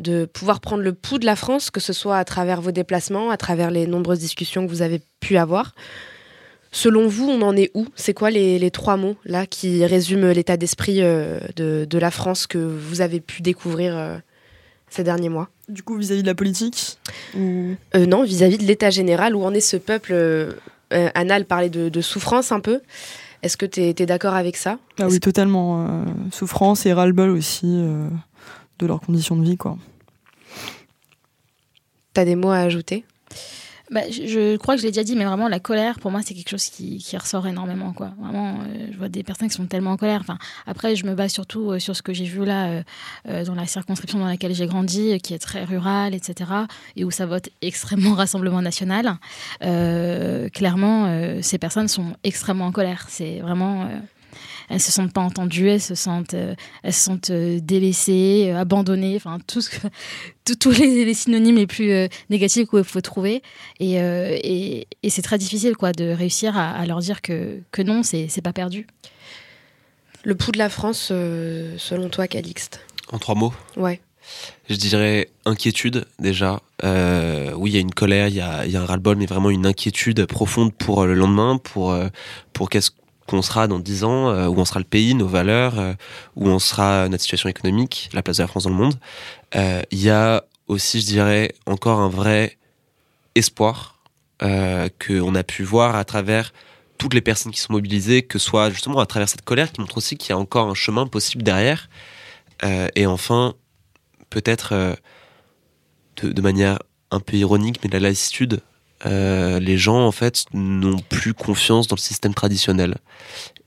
de 0.00 0.24
pouvoir 0.24 0.60
prendre 0.60 0.82
le 0.82 0.92
pouls 0.92 1.18
de 1.18 1.26
la 1.26 1.36
France, 1.36 1.70
que 1.70 1.80
ce 1.80 1.92
soit 1.92 2.16
à 2.18 2.24
travers 2.24 2.60
vos 2.60 2.72
déplacements, 2.72 3.30
à 3.30 3.36
travers 3.36 3.70
les 3.70 3.86
nombreuses 3.86 4.18
discussions 4.18 4.66
que 4.66 4.70
vous 4.70 4.82
avez 4.82 5.00
pu 5.20 5.36
avoir. 5.36 5.74
Selon 6.74 7.06
vous, 7.06 7.28
on 7.28 7.42
en 7.42 7.54
est 7.54 7.70
où? 7.74 7.86
C'est 7.94 8.14
quoi 8.14 8.30
les, 8.30 8.70
trois 8.70 8.96
mots 8.96 9.16
là 9.26 9.44
qui 9.46 9.84
résument 9.84 10.32
l'état 10.32 10.56
d'esprit 10.56 11.02
euh, 11.02 11.38
de, 11.54 11.98
la 11.98 12.10
France 12.10 12.46
que 12.46 12.56
vous 12.56 13.02
avez 13.02 13.20
pu 13.20 13.42
découvrir 13.42 13.96
euh, 13.96 14.16
ces 14.88 15.04
derniers 15.04 15.28
mois? 15.28 15.50
Du 15.68 15.82
coup, 15.82 15.96
vis-à-vis 15.96 16.22
de 16.22 16.26
la 16.26 16.34
politique? 16.34 16.98
Euh, 17.36 17.74
Non, 17.94 18.24
vis-à-vis 18.24 18.56
de 18.56 18.64
l'état 18.64 18.88
général, 18.88 19.36
où 19.36 19.44
en 19.44 19.52
est 19.52 19.60
ce 19.60 19.76
peuple 19.76 20.56
Anal? 20.90 21.44
Parlait 21.44 21.68
de, 21.68 22.00
souffrance 22.00 22.52
un 22.52 22.60
peu? 22.60 22.80
Est-ce 23.42 23.58
que 23.58 23.66
tu 23.66 23.80
es, 23.82 23.92
d'accord 24.06 24.34
avec 24.34 24.56
ça? 24.56 24.78
Ah 24.98 25.08
oui, 25.08 25.20
totalement. 25.20 26.06
souffrance 26.32 26.86
et 26.86 26.94
ras-le-bol 26.94 27.30
aussi 27.30 27.66
de 27.66 28.86
leurs 28.86 29.00
conditions 29.00 29.36
de 29.36 29.44
vie. 29.44 29.58
quoi. 29.58 29.76
T'as 32.14 32.24
des 32.24 32.34
mots 32.34 32.50
à 32.50 32.58
ajouter? 32.58 33.04
Bah, 33.92 34.00
je, 34.10 34.56
crois 34.56 34.74
que 34.74 34.80
je 34.80 34.86
l'ai 34.86 34.90
déjà 34.90 35.04
dit, 35.04 35.14
mais 35.16 35.26
vraiment, 35.26 35.48
la 35.48 35.60
colère, 35.60 36.00
pour 36.00 36.10
moi, 36.10 36.22
c'est 36.24 36.32
quelque 36.32 36.48
chose 36.48 36.64
qui, 36.64 36.96
qui, 36.96 37.14
ressort 37.18 37.46
énormément. 37.46 37.92
Quoi. 37.92 38.12
Vraiment, 38.18 38.54
euh, 38.60 38.86
je 38.90 38.96
vois 38.96 39.10
des 39.10 39.22
personnes 39.22 39.48
qui 39.48 39.54
sont 39.54 39.66
tellement 39.66 39.90
en 39.92 39.96
colère. 39.98 40.20
Enfin, 40.22 40.38
après, 40.66 40.96
je 40.96 41.04
me 41.04 41.14
base 41.14 41.30
surtout 41.30 41.72
euh, 41.72 41.78
sur 41.78 41.94
ce 41.94 42.00
que 42.00 42.14
j'ai 42.14 42.24
vu 42.24 42.42
là, 42.46 42.82
euh, 43.28 43.44
dans 43.44 43.54
la 43.54 43.66
circonscription 43.66 44.18
dans 44.18 44.26
laquelle 44.26 44.54
j'ai 44.54 44.66
grandi, 44.66 45.20
qui 45.20 45.34
est 45.34 45.38
très 45.38 45.64
rurale, 45.64 46.14
etc., 46.14 46.50
et 46.96 47.04
où 47.04 47.10
ça 47.10 47.26
vote 47.26 47.50
extrêmement 47.62 48.14
Rassemblement 48.14 48.62
national. 48.62 49.16
clairement, 49.60 51.40
ces 51.42 51.58
personnes 51.58 51.88
sont 51.88 52.14
extrêmement 52.24 52.66
en 52.66 52.72
colère. 52.72 53.06
C'est 53.08 53.40
vraiment 53.40 53.88
elles 54.72 54.80
se 54.80 54.90
sentent 54.90 55.12
pas 55.12 55.20
entendues, 55.20 55.68
elles 55.68 55.82
se 55.82 55.94
sentent, 55.94 56.32
euh, 56.32 56.54
elles 56.82 56.94
se 56.94 57.04
sentent 57.04 57.30
euh, 57.30 57.60
délaissées, 57.60 58.50
euh, 58.50 58.58
abandonnées, 58.58 59.16
enfin 59.16 59.38
tout 59.46 59.60
ce 59.60 59.70
tous 60.58 60.70
les, 60.70 61.12
synonymes 61.12 61.56
les 61.56 61.66
plus 61.66 62.08
négatifs 62.30 62.68
qu'il 62.68 62.82
faut 62.82 63.00
trouver. 63.02 63.42
Et, 63.80 63.94
et, 63.94 64.88
et 65.02 65.10
c'est 65.10 65.22
très 65.22 65.38
difficile 65.38 65.76
quoi 65.76 65.92
de 65.92 66.10
réussir 66.10 66.56
à, 66.56 66.84
leur 66.84 66.98
dire 66.98 67.22
que, 67.22 67.60
que 67.70 67.80
non, 67.82 68.02
c'est 68.02 68.42
pas 68.42 68.52
perdu. 68.52 68.88
Le 70.24 70.34
pouls 70.34 70.50
de 70.50 70.58
la 70.58 70.68
France, 70.68 71.08
selon 71.08 72.08
toi, 72.08 72.26
Calixte? 72.26 72.80
En 73.12 73.18
trois 73.18 73.36
mots? 73.36 73.54
Ouais. 73.76 74.00
Je 74.68 74.74
dirais 74.74 75.28
inquiétude 75.44 76.06
déjà. 76.18 76.60
Euh, 76.82 77.52
oui, 77.54 77.70
il 77.70 77.74
y 77.74 77.76
a 77.76 77.80
une 77.80 77.94
colère, 77.94 78.26
il 78.26 78.34
y 78.34 78.40
a, 78.40 78.66
y 78.66 78.76
a, 78.76 78.82
un 78.82 78.86
ras-le-bol, 78.86 79.16
mais 79.16 79.26
vraiment 79.26 79.50
une 79.50 79.66
inquiétude 79.66 80.26
profonde 80.26 80.74
pour 80.74 81.06
le 81.06 81.14
lendemain, 81.14 81.58
pour, 81.58 81.96
pour 82.52 82.68
qu'est-ce 82.68 82.90
qu'on 83.32 83.42
sera 83.42 83.66
dans 83.66 83.78
dix 83.78 84.04
ans, 84.04 84.46
où 84.46 84.58
on 84.58 84.64
sera 84.64 84.78
le 84.78 84.84
pays, 84.84 85.14
nos 85.14 85.26
valeurs, 85.26 85.74
où 86.36 86.48
on 86.48 86.58
sera 86.58 87.08
notre 87.08 87.22
situation 87.22 87.48
économique, 87.48 88.10
la 88.12 88.22
place 88.22 88.36
de 88.36 88.42
la 88.42 88.46
France 88.46 88.64
dans 88.64 88.70
le 88.70 88.76
monde. 88.76 88.94
Il 89.54 90.00
y 90.00 90.10
a 90.10 90.44
aussi, 90.68 91.00
je 91.00 91.06
dirais, 91.06 91.54
encore 91.66 92.00
un 92.00 92.08
vrai 92.08 92.58
espoir 93.34 93.98
euh, 94.42 94.88
qu'on 95.04 95.34
a 95.34 95.44
pu 95.44 95.62
voir 95.62 95.96
à 95.96 96.04
travers 96.04 96.52
toutes 96.98 97.14
les 97.14 97.20
personnes 97.20 97.52
qui 97.52 97.60
sont 97.60 97.72
mobilisées, 97.72 98.22
que 98.22 98.38
ce 98.38 98.46
soit 98.46 98.70
justement 98.70 98.98
à 99.00 99.06
travers 99.06 99.28
cette 99.28 99.42
colère 99.42 99.72
qui 99.72 99.80
montre 99.80 99.96
aussi 99.96 100.16
qu'il 100.16 100.30
y 100.30 100.32
a 100.32 100.38
encore 100.38 100.68
un 100.68 100.74
chemin 100.74 101.06
possible 101.06 101.42
derrière. 101.42 101.88
Euh, 102.64 102.88
et 102.94 103.06
enfin, 103.06 103.54
peut-être 104.30 104.72
euh, 104.72 104.94
de, 106.22 106.32
de, 106.32 106.42
manière 106.42 106.78
un 107.10 107.20
peu 107.20 107.36
ironique, 107.36 107.80
mais 107.82 107.88
de 107.88 107.94
la 107.94 108.08
lassitude, 108.08 108.60
euh, 109.06 109.58
les 109.58 109.78
gens 109.78 110.06
en 110.06 110.12
fait 110.12 110.44
n'ont 110.52 110.98
plus 110.98 111.34
confiance 111.34 111.88
dans 111.88 111.96
le 111.96 112.00
système 112.00 112.34
traditionnel. 112.34 112.96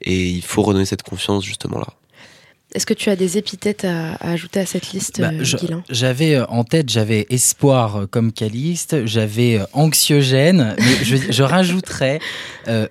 Et 0.02 0.28
il 0.28 0.44
faut 0.44 0.62
redonner 0.62 0.86
cette 0.86 1.04
confiance 1.04 1.44
justement 1.44 1.80
là. 1.80 1.88
Est-ce 2.74 2.86
que 2.86 2.94
tu 2.94 3.10
as 3.10 3.16
des 3.16 3.38
épithètes 3.38 3.86
à, 3.86 4.16
ajouter 4.16 4.60
à 4.60 4.66
cette 4.66 4.92
liste, 4.92 5.22
bah, 5.22 5.30
euh, 5.32 5.80
J'avais 5.90 6.36
euh, 6.36 6.46
en 6.48 6.66
tête, 6.66 6.90
j'avais 6.90 7.26
espoir 7.30 8.06
comme 8.12 8.34
Caliste, 8.34 9.06
j'avais 9.06 9.62
anxiogène, 9.72 10.76
mais 10.78 11.06
je, 11.06 11.16
je 11.32 11.44
rajouterais 11.44 12.20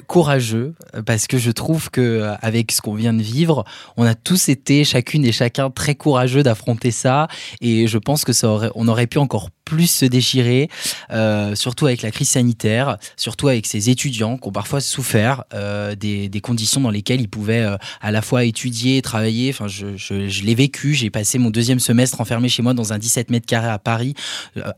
courageux 0.06 0.72
parce 1.04 1.26
que 1.26 1.36
je 1.36 1.50
trouve 1.50 1.90
que 1.90 2.32
avec 2.40 2.72
ce 2.72 2.80
qu'on 2.80 2.94
vient 2.94 3.12
de 3.12 3.22
vivre, 3.22 3.64
on 3.98 4.04
a 4.04 4.14
tous 4.14 4.48
été 4.48 4.84
chacune 4.84 5.26
et 5.26 5.32
chacun 5.32 5.68
très 5.68 5.96
courageux 5.96 6.42
d'affronter 6.42 6.90
ça, 6.90 7.28
et 7.60 7.86
je 7.86 7.98
pense 7.98 8.24
que 8.24 8.32
ça 8.32 8.48
aurait, 8.48 8.70
on 8.76 8.88
aurait 8.88 9.06
pu 9.08 9.18
encore 9.18 9.50
plus 9.74 9.90
se 9.90 10.04
déchirer, 10.04 10.68
euh, 11.10 11.56
surtout 11.56 11.86
avec 11.86 12.02
la 12.02 12.12
crise 12.12 12.28
sanitaire, 12.28 12.96
surtout 13.16 13.48
avec 13.48 13.66
ces 13.66 13.90
étudiants 13.90 14.38
qui 14.38 14.46
ont 14.46 14.52
parfois 14.52 14.80
souffert 14.80 15.42
euh, 15.52 15.96
des, 15.96 16.30
conditions 16.40 16.80
dans 16.80 16.90
lesquelles 16.90 17.20
ils 17.20 17.28
pouvaient 17.28 17.62
euh, 17.62 17.76
à 18.00 18.12
la 18.12 18.22
fois 18.22 18.44
étudier, 18.44 19.02
travailler. 19.02 19.50
Enfin, 19.50 19.66
je, 19.66 20.44
l'ai 20.44 20.54
vécu. 20.54 20.94
J'ai 20.94 21.10
passé 21.10 21.38
mon 21.38 21.50
deuxième 21.50 21.80
semestre 21.80 22.20
enfermé 22.20 22.48
chez 22.48 22.62
moi 22.62 22.72
dans 22.72 22.92
un 22.92 22.98
17 22.98 23.30
mètres 23.30 23.46
carrés 23.46 23.70
à 23.70 23.80
Paris 23.80 24.14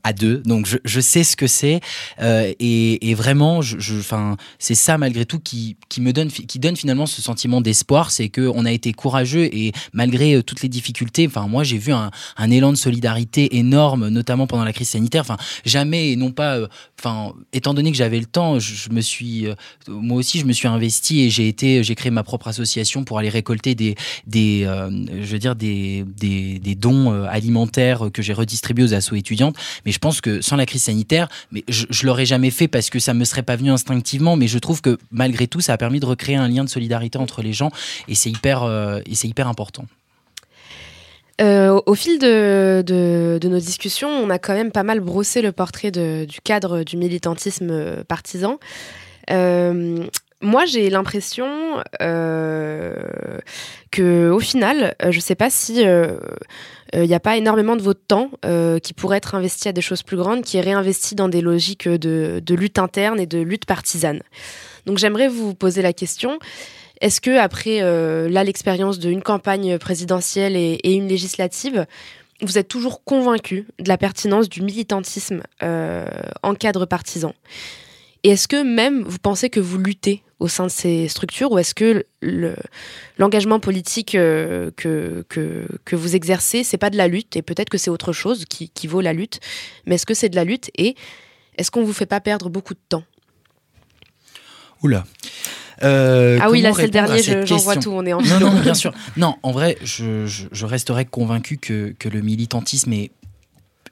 à 0.02 0.12
deux. 0.14 0.38
Donc, 0.46 0.66
je, 0.82 1.00
sais 1.00 1.24
ce 1.24 1.36
que 1.36 1.46
c'est. 1.46 1.80
Et, 2.18 3.14
vraiment, 3.14 3.58
enfin, 3.58 4.36
c'est 4.58 4.74
ça 4.74 4.96
malgré 4.96 5.26
tout 5.26 5.40
qui, 5.40 5.76
me 5.98 6.12
donne, 6.12 6.28
qui 6.28 6.58
donne 6.58 6.76
finalement 6.76 7.04
ce 7.06 7.20
sentiment 7.20 7.60
d'espoir, 7.60 8.10
c'est 8.10 8.30
que 8.30 8.50
on 8.54 8.64
a 8.64 8.72
été 8.72 8.92
courageux 8.94 9.44
et 9.44 9.72
malgré 9.92 10.42
toutes 10.42 10.62
les 10.62 10.68
difficultés, 10.70 11.26
enfin, 11.26 11.48
moi, 11.48 11.64
j'ai 11.64 11.78
vu 11.78 11.92
un 11.92 12.50
élan 12.50 12.72
de 12.72 12.78
solidarité 12.78 13.58
énorme, 13.58 14.08
notamment 14.08 14.46
pendant 14.46 14.64
la 14.64 14.72
crise 14.72 14.85
sanitaire. 14.86 15.20
Enfin, 15.20 15.36
jamais, 15.64 16.12
et 16.12 16.16
non 16.16 16.32
pas. 16.32 16.56
Euh, 16.56 16.68
enfin, 16.98 17.34
étant 17.52 17.74
donné 17.74 17.90
que 17.90 17.96
j'avais 17.96 18.18
le 18.18 18.26
temps, 18.26 18.58
je, 18.58 18.90
me 18.90 19.00
suis, 19.00 19.46
euh, 19.46 19.54
moi 19.88 20.18
aussi, 20.18 20.38
je 20.38 20.46
me 20.46 20.52
suis 20.52 20.68
investi 20.68 21.22
et 21.22 21.30
j'ai 21.30 21.48
été, 21.48 21.82
j'ai 21.82 21.94
créé 21.94 22.10
ma 22.10 22.22
propre 22.22 22.48
association 22.48 23.04
pour 23.04 23.18
aller 23.18 23.28
récolter 23.28 23.74
des, 23.74 23.94
des, 24.26 24.64
euh, 24.64 24.90
je 25.10 25.26
veux 25.26 25.38
dire, 25.38 25.56
des, 25.56 26.04
des, 26.16 26.58
des 26.58 26.74
dons 26.74 27.24
alimentaires 27.24 28.08
que 28.12 28.22
j'ai 28.22 28.32
redistribués 28.32 28.84
aux 28.84 28.94
assos 28.94 29.16
étudiantes. 29.16 29.56
Mais 29.84 29.92
je 29.92 29.98
pense 29.98 30.20
que 30.20 30.40
sans 30.40 30.56
la 30.56 30.66
crise 30.66 30.84
sanitaire, 30.84 31.28
mais 31.52 31.64
je, 31.68 31.86
je 31.90 32.06
l'aurais 32.06 32.26
jamais 32.26 32.50
fait 32.50 32.68
parce 32.68 32.90
que 32.90 32.98
ça 32.98 33.14
me 33.14 33.24
serait 33.24 33.42
pas 33.42 33.56
venu 33.56 33.70
instinctivement. 33.70 34.36
Mais 34.36 34.48
je 34.48 34.58
trouve 34.58 34.80
que 34.80 34.98
malgré 35.10 35.46
tout, 35.46 35.60
ça 35.60 35.74
a 35.74 35.76
permis 35.76 36.00
de 36.00 36.06
recréer 36.06 36.36
un 36.36 36.48
lien 36.48 36.64
de 36.64 36.70
solidarité 36.70 37.18
entre 37.18 37.42
les 37.42 37.52
gens 37.52 37.70
et 38.08 38.14
c'est 38.14 38.30
hyper, 38.30 38.64
et 39.06 39.14
c'est 39.14 39.28
hyper 39.28 39.48
important. 39.48 39.86
Euh, 41.40 41.80
au 41.84 41.94
fil 41.94 42.18
de, 42.18 43.38
nos 43.42 43.58
discussions, 43.58 44.08
on 44.08 44.30
a 44.30 44.38
quand 44.38 44.54
même 44.54 44.72
pas 44.72 44.82
mal 44.82 45.00
brossé 45.00 45.42
le 45.42 45.52
portrait 45.52 45.90
du 45.90 46.40
cadre 46.42 46.82
du 46.82 46.96
militantisme 46.96 47.70
euh, 47.70 48.04
partisan. 48.04 48.58
Euh, 49.30 50.04
moi, 50.40 50.64
j'ai 50.66 50.88
l'impression 50.90 51.82
euh, 52.00 52.94
que, 53.90 54.30
au 54.30 54.38
final, 54.38 54.94
je 55.02 55.16
ne 55.16 55.20
sais 55.20 55.34
pas 55.34 55.50
si 55.50 55.82
il 55.82 57.02
n'y 57.02 57.14
a 57.14 57.20
pas 57.20 57.36
énormément 57.36 57.74
de 57.74 57.82
votre 57.82 58.04
temps 58.06 58.30
qui 58.82 58.92
pourrait 58.92 59.16
être 59.16 59.34
investi 59.34 59.68
à 59.68 59.72
des 59.72 59.80
choses 59.80 60.02
plus 60.02 60.18
grandes, 60.18 60.42
qui 60.42 60.58
est 60.58 60.60
réinvesti 60.60 61.14
dans 61.14 61.28
des 61.28 61.40
logiques 61.40 61.88
de 61.88 62.54
lutte 62.54 62.78
interne 62.78 63.18
et 63.18 63.26
de 63.26 63.38
lutte 63.38 63.64
partisane. 63.64 64.20
Donc, 64.84 64.98
j'aimerais 64.98 65.28
vous 65.28 65.54
poser 65.54 65.80
la 65.80 65.94
question 65.94 66.38
est-ce 67.00 67.20
que 67.20 67.36
après 67.36 67.82
euh, 67.82 68.28
là 68.28 68.44
l'expérience 68.44 68.98
d'une 68.98 69.22
campagne 69.22 69.78
présidentielle 69.78 70.56
et, 70.56 70.80
une 70.84 71.08
législative, 71.08 71.86
vous 72.42 72.58
êtes 72.58 72.68
toujours 72.68 73.04
convaincu 73.04 73.66
de 73.78 73.88
la 73.88 73.98
pertinence 73.98 74.48
du 74.48 74.62
militantisme 74.62 75.42
euh, 75.62 76.06
en 76.42 76.54
cadre 76.54 76.86
partisan 76.86 77.34
Et 78.24 78.30
est-ce 78.30 78.48
que 78.48 78.62
même 78.62 79.02
vous 79.02 79.18
pensez 79.18 79.50
que 79.50 79.60
vous 79.60 79.78
luttez 79.78 80.22
au 80.38 80.48
sein 80.48 80.64
de 80.64 80.70
ces 80.70 81.08
structures 81.08 81.50
ou 81.50 81.58
est-ce 81.58 81.74
que 81.74 82.04
l'engagement 83.18 83.58
politique 83.58 84.14
euh, 84.14 84.70
que, 84.76 85.24
que, 85.30 85.66
que, 85.86 85.96
vous 85.96 86.14
exercez, 86.14 86.62
c'est 86.62 86.76
pas 86.76 86.90
de 86.90 86.98
la 86.98 87.08
lutte 87.08 87.36
et 87.36 87.42
peut-être 87.42 87.70
que 87.70 87.78
c'est 87.78 87.90
autre 87.90 88.12
chose 88.12 88.44
qui, 88.44 88.68
qui 88.68 88.86
vaut 88.86 89.00
la 89.00 89.14
lutte, 89.14 89.40
mais 89.86 89.94
est-ce 89.94 90.04
que 90.04 90.12
c'est 90.12 90.28
de 90.28 90.36
la 90.36 90.44
lutte 90.44 90.70
et 90.76 90.94
est-ce 91.56 91.70
qu'on 91.70 91.84
vous 91.84 91.94
fait 91.94 92.06
pas 92.06 92.20
perdre 92.20 92.50
beaucoup 92.50 92.74
de 92.74 92.80
temps? 92.86 93.04
Oula. 94.82 95.06
Euh, 95.82 96.38
ah 96.40 96.50
oui, 96.50 96.62
là 96.62 96.72
c'est 96.74 96.82
le 96.82 96.88
dernier, 96.88 97.22
j'en 97.44 97.56
vois 97.58 97.76
tout, 97.76 97.90
on 97.92 98.04
est 98.06 98.12
en 98.12 98.20
Non, 98.20 98.40
non, 98.40 98.60
bien 98.60 98.74
sûr. 98.74 98.92
Non, 99.16 99.36
en 99.42 99.52
vrai, 99.52 99.76
je, 99.82 100.26
je, 100.26 100.44
je 100.50 100.66
resterai 100.66 101.04
convaincu 101.04 101.58
que, 101.58 101.94
que 101.98 102.08
le 102.08 102.20
militantisme 102.22 102.92
est 102.92 103.10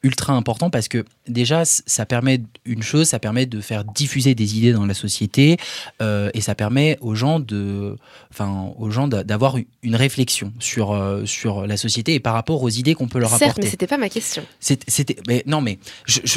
ultra 0.04 0.34
important 0.34 0.70
parce 0.70 0.86
que 0.86 1.04
déjà 1.26 1.64
ça 1.64 2.06
permet 2.06 2.40
une 2.64 2.82
chose, 2.82 3.08
ça 3.08 3.18
permet 3.18 3.46
de 3.46 3.60
faire 3.60 3.84
diffuser 3.84 4.34
des 4.34 4.58
idées 4.58 4.72
dans 4.72 4.86
la 4.86 4.94
société 4.94 5.56
euh, 6.02 6.30
et 6.34 6.40
ça 6.40 6.54
permet 6.54 6.98
aux 7.00 7.14
gens 7.14 7.40
de, 7.40 7.96
enfin 8.30 8.70
aux 8.78 8.90
gens 8.90 9.08
d'avoir 9.08 9.56
une 9.82 9.96
réflexion 9.96 10.52
sur 10.60 10.92
euh, 10.92 11.24
sur 11.24 11.66
la 11.66 11.76
société 11.76 12.14
et 12.14 12.20
par 12.20 12.34
rapport 12.34 12.62
aux 12.62 12.68
idées 12.68 12.94
qu'on 12.94 13.08
peut 13.08 13.18
leur 13.18 13.30
apporter. 13.30 13.46
Certes, 13.46 13.58
mais 13.62 13.70
c'était 13.70 13.86
pas 13.86 13.98
ma 13.98 14.10
question. 14.10 14.44
C'était, 14.60 15.16
mais 15.26 15.42
non, 15.46 15.62
mais 15.62 15.78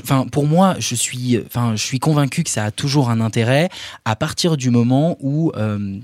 enfin 0.01 0.25
pour 0.31 0.47
moi, 0.47 0.75
je 0.79 0.95
suis, 0.95 1.37
enfin 1.45 1.75
je 1.75 1.83
suis 1.83 1.99
convaincu 1.99 2.43
que 2.43 2.49
ça 2.49 2.63
a 2.63 2.71
toujours 2.71 3.09
un 3.09 3.19
intérêt 3.19 3.69
à 4.05 4.15
partir 4.15 4.55
du 4.55 4.69
moment 4.69 5.17
où 5.19 5.51
euh, 5.57 5.99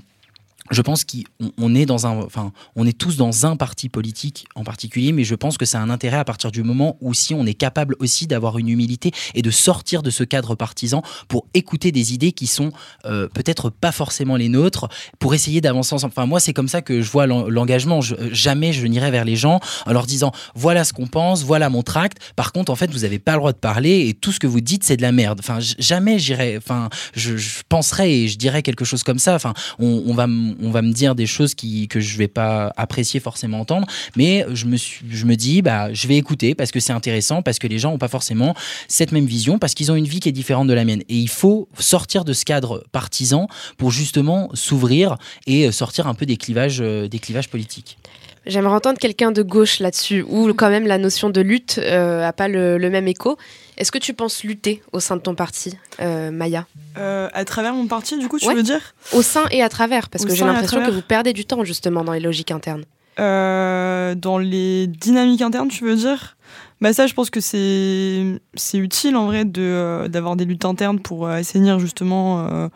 je 0.70 0.80
pense 0.80 1.04
qu'on 1.04 1.74
est 1.74 2.98
tous 2.98 3.16
dans 3.18 3.44
un 3.44 3.56
parti 3.56 3.90
politique 3.90 4.46
en 4.54 4.64
particulier, 4.64 5.12
mais 5.12 5.22
je 5.22 5.34
pense 5.34 5.58
que 5.58 5.66
c'est 5.66 5.76
un 5.76 5.90
intérêt 5.90 6.16
à 6.16 6.24
partir 6.24 6.50
du 6.50 6.62
moment 6.62 6.96
où 7.02 7.12
si 7.12 7.34
on 7.34 7.44
est 7.44 7.52
capable 7.54 7.96
aussi 7.98 8.26
d'avoir 8.26 8.56
une 8.56 8.70
humilité 8.70 9.10
et 9.34 9.42
de 9.42 9.50
sortir 9.50 10.02
de 10.02 10.08
ce 10.08 10.24
cadre 10.24 10.54
partisan 10.54 11.02
pour 11.28 11.46
écouter 11.52 11.92
des 11.92 12.14
idées 12.14 12.32
qui 12.32 12.46
sont 12.46 12.72
euh, 13.04 13.28
peut-être 13.28 13.68
pas 13.68 13.92
forcément 13.92 14.36
les 14.36 14.48
nôtres, 14.48 14.88
pour 15.18 15.34
essayer 15.34 15.60
d'avancer 15.60 15.94
ensemble. 15.94 16.14
Enfin, 16.16 16.24
moi, 16.24 16.40
c'est 16.40 16.54
comme 16.54 16.68
ça 16.68 16.80
que 16.80 17.02
je 17.02 17.10
vois 17.10 17.26
l'engagement. 17.26 18.00
jamais 18.00 18.72
je 18.72 18.86
n'irai 18.86 19.10
vers 19.10 19.26
les 19.26 19.36
gens 19.36 19.60
en 19.84 19.92
leur 19.92 20.06
disant 20.06 20.32
voilà 20.54 20.84
ce 20.84 20.94
qu'on 20.94 21.06
pense, 21.06 21.44
voilà 21.44 21.68
mon 21.68 21.82
tract. 21.82 22.16
Par 22.36 22.52
contre, 22.52 22.72
en 22.72 22.76
fait, 22.76 22.90
vous 22.90 23.00
n'avez 23.00 23.18
pas 23.18 23.32
le 23.32 23.38
droit 23.38 23.52
de 23.52 23.58
parler 23.58 24.08
et 24.08 24.14
tout 24.14 24.32
ce 24.32 24.40
que 24.40 24.46
vous 24.46 24.62
dites, 24.62 24.82
c'est 24.82 24.96
de 24.96 25.02
la 25.02 25.12
merde. 25.12 25.40
Enfin, 25.40 25.58
jamais 25.60 26.18
j'irai, 26.18 26.56
enfin, 26.56 26.88
je, 27.14 27.34
penserai 27.68 28.22
et 28.22 28.28
je 28.28 28.38
dirais 28.38 28.62
quelque 28.62 28.86
chose 28.86 29.02
comme 29.02 29.18
ça. 29.18 29.34
Enfin, 29.34 29.52
on 29.78 30.14
va 30.14 30.26
on 30.62 30.70
va 30.70 30.82
me 30.82 30.92
dire 30.92 31.14
des 31.14 31.26
choses 31.26 31.54
qui, 31.54 31.88
que 31.88 32.00
je 32.00 32.16
vais 32.18 32.28
pas 32.28 32.72
apprécier 32.76 33.20
forcément 33.20 33.60
entendre, 33.60 33.86
mais 34.16 34.44
je 34.52 34.66
me, 34.66 34.76
je 34.76 35.24
me 35.24 35.36
dis, 35.36 35.62
bah, 35.62 35.92
je 35.92 36.08
vais 36.08 36.16
écouter 36.16 36.54
parce 36.54 36.70
que 36.70 36.80
c'est 36.80 36.92
intéressant, 36.92 37.42
parce 37.42 37.58
que 37.58 37.66
les 37.66 37.78
gens 37.78 37.92
n'ont 37.92 37.98
pas 37.98 38.08
forcément 38.08 38.54
cette 38.88 39.12
même 39.12 39.26
vision, 39.26 39.58
parce 39.58 39.74
qu'ils 39.74 39.90
ont 39.92 39.96
une 39.96 40.06
vie 40.06 40.20
qui 40.20 40.28
est 40.28 40.32
différente 40.32 40.68
de 40.68 40.74
la 40.74 40.84
mienne. 40.84 41.02
Et 41.08 41.16
il 41.16 41.28
faut 41.28 41.68
sortir 41.78 42.24
de 42.24 42.32
ce 42.32 42.44
cadre 42.44 42.84
partisan 42.92 43.48
pour 43.76 43.90
justement 43.90 44.50
s'ouvrir 44.54 45.16
et 45.46 45.70
sortir 45.72 46.06
un 46.06 46.14
peu 46.14 46.26
des 46.26 46.36
clivages, 46.36 46.80
euh, 46.80 47.08
des 47.08 47.18
clivages 47.18 47.48
politiques. 47.48 47.98
J'aimerais 48.46 48.74
entendre 48.74 48.98
quelqu'un 48.98 49.32
de 49.32 49.42
gauche 49.42 49.80
là-dessus, 49.80 50.22
où 50.28 50.52
quand 50.52 50.68
même 50.68 50.86
la 50.86 50.98
notion 50.98 51.30
de 51.30 51.40
lutte 51.40 51.80
euh, 51.82 52.26
a 52.26 52.32
pas 52.32 52.48
le, 52.48 52.78
même 52.90 53.08
écho. 53.08 53.38
Est-ce 53.76 53.90
que 53.90 53.98
tu 53.98 54.14
penses 54.14 54.44
lutter 54.44 54.82
au 54.92 55.00
sein 55.00 55.16
de 55.16 55.20
ton 55.20 55.34
parti, 55.34 55.76
euh, 56.00 56.30
Maya 56.30 56.66
euh, 56.96 57.28
À 57.34 57.44
travers 57.44 57.74
mon 57.74 57.86
parti, 57.86 58.18
du 58.18 58.28
coup, 58.28 58.38
tu 58.38 58.52
veux 58.52 58.62
dire 58.62 58.94
Au 59.12 59.22
sein 59.22 59.44
et 59.50 59.62
à 59.62 59.68
travers, 59.68 60.08
parce 60.08 60.24
que 60.24 60.34
j'ai 60.34 60.44
l'impression 60.44 60.84
que 60.84 60.90
vous 60.90 61.02
perdez 61.02 61.32
du 61.32 61.44
temps 61.44 61.64
justement 61.64 62.04
dans 62.04 62.12
les 62.12 62.20
logiques 62.20 62.50
internes. 62.50 62.84
dans 63.18 64.38
les 64.38 64.86
dynamiques 64.86 65.42
internes, 65.42 65.68
tu 65.68 65.84
veux 65.84 65.96
dire? 65.96 66.36
Bah 66.80 66.92
ça, 66.92 67.06
je 67.06 67.14
pense 67.14 67.30
que 67.30 67.40
c'est 67.40 68.78
utile 68.78 69.16
en 69.16 69.26
vrai 69.26 69.44
de 69.44 70.06
d'avoir 70.08 70.36
des 70.36 70.44
luttes 70.44 70.64
internes 70.64 71.00
pour 71.00 71.28
assainir 71.28 71.78
justement 71.78 72.70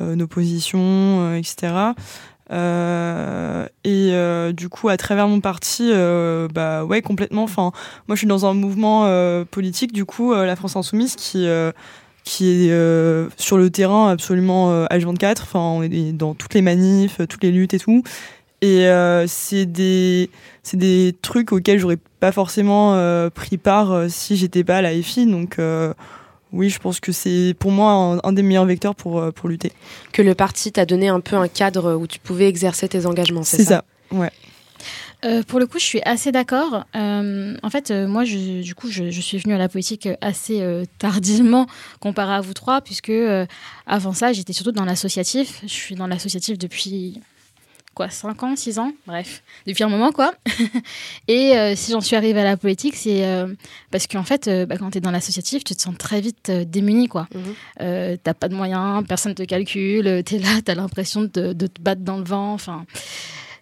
nos 0.00 0.26
positions, 0.26 1.34
etc. 1.34 1.92
Euh, 2.50 3.66
et 3.84 4.10
euh, 4.12 4.52
du 4.52 4.68
coup, 4.68 4.88
à 4.88 4.96
travers 4.96 5.28
mon 5.28 5.40
parti, 5.40 5.90
euh, 5.92 6.48
bah 6.52 6.84
ouais, 6.84 7.02
complètement. 7.02 7.44
Enfin, 7.44 7.72
moi, 8.08 8.14
je 8.14 8.18
suis 8.20 8.26
dans 8.26 8.46
un 8.46 8.54
mouvement 8.54 9.06
politique, 9.50 9.92
du 9.92 10.04
coup, 10.04 10.34
la 10.34 10.56
France 10.56 10.76
Insoumise, 10.76 11.16
qui 11.16 11.46
qui 12.22 12.50
est 12.50 13.30
sur 13.36 13.58
le 13.58 13.70
terrain 13.70 14.10
absolument 14.10 14.84
H24. 14.86 15.42
Enfin, 15.42 15.60
on 15.60 15.82
est 15.82 16.12
dans 16.12 16.34
toutes 16.34 16.54
les 16.54 16.62
manifs, 16.62 17.20
toutes 17.28 17.42
les 17.42 17.50
luttes 17.50 17.74
et 17.74 17.78
tout. 17.78 18.02
Et 18.62 18.86
euh, 18.86 19.26
c'est 19.26 19.64
des, 19.64 20.30
c'est 20.62 20.76
des 20.76 21.16
trucs 21.22 21.52
auxquels 21.52 21.78
j'aurais 21.78 21.98
pas 22.20 22.32
forcément 22.32 22.94
euh, 22.94 23.30
pris 23.30 23.56
part 23.56 23.92
euh, 23.92 24.08
si 24.08 24.36
j'étais 24.36 24.64
pas 24.64 24.78
à 24.78 24.82
la 24.82 24.92
FI. 25.02 25.26
Donc 25.26 25.58
euh, 25.58 25.94
oui, 26.52 26.68
je 26.70 26.78
pense 26.78 27.00
que 27.00 27.12
c'est 27.12 27.54
pour 27.58 27.70
moi 27.70 27.92
un, 27.92 28.18
un 28.28 28.32
des 28.32 28.42
meilleurs 28.42 28.64
vecteurs 28.66 28.94
pour, 28.94 29.18
euh, 29.20 29.30
pour 29.30 29.48
lutter. 29.48 29.72
Que 30.12 30.22
le 30.22 30.34
parti 30.34 30.72
t'a 30.72 30.86
donné 30.86 31.08
un 31.08 31.20
peu 31.20 31.36
un 31.36 31.48
cadre 31.48 31.94
où 31.94 32.06
tu 32.06 32.18
pouvais 32.18 32.48
exercer 32.48 32.88
tes 32.88 33.06
engagements, 33.06 33.42
c'est 33.42 33.58
C'est 33.58 33.64
ça, 33.64 33.84
ça, 34.12 34.16
ouais. 34.16 34.30
Euh, 35.26 35.42
pour 35.42 35.60
le 35.60 35.66
coup, 35.66 35.78
je 35.78 35.84
suis 35.84 36.00
assez 36.06 36.32
d'accord. 36.32 36.84
Euh, 36.96 37.54
en 37.62 37.68
fait, 37.68 37.90
euh, 37.90 38.08
moi, 38.08 38.24
je- 38.24 38.62
du 38.62 38.74
coup, 38.74 38.88
je, 38.90 39.10
je 39.10 39.20
suis 39.20 39.36
venue 39.36 39.52
à 39.52 39.58
la 39.58 39.68
politique 39.68 40.08
assez 40.22 40.62
euh, 40.62 40.84
tardivement 40.98 41.66
comparé 42.00 42.32
à 42.32 42.40
vous 42.40 42.54
trois, 42.54 42.80
puisque 42.80 43.10
euh, 43.10 43.44
avant 43.86 44.14
ça, 44.14 44.32
j'étais 44.32 44.54
surtout 44.54 44.72
dans 44.72 44.86
l'associatif. 44.86 45.60
Je 45.62 45.68
suis 45.68 45.94
dans 45.94 46.06
l'associatif 46.06 46.56
depuis 46.56 47.20
quoi, 47.94 48.08
5 48.08 48.42
ans, 48.42 48.56
6 48.56 48.78
ans, 48.78 48.92
bref, 49.06 49.42
depuis 49.66 49.84
un 49.84 49.88
moment, 49.88 50.12
quoi. 50.12 50.32
Et 51.28 51.56
euh, 51.56 51.74
si 51.76 51.92
j'en 51.92 52.00
suis 52.00 52.16
arrivée 52.16 52.40
à 52.40 52.44
la 52.44 52.56
politique, 52.56 52.96
c'est 52.96 53.24
euh, 53.24 53.52
parce 53.90 54.06
qu'en 54.06 54.22
fait, 54.22 54.48
euh, 54.48 54.66
bah, 54.66 54.76
quand 54.78 54.90
tu 54.90 54.98
es 54.98 55.00
dans 55.00 55.10
l'associatif, 55.10 55.64
tu 55.64 55.74
te 55.74 55.82
sens 55.82 55.96
très 55.98 56.20
vite 56.20 56.50
démuni, 56.50 57.08
quoi. 57.08 57.28
Euh, 57.80 58.16
T'as 58.22 58.34
pas 58.34 58.48
de 58.48 58.54
moyens, 58.54 59.04
personne 59.06 59.34
te 59.34 59.42
calcule, 59.42 60.22
tu 60.24 60.36
es 60.36 60.38
là, 60.38 60.60
tu 60.64 60.70
as 60.70 60.74
l'impression 60.74 61.22
de, 61.22 61.52
de 61.52 61.66
te 61.66 61.80
battre 61.80 62.02
dans 62.02 62.18
le 62.18 62.24
vent, 62.24 62.52
enfin 62.52 62.84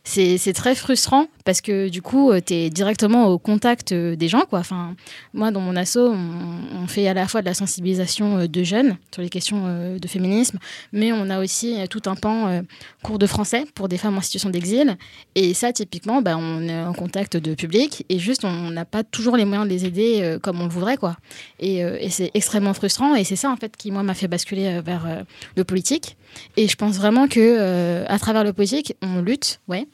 c'est 0.09 0.53
très 0.55 0.75
frustrant 0.75 1.27
parce 1.45 1.61
que 1.61 1.89
du 1.89 2.03
coup, 2.03 2.33
tu 2.45 2.55
es 2.55 2.71
directement 2.71 3.27
au 3.29 3.39
contact 3.39 3.93
euh, 3.93 4.17
des 4.17 4.29
gens. 4.29 4.43
Quoi. 4.49 4.61
Enfin, 4.61 4.95
moi, 5.35 5.51
dans 5.51 5.61
mon 5.61 5.77
asso, 5.77 5.99
on, 5.99 6.87
fait 6.87 7.07
à 7.07 7.15
la 7.15 7.29
fois 7.29 7.43
de 7.43 7.47
la 7.47 7.55
sensibilisation 7.55 8.39
euh, 8.39 8.47
de 8.47 8.63
jeunes 8.63 8.97
sur 9.13 9.23
les 9.23 9.29
questions 9.29 9.65
euh, 9.67 9.99
de 9.99 10.09
féminisme, 10.09 10.59
mais 10.93 11.13
on 11.13 11.29
a 11.29 11.41
aussi 11.41 11.79
euh, 11.79 11.87
tout 11.87 12.03
un 12.07 12.15
pan 12.15 12.49
euh, 12.49 12.63
cours 13.03 13.19
de 13.19 13.27
français 13.27 13.65
pour 13.75 13.89
des 13.89 13.99
femmes 13.99 14.17
en 14.17 14.23
situation 14.23 14.51
d'exil. 14.51 14.97
Et 15.35 15.55
ça, 15.55 15.73
typiquement, 15.73 16.23
bah, 16.23 16.37
on 16.39 16.63
est 16.63 16.83
en 16.83 16.95
contact 16.95 17.37
de 17.37 17.55
public 17.55 18.05
et 18.09 18.19
juste, 18.19 18.45
on 18.45 18.71
n'a 18.71 18.85
pas 18.85 19.05
toujours 19.05 19.37
les 19.37 19.45
moyens 19.45 19.69
de 19.69 19.73
les 19.73 19.85
aider 19.85 20.21
euh, 20.23 20.39
comme 20.39 20.61
on 20.61 20.65
le 20.65 20.71
voudrait. 20.71 20.97
Quoi. 20.97 21.17
Et, 21.61 21.85
euh, 21.85 21.99
c'est 22.11 22.31
extrêmement 22.35 22.75
frustrant. 22.75 23.15
Et 23.15 23.25
c'est 23.25 23.37
ça, 23.37 23.51
en 23.51 23.57
fait, 23.57 23.77
qui, 23.77 23.91
moi, 23.91 24.03
m'a 24.03 24.15
fait 24.15 24.29
basculer 24.29 24.67
euh, 24.67 24.81
vers 24.81 25.07
euh, 25.07 25.23
le 25.57 25.65
politique. 25.65 26.17
Et 26.57 26.69
je 26.69 26.77
pense 26.77 26.97
vraiment 26.97 27.29
que 27.29 27.41
euh, 27.41 28.05
à 28.09 28.19
travers 28.19 28.45
le 28.45 28.53
politique, 28.53 28.95
on 29.03 29.21
lutte, 29.21 29.61
ouais. 29.69 29.87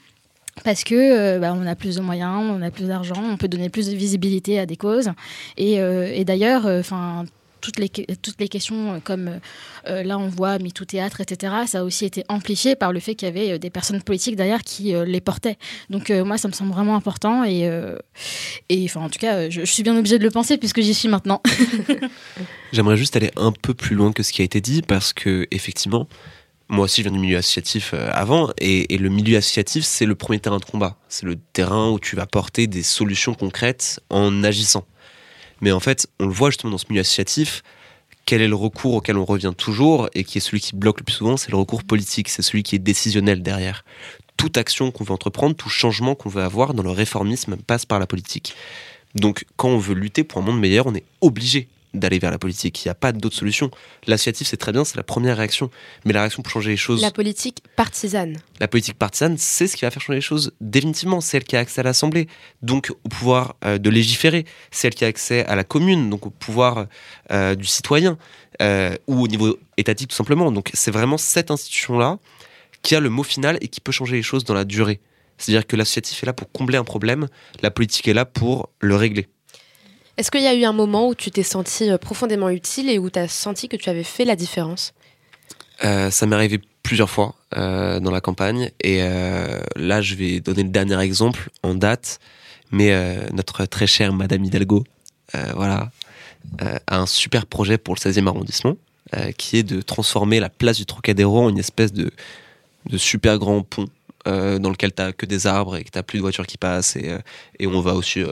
Parce 0.62 0.84
que 0.84 0.94
euh, 0.94 1.38
bah, 1.38 1.54
on 1.56 1.66
a 1.66 1.74
plus 1.74 1.96
de 1.96 2.00
moyens, 2.00 2.44
on 2.48 2.62
a 2.62 2.70
plus 2.70 2.86
d'argent, 2.86 3.20
on 3.22 3.36
peut 3.36 3.48
donner 3.48 3.68
plus 3.70 3.88
de 3.88 3.96
visibilité 3.96 4.58
à 4.58 4.66
des 4.66 4.76
causes. 4.76 5.10
Et, 5.56 5.80
euh, 5.80 6.22
d'ailleurs, 6.24 6.66
enfin. 6.66 7.24
toutes 7.64 7.78
les, 7.78 7.88
toutes 7.88 8.38
les 8.40 8.48
questions, 8.48 8.94
euh, 8.94 8.98
comme 9.02 9.40
euh, 9.88 10.02
là 10.02 10.18
on 10.18 10.28
voit 10.28 10.58
MeToo 10.58 10.84
Théâtre, 10.84 11.22
etc., 11.22 11.54
ça 11.66 11.80
a 11.80 11.82
aussi 11.82 12.04
été 12.04 12.22
amplifié 12.28 12.76
par 12.76 12.92
le 12.92 13.00
fait 13.00 13.14
qu'il 13.14 13.26
y 13.26 13.30
avait 13.30 13.52
euh, 13.52 13.58
des 13.58 13.70
personnes 13.70 14.02
politiques 14.02 14.36
derrière 14.36 14.62
qui 14.62 14.94
euh, 14.94 15.04
les 15.04 15.20
portaient. 15.22 15.56
Donc 15.88 16.10
euh, 16.10 16.24
moi, 16.24 16.36
ça 16.36 16.46
me 16.48 16.52
semble 16.52 16.72
vraiment 16.72 16.94
important. 16.94 17.42
Et, 17.44 17.66
euh, 17.66 17.96
en 18.96 19.08
tout 19.08 19.18
cas, 19.18 19.34
euh, 19.34 19.50
je, 19.50 19.62
je 19.62 19.72
suis 19.72 19.82
bien 19.82 19.96
obligée 19.96 20.18
de 20.18 20.24
le 20.24 20.30
penser 20.30 20.58
puisque 20.58 20.82
j'y 20.82 20.94
suis 20.94 21.08
maintenant. 21.08 21.40
J'aimerais 22.72 22.96
juste 22.96 23.16
aller 23.16 23.30
un 23.36 23.52
peu 23.52 23.72
plus 23.72 23.96
loin 23.96 24.12
que 24.12 24.22
ce 24.22 24.32
qui 24.32 24.42
a 24.42 24.44
été 24.44 24.60
dit 24.60 24.82
parce 24.82 25.12
que 25.12 25.46
effectivement, 25.50 26.06
moi 26.68 26.84
aussi 26.84 27.02
je 27.02 27.08
viens 27.08 27.16
du 27.16 27.22
milieu 27.22 27.36
associatif 27.36 27.92
euh, 27.94 28.10
avant 28.12 28.50
et, 28.58 28.94
et 28.94 28.98
le 28.98 29.08
milieu 29.08 29.36
associatif 29.36 29.84
c'est 29.84 30.06
le 30.06 30.14
premier 30.14 30.38
terrain 30.38 30.58
de 30.58 30.64
combat. 30.64 30.96
C'est 31.08 31.26
le 31.26 31.36
terrain 31.36 31.90
où 31.90 31.98
tu 31.98 32.16
vas 32.16 32.26
porter 32.26 32.66
des 32.66 32.82
solutions 32.82 33.34
concrètes 33.34 34.00
en 34.10 34.42
agissant. 34.42 34.86
Mais 35.60 35.72
en 35.72 35.80
fait, 35.80 36.06
on 36.20 36.26
le 36.26 36.32
voit 36.32 36.50
justement 36.50 36.72
dans 36.72 36.78
ce 36.78 36.86
milieu 36.88 37.00
associatif. 37.00 37.62
Quel 38.26 38.40
est 38.40 38.48
le 38.48 38.54
recours 38.54 38.94
auquel 38.94 39.16
on 39.18 39.24
revient 39.24 39.52
toujours 39.56 40.08
et 40.14 40.24
qui 40.24 40.38
est 40.38 40.40
celui 40.40 40.60
qui 40.60 40.74
bloque 40.74 40.98
le 40.98 41.04
plus 41.04 41.14
souvent 41.14 41.36
C'est 41.36 41.50
le 41.50 41.56
recours 41.56 41.84
politique, 41.84 42.28
c'est 42.28 42.42
celui 42.42 42.62
qui 42.62 42.74
est 42.74 42.78
décisionnel 42.78 43.42
derrière. 43.42 43.84
Toute 44.36 44.56
action 44.56 44.90
qu'on 44.90 45.04
veut 45.04 45.12
entreprendre, 45.12 45.54
tout 45.54 45.68
changement 45.68 46.14
qu'on 46.14 46.28
veut 46.28 46.42
avoir 46.42 46.74
dans 46.74 46.82
le 46.82 46.90
réformisme 46.90 47.56
passe 47.56 47.84
par 47.84 47.98
la 47.98 48.06
politique. 48.06 48.54
Donc, 49.14 49.44
quand 49.56 49.68
on 49.68 49.78
veut 49.78 49.94
lutter 49.94 50.24
pour 50.24 50.42
un 50.42 50.44
monde 50.44 50.58
meilleur, 50.58 50.86
on 50.86 50.94
est 50.94 51.04
obligé 51.20 51.68
d'aller 51.94 52.18
vers 52.18 52.30
la 52.30 52.38
politique. 52.38 52.84
Il 52.84 52.88
n'y 52.88 52.90
a 52.90 52.94
pas 52.94 53.12
d'autre 53.12 53.36
solution. 53.36 53.70
L'associatif, 54.06 54.46
c'est 54.48 54.56
très 54.56 54.72
bien, 54.72 54.84
c'est 54.84 54.96
la 54.96 55.02
première 55.02 55.36
réaction. 55.36 55.70
Mais 56.04 56.12
la 56.12 56.20
réaction 56.20 56.42
pour 56.42 56.52
changer 56.52 56.70
les 56.70 56.76
choses, 56.76 57.00
La 57.00 57.10
politique 57.10 57.62
partisane. 57.76 58.36
la 58.60 58.68
politique 58.68 58.98
partisane, 58.98 59.36
c'est 59.38 59.66
ce 59.66 59.76
qui 59.76 59.84
va 59.84 59.90
faire 59.90 60.02
changer 60.02 60.16
les 60.18 60.20
choses 60.22 60.52
définitivement. 60.60 61.20
C'est 61.20 61.36
elle 61.38 61.44
qui 61.44 61.56
a 61.56 61.60
accès 61.60 61.80
à 61.80 61.84
l'Assemblée, 61.84 62.28
donc 62.62 62.90
au 63.04 63.08
pouvoir 63.08 63.56
euh, 63.64 63.78
de 63.78 63.90
légiférer. 63.90 64.44
C'est 64.70 64.88
elle 64.88 64.94
qui 64.94 65.04
a 65.04 65.08
accès 65.08 65.44
à 65.46 65.54
la 65.54 65.64
commune, 65.64 66.10
donc 66.10 66.26
au 66.26 66.30
pouvoir 66.30 66.86
euh, 67.30 67.54
du 67.54 67.66
citoyen, 67.66 68.18
euh, 68.62 68.94
ou 69.06 69.22
au 69.22 69.28
niveau 69.28 69.58
étatique 69.76 70.08
tout 70.08 70.16
simplement. 70.16 70.52
Donc 70.52 70.70
c'est 70.74 70.90
vraiment 70.90 71.18
cette 71.18 71.50
institution-là 71.50 72.18
qui 72.82 72.94
a 72.94 73.00
le 73.00 73.08
mot 73.08 73.22
final 73.22 73.58
et 73.60 73.68
qui 73.68 73.80
peut 73.80 73.92
changer 73.92 74.16
les 74.16 74.22
choses 74.22 74.44
dans 74.44 74.54
la 74.54 74.64
durée. 74.64 75.00
C'est-à-dire 75.38 75.66
que 75.66 75.74
l'associatif 75.76 76.22
est 76.22 76.26
là 76.26 76.32
pour 76.32 76.50
combler 76.52 76.78
un 76.78 76.84
problème, 76.84 77.28
la 77.62 77.70
politique 77.70 78.06
est 78.08 78.14
là 78.14 78.24
pour 78.24 78.70
le 78.80 78.94
régler. 78.94 79.26
Est-ce 80.16 80.30
qu'il 80.30 80.42
y 80.42 80.46
a 80.46 80.54
eu 80.54 80.64
un 80.64 80.72
moment 80.72 81.08
où 81.08 81.14
tu 81.14 81.30
t'es 81.30 81.42
senti 81.42 81.90
euh, 81.90 81.98
profondément 81.98 82.48
utile 82.48 82.88
et 82.88 82.98
où 82.98 83.10
tu 83.10 83.18
as 83.18 83.28
senti 83.28 83.68
que 83.68 83.76
tu 83.76 83.90
avais 83.90 84.04
fait 84.04 84.24
la 84.24 84.36
différence? 84.36 84.94
Euh, 85.84 86.10
ça 86.10 86.26
m'est 86.26 86.36
arrivé 86.36 86.60
plusieurs 86.84 87.10
fois 87.10 87.34
euh, 87.56 87.98
dans 87.98 88.12
la 88.12 88.20
campagne 88.20 88.70
et 88.80 89.00
là 89.76 90.02
je 90.02 90.14
vais 90.14 90.40
donner 90.40 90.62
le 90.62 90.68
dernier 90.68 91.00
exemple 91.00 91.50
en 91.62 91.74
date 91.74 92.20
mais 92.70 92.92
notre 93.32 93.64
très 93.64 93.86
chère 93.86 94.12
Madame 94.12 94.44
Hidalgo 94.44 94.84
voilà 95.54 95.90
a 96.60 96.98
un 96.98 97.06
super 97.06 97.46
projet 97.46 97.78
pour 97.78 97.94
le 97.94 98.00
16e 98.00 98.26
arrondissement 98.26 98.76
qui 99.38 99.56
est 99.56 99.62
de 99.62 99.80
transformer 99.80 100.40
la 100.40 100.50
place 100.50 100.76
du 100.76 100.84
Trocadéro 100.84 101.44
en 101.44 101.48
une 101.48 101.58
espèce 101.58 101.92
de, 101.94 102.12
super 102.98 103.38
grand 103.38 103.62
pont 103.62 103.86
dans 104.26 104.70
lequel 104.70 104.92
t'as 104.92 105.12
que 105.12 105.24
des 105.24 105.46
arbres 105.46 105.76
et 105.76 105.84
que 105.84 105.90
t'as 105.90 106.02
plus 106.02 106.18
de 106.18 106.22
voitures 106.22 106.46
qui 106.46 106.58
passent 106.58 106.96
et 106.96 107.66
on 107.66 107.80
va 107.80 107.94
aussi 107.94 108.22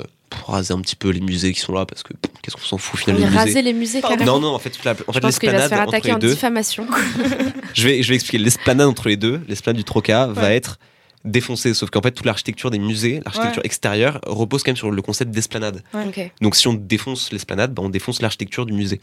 euh, 0.49 0.53
raser 0.53 0.75
un 0.75 0.81
petit 0.81 0.97
peu 0.97 1.11
les 1.11 1.21
musées 1.21 1.53
qui 1.53 1.61
sont 1.61 1.73
là 1.73 1.87
parce 1.87 2.03
que 2.03 2.13
qu'est-ce 2.43 2.57
qu'on 2.57 2.63
s'en 2.63 2.79
fout 2.79 3.01
finalement 3.01 3.21
des 3.25 3.31
musées. 3.31 3.39
raser 3.39 3.63
les 3.63 3.73
musées 3.73 4.01
carrément 4.01 4.25
non 4.25 4.41
non 4.41 4.55
en 4.55 4.59
fait, 4.59 4.73
la- 4.85 4.93
en 5.07 5.13
fait 5.13 5.25
l'esplanade 5.25 5.69
faire 5.69 5.81
entre 5.81 5.89
attaquer 5.91 6.09
les 6.09 6.15
en 6.15 6.19
deux 6.19 6.31
diffamation. 6.31 6.87
je 7.75 7.89
vais, 7.89 8.03
je 8.03 8.09
vais 8.09 8.15
expliquer. 8.15 8.39
L'esplanade 8.39 8.89
entre 8.89 9.09
les 9.09 9.17
deux, 9.17 9.41
l'esplanade 9.49 9.77
du 9.77 9.85
Troca, 9.85 10.27
va 10.27 10.53
être 10.53 10.79
défoncée. 11.25 11.73
Sauf 11.75 11.91
qu'en 11.91 12.03
fait, 12.03 12.11
toute 12.11 12.27
l'architecture 12.27 12.71
des 12.71 12.79
musées, 12.81 13.21
l'architecture 13.25 13.61
Ouais. 13.63 13.67
extérieure, 13.67 14.21
repose 14.27 14.63
quand 14.63 14.71
même 14.71 14.77
sur 14.77 14.91
le 14.91 15.03
concept 15.03 15.31
d'esplanade. 15.31 15.83
Ouais. 15.95 16.33
Donc 16.41 16.57
si 16.57 16.67
on 16.69 16.75
défonce 16.75 17.31
l'esplanade, 17.33 17.73
bah, 17.75 17.83
on 17.85 17.89
défonce 17.91 18.21
l'architecture 18.23 18.67
du 18.67 18.73
musée. 18.73 19.01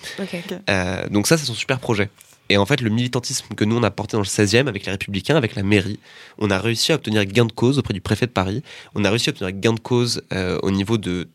Euh, 0.69 1.07
donc 1.09 1.27
ça, 1.27 1.37
c'est 1.37 1.45
son 1.45 1.53
super 1.53 1.79
projet. 1.79 2.09
Et 2.49 2.57
en 2.57 2.65
fait, 2.65 2.81
le 2.81 2.89
militantisme 2.89 3.53
que 3.55 3.63
nous, 3.63 3.77
on 3.77 3.83
a 3.83 3.91
porté 3.91 4.17
dans 4.17 4.21
le 4.21 4.27
16e 4.27 4.67
avec 4.67 4.85
les 4.85 4.91
Républicains, 4.91 5.35
avec 5.35 5.55
la 5.55 5.63
mairie, 5.63 5.99
on 6.39 6.49
a 6.49 6.57
réussi 6.57 6.91
à 6.91 6.95
obtenir 6.95 7.23
gain 7.25 7.45
de 7.45 7.51
cause 7.51 7.77
auprès 7.77 7.93
du 7.93 8.01
préfet 8.01 8.25
de 8.25 8.31
Paris. 8.31 8.63
On 8.95 9.05
a 9.05 9.09
réussi 9.09 9.29
à 9.29 9.31
obtenir 9.31 9.51
gain 9.51 9.73
de 9.73 9.79
cause 9.79 10.23
euh, 10.33 10.57
au 10.63 10.71
niveau 10.71 10.97
de 10.97 11.27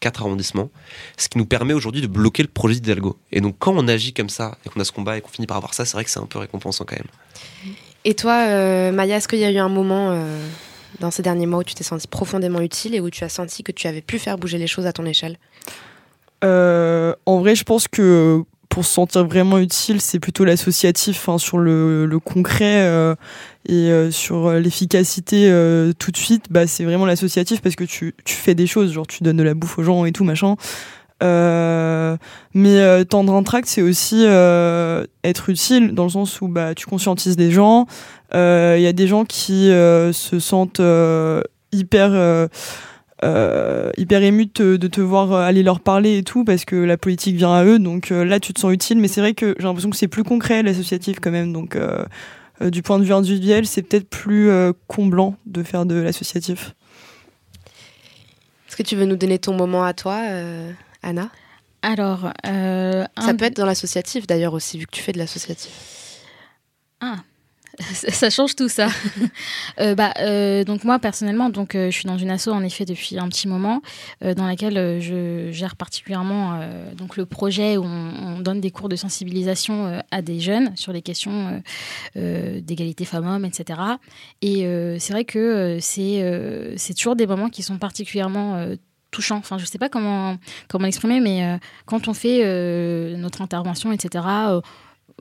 quatre 0.00 0.22
arrondissements, 0.22 0.70
ce 1.16 1.28
qui 1.28 1.38
nous 1.38 1.46
permet 1.46 1.74
aujourd'hui 1.74 2.00
de 2.00 2.06
bloquer 2.06 2.42
le 2.42 2.48
projet 2.48 2.74
d'Hidalgo. 2.74 3.18
Et 3.32 3.40
donc, 3.40 3.56
quand 3.58 3.74
on 3.76 3.86
agit 3.86 4.12
comme 4.12 4.30
ça, 4.30 4.58
et 4.64 4.70
qu'on 4.70 4.80
a 4.80 4.84
ce 4.84 4.92
combat 4.92 5.18
et 5.18 5.20
qu'on 5.20 5.28
finit 5.28 5.46
par 5.46 5.58
avoir 5.58 5.74
ça, 5.74 5.84
c'est 5.84 5.92
vrai 5.92 6.04
que 6.04 6.10
c'est 6.10 6.20
un 6.20 6.26
peu 6.26 6.38
récompensant 6.38 6.84
quand 6.84 6.96
même. 6.96 7.74
Et 8.04 8.14
toi, 8.14 8.46
euh, 8.48 8.92
Maya, 8.92 9.16
est-ce 9.16 9.28
qu'il 9.28 9.38
y 9.38 9.44
a 9.44 9.50
eu 9.50 9.58
un 9.58 9.68
moment 9.68 10.10
euh, 10.10 10.46
dans 11.00 11.10
ces 11.10 11.22
derniers 11.22 11.46
mois 11.46 11.60
où 11.60 11.64
tu 11.64 11.74
t'es 11.74 11.84
senti 11.84 12.08
profondément 12.08 12.60
utile 12.60 12.94
et 12.94 13.00
où 13.00 13.10
tu 13.10 13.24
as 13.24 13.28
senti 13.28 13.62
que 13.62 13.72
tu 13.72 13.86
avais 13.86 14.00
pu 14.00 14.18
faire 14.18 14.38
bouger 14.38 14.56
les 14.56 14.66
choses 14.66 14.86
à 14.86 14.92
ton 14.92 15.04
échelle? 15.04 15.38
Euh, 16.42 17.14
en 17.26 17.40
vrai, 17.40 17.54
je 17.54 17.64
pense 17.64 17.86
que 17.86 18.42
pour 18.80 18.86
se 18.86 18.94
sentir 18.94 19.26
vraiment 19.26 19.58
utile, 19.58 20.00
c'est 20.00 20.18
plutôt 20.18 20.42
l'associatif 20.42 21.28
hein, 21.28 21.36
sur 21.36 21.58
le, 21.58 22.18
concret 22.24 22.80
euh, 22.80 23.14
et 23.68 23.90
euh, 23.90 24.10
sur 24.10 24.52
l'efficacité 24.52 25.50
euh, 25.50 25.92
tout 25.98 26.10
de 26.10 26.16
suite. 26.16 26.46
Bah, 26.48 26.66
c'est 26.66 26.84
vraiment 26.84 27.04
l'associatif 27.04 27.60
parce 27.60 27.76
que 27.76 27.84
tu, 27.84 28.14
fais 28.24 28.54
des 28.54 28.66
choses, 28.66 28.90
genre 28.94 29.06
tu 29.06 29.22
donnes 29.22 29.36
de 29.36 29.42
la 29.42 29.52
bouffe 29.52 29.78
aux 29.78 29.82
gens 29.82 30.06
et 30.06 30.12
tout 30.12 30.24
machin. 30.24 30.56
Mais 32.54 33.04
tendre 33.04 33.34
un 33.34 33.42
tract, 33.42 33.68
c'est 33.68 33.82
aussi 33.82 34.24
être 34.24 35.50
utile 35.50 35.94
dans 35.94 36.04
le 36.04 36.10
sens 36.10 36.40
où 36.40 36.48
bah, 36.48 36.74
tu 36.74 36.86
conscientises 36.86 37.36
des 37.36 37.50
gens. 37.50 37.84
Il 38.32 38.80
y 38.80 38.86
a 38.86 38.94
des 38.94 39.06
gens 39.08 39.26
qui 39.26 39.66
se 39.66 40.38
sentent 40.40 40.80
hyper 41.70 42.48
euh, 43.24 43.90
hyper 43.96 44.22
émus 44.22 44.46
de 44.46 44.50
te, 44.52 44.76
de 44.76 44.88
te 44.88 45.00
voir 45.00 45.32
euh, 45.32 45.40
aller 45.42 45.62
leur 45.62 45.80
parler 45.80 46.18
et 46.18 46.22
tout 46.22 46.44
parce 46.44 46.64
que 46.64 46.76
la 46.76 46.96
politique 46.96 47.36
vient 47.36 47.52
à 47.52 47.64
eux 47.64 47.78
donc 47.78 48.12
euh, 48.12 48.24
là 48.24 48.40
tu 48.40 48.52
te 48.54 48.60
sens 48.60 48.72
utile 48.72 48.98
mais 48.98 49.08
c'est 49.08 49.20
vrai 49.20 49.34
que 49.34 49.54
j'ai 49.58 49.64
l'impression 49.64 49.90
que 49.90 49.96
c'est 49.96 50.08
plus 50.08 50.24
concret 50.24 50.62
l'associatif 50.62 51.18
quand 51.20 51.30
même 51.30 51.52
donc 51.52 51.76
euh, 51.76 52.04
euh, 52.62 52.70
du 52.70 52.82
point 52.82 52.98
de 52.98 53.04
vue 53.04 53.12
individuel 53.12 53.66
c'est 53.66 53.82
peut-être 53.82 54.08
plus 54.08 54.48
euh, 54.50 54.72
comblant 54.86 55.36
de 55.46 55.62
faire 55.62 55.84
de 55.86 55.94
l'associatif 55.96 56.74
Est-ce 58.68 58.76
que 58.76 58.82
tu 58.82 58.96
veux 58.96 59.04
nous 59.06 59.16
donner 59.16 59.38
ton 59.38 59.54
moment 59.54 59.84
à 59.84 59.92
toi, 59.94 60.20
euh, 60.28 60.70
Anna? 61.02 61.28
Alors, 61.82 62.26
euh, 62.46 63.04
Ça 63.18 63.30
un- 63.30 63.34
peut 63.36 63.46
être 63.46 63.56
dans 63.56 63.66
l'associatif 63.66 64.26
d'ailleurs 64.26 64.54
aussi, 64.54 64.78
vu 64.78 64.86
que 64.86 64.92
tu 64.92 65.02
fais 65.02 65.12
de 65.12 65.18
l'associatif. 65.18 65.72
Ah. 67.00 67.16
Ça 67.80 68.30
change 68.30 68.56
tout 68.56 68.68
ça. 68.68 68.88
Euh, 69.78 69.94
bah, 69.94 70.12
euh, 70.18 70.64
donc 70.64 70.84
moi 70.84 70.98
personnellement, 70.98 71.48
donc 71.48 71.74
euh, 71.74 71.90
je 71.90 71.96
suis 71.96 72.04
dans 72.04 72.18
une 72.18 72.30
asso 72.30 72.48
en 72.48 72.62
effet 72.62 72.84
depuis 72.84 73.18
un 73.18 73.28
petit 73.28 73.48
moment, 73.48 73.80
dans 74.20 74.46
laquelle 74.46 75.00
je 75.00 75.50
gère 75.52 75.76
particulièrement 75.76 76.60
donc 76.94 77.16
le 77.16 77.24
projet 77.24 77.76
où 77.76 77.84
on, 77.84 78.36
on, 78.36 78.40
donne 78.40 78.60
des 78.60 78.70
cours 78.70 78.88
de 78.88 78.96
sensibilisation 78.96 80.02
à 80.10 80.22
des 80.22 80.40
jeunes 80.40 80.76
sur 80.76 80.92
les 80.92 81.02
questions 81.02 81.62
d'égalité 82.14 83.04
femmes-hommes, 83.04 83.44
etc. 83.44 83.80
Et 84.42 84.66
c'est 84.98 85.12
vrai 85.12 85.24
que 85.24 85.78
c'est 85.80 86.74
c'est 86.76 86.94
toujours 86.94 87.16
des 87.16 87.26
moments 87.26 87.48
qui 87.48 87.62
sont 87.62 87.78
particulièrement 87.78 88.66
touchants. 89.10 89.38
Enfin, 89.38 89.56
je 89.58 89.64
sais 89.64 89.78
pas 89.78 89.88
comment 89.88 90.36
comment 90.68 90.84
l'exprimer, 90.84 91.20
mais 91.20 91.58
quand 91.86 92.08
on 92.08 92.14
fait 92.14 92.44
notre 93.16 93.40
intervention, 93.40 93.92
etc 93.92 94.24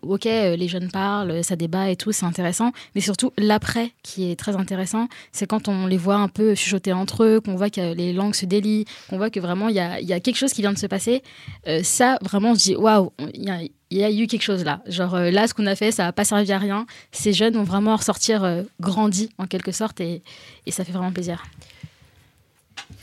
ok, 0.02 0.26
euh, 0.26 0.56
les 0.56 0.68
jeunes 0.68 0.90
parlent, 0.90 1.44
ça 1.44 1.56
débat 1.56 1.90
et 1.90 1.96
tout, 1.96 2.12
c'est 2.12 2.26
intéressant, 2.26 2.72
mais 2.96 3.02
surtout 3.02 3.32
l'après 3.38 3.92
qui 4.04 4.32
est 4.32 4.36
très 4.36 4.56
intéressant, 4.56 5.08
c'est 5.32 5.48
quand 5.48 5.68
on 5.68 5.88
les 5.88 5.98
voit 5.98 6.16
un 6.16 6.28
peu 6.28 6.56
chuchoter 6.56 6.94
entre 6.94 7.24
eux, 7.24 7.42
qu'on 7.42 7.56
voit 7.56 7.70
que 7.70 7.94
les 7.94 8.14
langues 8.14 8.36
se 8.36 8.46
délient, 8.46 8.86
qu'on 9.10 9.18
voit 9.18 9.30
que 9.30 9.40
vraiment 9.40 9.70
il 9.70 9.76
y 9.76 9.80
a, 9.80 10.20
quelque 10.20 10.38
chose 10.38 10.54
qui 10.54 10.62
vient 10.62 10.74
de 10.74 10.78
se 10.78 10.88
passer. 10.88 11.24
Euh, 11.68 11.82
ça, 11.84 12.18
vraiment, 12.22 12.54
je 12.54 12.60
dis 12.60 12.76
waouh, 12.76 13.12
il 13.34 13.70
y, 13.92 14.04
a 14.04 14.12
eu 14.12 14.28
quelque 14.28 14.44
chose 14.44 14.64
là. 14.64 14.82
Genre 14.88 15.16
euh, 15.16 15.32
là, 15.32 15.48
ce 15.48 15.54
qu'on 15.54 15.66
a 15.66 15.76
fait, 15.76 15.92
ça 15.92 16.04
n'a 16.04 16.14
pas 16.14 16.26
servi 16.26 16.52
à 16.52 16.58
rien. 16.58 16.86
Ces 17.12 17.34
jeunes 17.34 17.54
vont 17.54 17.64
vraiment 17.64 17.96
ressortir 17.96 18.64
grandis 18.80 19.30
en 19.38 19.48
quelque 19.48 19.72
sorte 19.72 20.02
et, 20.02 20.22
ça 20.68 20.84
fait 20.84 20.92
vraiment 20.92 21.12
plaisir. 21.12 21.44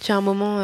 Tu 0.00 0.12
as 0.12 0.16
un 0.16 0.20
moment 0.20 0.60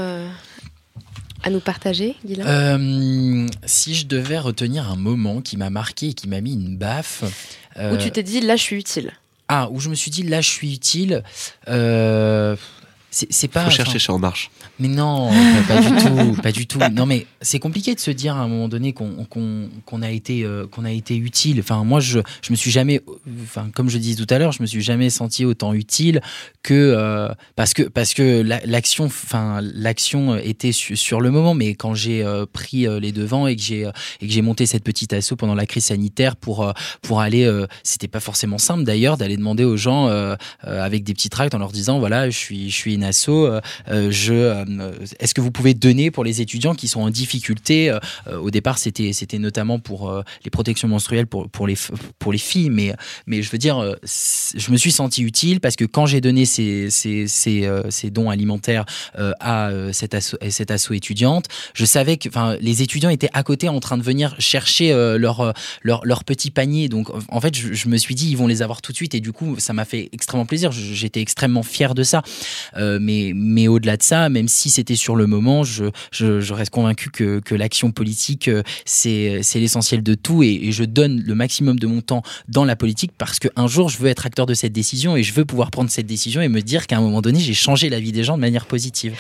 à 1.43 1.51
nous 1.51 1.61
partager, 1.61 2.15
euh, 2.39 3.47
Si 3.65 3.95
je 3.95 4.07
devais 4.07 4.39
retenir 4.39 4.91
un 4.91 4.97
moment 4.97 5.41
qui 5.41 5.57
m'a 5.57 5.71
marqué 5.71 6.09
et 6.09 6.15
qui 6.15 6.29
m'a 6.29 6.41
mis 6.41 6.53
une 6.53 6.77
baffe. 6.77 7.25
Où 7.79 7.97
tu 7.97 8.11
t'es 8.11 8.23
dit, 8.23 8.41
là, 8.41 8.57
je 8.57 8.63
suis 8.63 8.77
utile. 8.77 9.13
Ah, 9.49 9.69
où 9.71 9.81
je 9.81 9.89
me 9.91 9.95
suis 9.95 10.11
dit, 10.11 10.23
là, 10.23 10.41
je 10.41 10.49
suis 10.49 10.75
utile. 10.75 11.23
Euh, 11.69 12.57
c'est 13.11 13.49
pas. 13.49 13.65
Faut 13.65 13.71
chercher 13.71 13.99
chez 13.99 14.13
En 14.13 14.19
Marche. 14.19 14.51
Mais 14.81 14.89
non, 14.89 15.31
pas 15.69 15.81
du 15.81 16.03
tout, 16.03 16.43
pas 16.43 16.53
du 16.53 16.67
tout. 16.67 16.79
Non, 16.93 17.07
mais 17.07 17.27
c'est 17.41 17.59
compliqué 17.59 17.95
de 17.95 18.01
se 18.01 18.11
dire 18.11 18.37
à 18.37 18.41
un 18.41 18.49
moment 18.49 18.69
donné 18.69 18.93
qu'on 18.93 20.03
a 20.03 20.11
été 20.11 20.45
euh, 20.45 20.67
qu'on 20.67 20.85
a 20.85 20.91
été 20.91 21.17
utile. 21.17 21.61
Enfin, 21.61 21.85
moi, 21.85 22.01
je 22.01 22.21
je 22.43 22.51
me 22.51 22.57
suis 22.57 22.71
jamais, 22.71 23.01
enfin, 23.43 23.69
comme 23.75 23.91
je 23.91 23.99
disais 23.99 24.25
tout 24.25 24.33
à 24.33 24.39
l'heure, 24.39 24.53
je 24.53 24.63
me 24.63 24.67
suis 24.67 24.83
jamais 24.83 25.11
senti 25.11 25.45
autant 25.45 25.75
utile 25.75 26.21
que 26.63 26.75
euh, 26.75 27.29
parce 27.55 27.75
que 27.75 27.83
parce 27.83 28.15
que 28.15 28.43
l'action, 28.43 29.05
enfin, 29.05 29.61
l'action 29.63 30.37
était 30.37 30.73
sur 30.73 31.21
le 31.21 31.31
moment. 31.31 31.55
Mais 31.55 31.75
quand 31.75 31.95
j'ai 31.95 32.25
euh, 32.25 32.47
pris 32.51 32.87
les 33.01 33.13
devants 33.13 33.47
et 33.47 33.57
que 33.57 33.63
j'ai 33.63 33.83
et 34.21 34.27
que 34.27 34.33
j'ai 34.33 34.43
monté 34.43 34.67
cette 34.67 34.85
petite 34.85 35.13
asso 35.13 35.35
pendant 35.37 35.55
la 35.55 35.67
crise 35.67 35.87
sanitaire 35.87 36.37
pour 36.37 36.73
pour 37.03 37.21
aller, 37.21 37.51
c'était 37.83 38.09
pas 38.09 38.21
forcément 38.21 38.59
simple 38.59 38.85
d'ailleurs 38.85 39.17
d'aller 39.17 39.37
demander 39.37 39.65
aux 39.65 39.77
gens 39.77 40.09
avec 40.63 41.05
des 41.05 41.15
petits 41.15 41.31
tracts 41.31 41.55
en 41.55 41.59
leur 41.59 41.73
disant 41.73 41.99
voilà, 41.99 42.31
je 42.31 42.39
suis 42.39 42.71
je 42.71 42.77
suis 42.77 42.95
asso. 43.05 43.29
Euh, 43.29 43.61
euh, 43.91 44.11
je, 44.11 44.62
est-ce 45.19 45.35
que 45.35 45.41
vous 45.41 45.51
pouvez 45.51 45.75
donner 45.75 46.11
pour 46.11 46.25
les 46.25 46.41
étudiants 46.41 46.75
qui 46.75 46.89
sont 46.89 47.01
en 47.01 47.11
difficulté 47.11 47.97
Au 48.31 48.51
départ, 48.51 48.79
c'était 48.79 49.13
c'était 49.13 49.39
notamment 49.39 49.79
pour 49.79 50.23
les 50.45 50.51
protections 50.51 50.89
menstruelles 50.89 51.27
pour 51.27 51.49
pour 51.49 51.67
les 51.67 51.77
pour 52.19 52.33
les 52.33 52.39
filles, 52.39 52.71
mais 52.71 52.95
mais 53.27 53.43
je 53.43 53.51
veux 53.51 53.59
dire, 53.59 53.97
je 54.03 54.71
me 54.71 54.77
suis 54.77 54.93
senti 54.93 55.23
utile 55.23 55.61
parce 55.61 55.77
que 55.77 55.85
quand 55.85 56.07
j'ai 56.07 56.21
donné 56.21 56.45
ces 56.45 56.91
ces, 56.91 57.27
ces, 57.27 57.69
ces 57.91 58.11
dons 58.11 58.31
alimentaires 58.31 58.85
à 59.17 59.71
cette 59.93 60.15
asso, 60.15 60.37
cette 60.51 60.71
asso 60.71 60.93
étudiante, 60.93 61.47
je 61.75 61.85
savais 61.85 62.17
que 62.17 62.29
les 62.61 62.83
étudiants 62.83 63.11
étaient 63.11 63.31
à 63.33 63.43
côté 63.43 63.69
en 63.69 63.81
train 63.81 63.99
de 63.99 64.03
venir 64.03 64.35
chercher 64.39 64.93
leur, 65.19 65.53
leur 65.83 66.05
leur 66.05 66.25
petit 66.25 66.51
panier. 66.51 66.89
Donc 66.89 67.09
en 67.29 67.41
fait, 67.41 67.55
je, 67.57 67.89
me 67.89 67.97
suis 67.97 68.15
dit 68.15 68.31
ils 68.31 68.37
vont 68.37 68.47
les 68.47 68.63
avoir 68.63 68.83
tout 68.83 68.93
de 68.93 68.97
suite 68.97 69.15
et 69.15 69.21
du 69.21 69.33
coup 69.33 69.57
ça 69.59 69.73
m'a 69.73 69.85
fait 69.85 70.09
extrêmement 70.13 70.47
plaisir. 70.47 70.73
J'étais 70.73 71.21
extrêmement 71.21 71.63
fier 71.63 71.95
de 71.95 72.03
ça. 72.03 72.23
Euh, 72.77 72.99
mais, 73.01 73.33
mais 73.35 73.69
au-delà 73.69 73.97
de 73.97 74.03
ça, 74.03 74.29
même 74.29 74.49
si 74.53 74.71
c'était 74.71 74.97
sur 74.97 75.17
le 75.17 75.27
moment, 75.27 75.65
je, 75.65 76.53
reste 76.53 76.71
convaincu 76.71 77.11
que, 77.11 77.55
l'action 77.55 77.91
politique, 77.91 78.49
euh, 78.49 78.63
c'est 78.85 79.43
l'essentiel 79.55 80.03
de 80.03 80.15
tout 80.15 80.43
et, 80.43 80.73
je 80.73 80.85
donne 80.85 81.21
le 81.21 81.35
maximum 81.35 81.79
de 81.79 81.87
mon 81.87 82.01
temps 82.01 82.23
dans 82.49 82.65
la 82.65 82.77
politique 82.77 83.13
parce 83.17 83.39
qu'un 83.39 83.67
jour, 83.67 83.89
je 83.89 83.99
veux 83.99 84.09
être 84.09 84.27
acteur 84.27 84.47
de 84.47 84.55
cette 84.55 84.73
décision 84.73 85.17
et 85.17 85.23
je 85.23 85.33
veux 85.33 85.45
pouvoir 85.45 85.71
prendre 85.71 85.91
cette 85.91 86.07
décision 86.07 86.41
et 86.41 86.49
me 86.49 86.63
dire 86.63 86.87
qu'à 86.87 86.97
un 86.97 87.01
moment 87.01 87.21
donné, 87.21 87.41
j'ai 87.41 87.55
changé 87.55 87.91
la 87.91 88.01
vie 88.01 88.13
des 88.13 88.25
gens 88.25 88.37
de 88.37 88.41
manière 88.41 88.67
positive. 88.67 89.15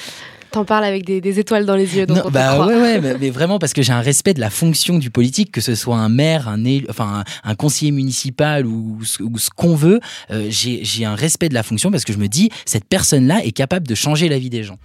T'en 0.52 0.66
parles 0.66 0.84
avec 0.84 1.06
des, 1.06 1.38
étoiles 1.38 1.64
dans 1.64 1.76
les 1.76 1.96
yeux. 1.96 2.04
Donc 2.04 2.30
bah 2.30 2.66
ouais, 2.66 2.74
ouais 2.74 3.00
mais, 3.20 3.30
vraiment 3.30 3.58
parce 3.58 3.72
que 3.72 3.80
j'ai 3.80 3.92
un 3.92 4.02
respect 4.02 4.34
de 4.34 4.40
la 4.40 4.50
fonction 4.50 4.98
du 4.98 5.10
politique, 5.10 5.50
que 5.50 5.62
ce 5.62 5.74
soit 5.74 5.96
un 5.96 6.10
maire, 6.10 6.46
un, 6.46 6.62
enfin, 6.90 7.24
un, 7.42 7.54
conseiller 7.54 7.90
municipal 7.90 8.66
ou, 8.66 8.98
ce 9.02 9.48
qu'on 9.56 9.74
veut. 9.74 10.00
Euh, 10.30 10.48
j'ai 10.50 11.04
un 11.06 11.14
respect 11.14 11.48
de 11.48 11.54
la 11.54 11.62
fonction 11.62 11.90
parce 11.90 12.04
que 12.04 12.12
je 12.12 12.18
me 12.18 12.28
dis, 12.28 12.50
cette 12.66 12.84
personne-là 12.84 13.40
est 13.44 13.52
capable 13.52 13.88
de 13.88 13.94
changer 13.94 14.28
la 14.28 14.38
vie 14.38 14.50
des 14.50 14.62
gens. 14.62 14.76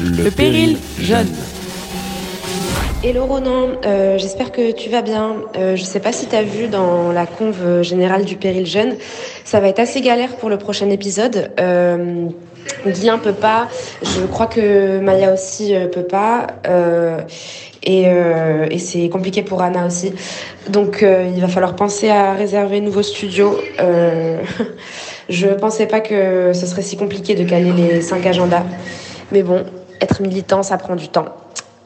Le, 0.00 0.30
péril 0.30 0.76
jeune. 1.00 1.28
Hello 3.04 3.26
Ronan, 3.26 3.68
euh, 3.84 4.18
j'espère 4.18 4.50
que 4.50 4.72
tu 4.72 4.90
vas 4.90 5.02
bien. 5.02 5.36
Euh, 5.56 5.76
je 5.76 5.84
sais 5.84 6.00
pas 6.00 6.12
si 6.12 6.26
tu 6.26 6.34
as 6.34 6.42
vu 6.42 6.66
dans 6.66 7.12
la 7.12 7.26
conve 7.26 7.82
générale 7.82 8.24
du 8.24 8.36
Péril 8.36 8.66
Jeune, 8.66 8.96
ça 9.44 9.60
va 9.60 9.68
être 9.68 9.80
assez 9.80 10.00
galère 10.00 10.36
pour 10.36 10.48
le 10.48 10.56
prochain 10.56 10.88
épisode. 10.88 11.52
Euh, 11.60 12.28
Guillain 12.86 13.18
peut 13.18 13.32
pas. 13.32 13.68
Je 14.02 14.22
crois 14.26 14.46
que 14.46 14.98
Maya 14.98 15.32
aussi 15.32 15.74
euh, 15.74 15.86
peut 15.86 16.02
pas. 16.02 16.48
Euh, 16.66 17.20
et, 17.84 18.04
euh, 18.06 18.66
et 18.70 18.78
c'est 18.78 19.08
compliqué 19.08 19.42
pour 19.42 19.62
Anna 19.62 19.86
aussi. 19.86 20.12
Donc 20.68 21.02
il 21.02 21.40
va 21.40 21.48
falloir 21.48 21.74
penser 21.74 22.10
à 22.10 22.34
réserver 22.34 22.78
un 22.78 22.82
nouveau 22.82 23.02
studio. 23.02 23.58
je 25.28 25.48
pensais 25.48 25.86
pas 25.86 26.00
que 26.00 26.52
ce 26.52 26.66
serait 26.66 26.82
si 26.82 26.96
compliqué 26.96 27.34
de 27.34 27.42
caler 27.42 27.72
les 27.72 28.00
cinq 28.00 28.24
agendas. 28.24 28.62
Mais 29.32 29.42
bon, 29.42 29.64
être 30.00 30.22
militant, 30.22 30.62
ça 30.62 30.78
prend 30.78 30.94
du 30.94 31.08
temps. 31.08 31.26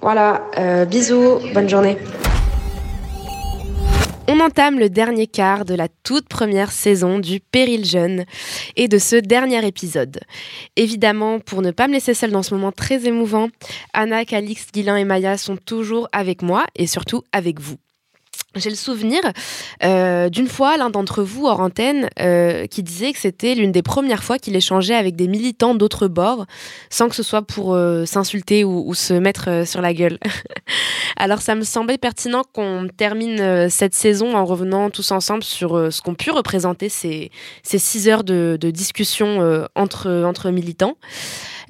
Voilà, 0.03 0.43
bisous, 0.87 1.39
bonne 1.55 1.69
journée. 1.71 1.97
On 4.37 4.41
entame 4.41 4.79
le 4.79 4.91
dernier 4.91 5.27
quart 5.27 5.65
de 5.65 5.75
la 5.75 5.89
toute 5.89 6.29
première 6.29 6.71
saison 6.71 7.19
du 7.19 7.41
Péril 7.41 7.87
Jeune 7.87 8.27
et 8.77 8.87
de 8.87 8.99
ce 8.99 9.17
dernier 9.17 9.67
épisode. 9.67 10.21
Évidemment, 10.77 11.41
pour 11.41 11.63
ne 11.63 11.71
pas 11.71 11.89
me 11.89 11.95
laisser 11.95 12.13
seule 12.13 12.33
dans 12.33 12.43
ce 12.43 12.55
moment 12.55 12.71
très 12.71 13.07
émouvant, 13.07 13.49
Anna, 13.95 14.27
Calix, 14.27 14.67
Guilain 14.73 14.97
et 14.97 15.05
Maya 15.05 15.39
sont 15.39 15.57
toujours 15.57 16.07
avec 16.13 16.43
moi 16.43 16.67
et 16.77 16.87
surtout 16.87 17.23
avec 17.33 17.61
vous. 17.61 17.77
J'ai 18.57 18.71
le 18.71 18.77
souvenir 18.77 19.21
euh, 19.85 20.31
d'une 20.31 20.49
fois 20.49 20.79
l'un 20.79 20.89
d'entre 20.89 21.23
vous 21.23 21.47
hors 21.47 21.61
antenne 21.61 22.09
euh, 22.19 22.67
qui 22.67 22.83
disait 22.83 23.13
que 23.13 23.19
c'était 23.19 23.55
l'une 23.55 23.71
des 23.71 23.83
premières 23.83 24.25
fois 24.25 24.39
qu'il 24.39 24.57
échangeait 24.57 24.95
avec 24.95 25.15
des 25.15 25.29
militants 25.29 25.75
d'autres 25.75 26.09
bords 26.09 26.47
sans 26.89 27.11
que 27.11 27.15
ce 27.15 27.23
soit 27.23 27.43
pour 27.43 27.75
euh, 27.75 28.07
s'insulter 28.07 28.65
ou, 28.65 28.95
se 28.95 29.13
mettre 29.13 29.67
sur 29.67 29.83
la 29.83 29.93
gueule. 29.93 30.19
Alors 31.19 31.43
ça 31.43 31.55
me 31.55 31.63
semblait 31.63 31.99
pertinent 31.99 32.43
qu'on 32.53 32.89
termine 32.97 33.69
cette 33.69 33.95
saison 33.95 34.35
en 34.35 34.45
revenant 34.45 34.89
tous 34.91 35.11
ensemble 35.11 35.43
sur 35.45 35.93
ce 35.93 36.01
qu'ont 36.01 36.15
pu 36.15 36.31
représenter 36.31 36.89
ces, 36.89 37.31
ces 37.63 37.79
six 37.79 38.09
heures 38.09 38.25
de, 38.25 38.57
de 38.59 38.71
discussion 38.71 39.67
entre, 39.75 40.25
entre 40.25 40.51
militants. 40.51 40.97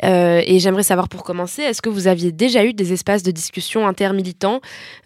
Euh, 0.04 0.42
et 0.44 0.58
j'aimerais 0.58 0.82
savoir 0.82 1.08
pour 1.08 1.22
commencer, 1.22 1.62
est-ce 1.62 1.82
que 1.82 1.88
vous 1.88 2.06
aviez 2.06 2.32
déjà 2.32 2.64
eu 2.64 2.72
des 2.72 2.92
espaces 2.92 3.22
de 3.22 3.30
discussion 3.30 3.86
intermilitants 3.86 4.60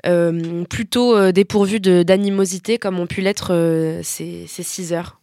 euh, 0.07 0.65
plutôt 0.65 1.17
euh, 1.17 1.33
dépourvus 1.33 1.81
d'animosité 1.81 2.79
comme 2.79 2.99
ont 2.99 3.07
pu 3.07 3.21
l'être 3.21 4.01
ces, 4.03 4.45
ces 4.47 4.63
six 4.63 4.93
heures? 4.93 5.19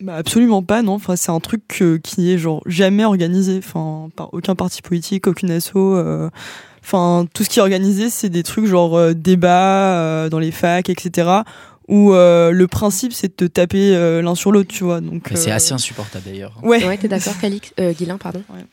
Bah 0.00 0.16
absolument 0.16 0.62
pas, 0.62 0.82
non. 0.82 0.94
Enfin, 0.94 1.14
c'est 1.14 1.30
un 1.30 1.40
truc 1.40 1.62
qui 2.02 2.32
est 2.32 2.38
genre 2.38 2.62
jamais 2.66 3.04
organisé, 3.04 3.58
enfin 3.58 4.08
par 4.16 4.34
aucun 4.34 4.56
parti 4.56 4.82
politique, 4.82 5.28
aucune 5.28 5.52
asso. 5.52 5.76
Enfin, 6.82 7.26
tout 7.32 7.44
ce 7.44 7.48
qui 7.48 7.60
est 7.60 7.62
organisé, 7.62 8.10
c'est 8.10 8.28
des 8.28 8.42
trucs 8.42 8.66
genre 8.66 9.14
débat 9.14 10.28
dans 10.28 10.40
les 10.40 10.50
facs, 10.50 10.90
etc 10.90 11.42
où 11.88 12.14
euh, 12.14 12.50
le 12.50 12.66
principe 12.66 13.12
c'est 13.12 13.28
de 13.28 13.32
te 13.32 13.44
taper 13.44 13.94
euh, 13.94 14.22
l'un 14.22 14.34
sur 14.34 14.52
l'autre, 14.52 14.72
tu 14.72 14.84
vois. 14.84 15.00
Donc 15.00 15.30
c'est 15.34 15.50
euh, 15.50 15.56
assez 15.56 15.72
insupportable 15.72 16.24
d'ailleurs. 16.24 16.58
Ouais. 16.62 16.84
ouais 16.84 16.96
t'es 16.96 17.08
d'accord, 17.08 17.38
Calix, 17.40 17.72
Guilain, 17.78 18.18
pardon. 18.18 18.42
Ouais. 18.50 18.64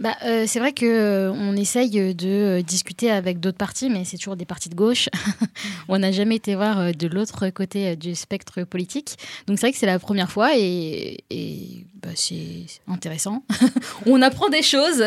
Bah, 0.00 0.16
c'est 0.46 0.58
vrai 0.58 0.72
que 0.72 1.30
on 1.30 1.54
essaye 1.56 1.90
de 1.90 2.60
discuter 2.62 3.10
avec 3.10 3.38
d'autres 3.38 3.58
partis, 3.58 3.90
mais 3.90 4.04
c'est 4.04 4.16
toujours 4.16 4.34
des 4.34 4.44
partis 4.44 4.68
de 4.68 4.74
gauche. 4.74 5.08
on 5.88 5.98
n'a 5.98 6.10
jamais 6.10 6.36
été 6.36 6.56
voir 6.56 6.92
de 6.92 7.06
l'autre 7.06 7.48
côté 7.50 7.94
du 7.94 8.16
spectre 8.16 8.64
politique. 8.64 9.16
Donc 9.46 9.58
c'est 9.58 9.66
vrai 9.66 9.72
que 9.72 9.78
c'est 9.78 9.86
la 9.86 10.00
première 10.00 10.32
fois 10.32 10.56
et, 10.56 11.22
et 11.30 11.86
bah, 12.02 12.08
c'est 12.16 12.66
intéressant. 12.88 13.44
on 14.06 14.20
apprend 14.20 14.48
des 14.48 14.62
choses. 14.62 15.04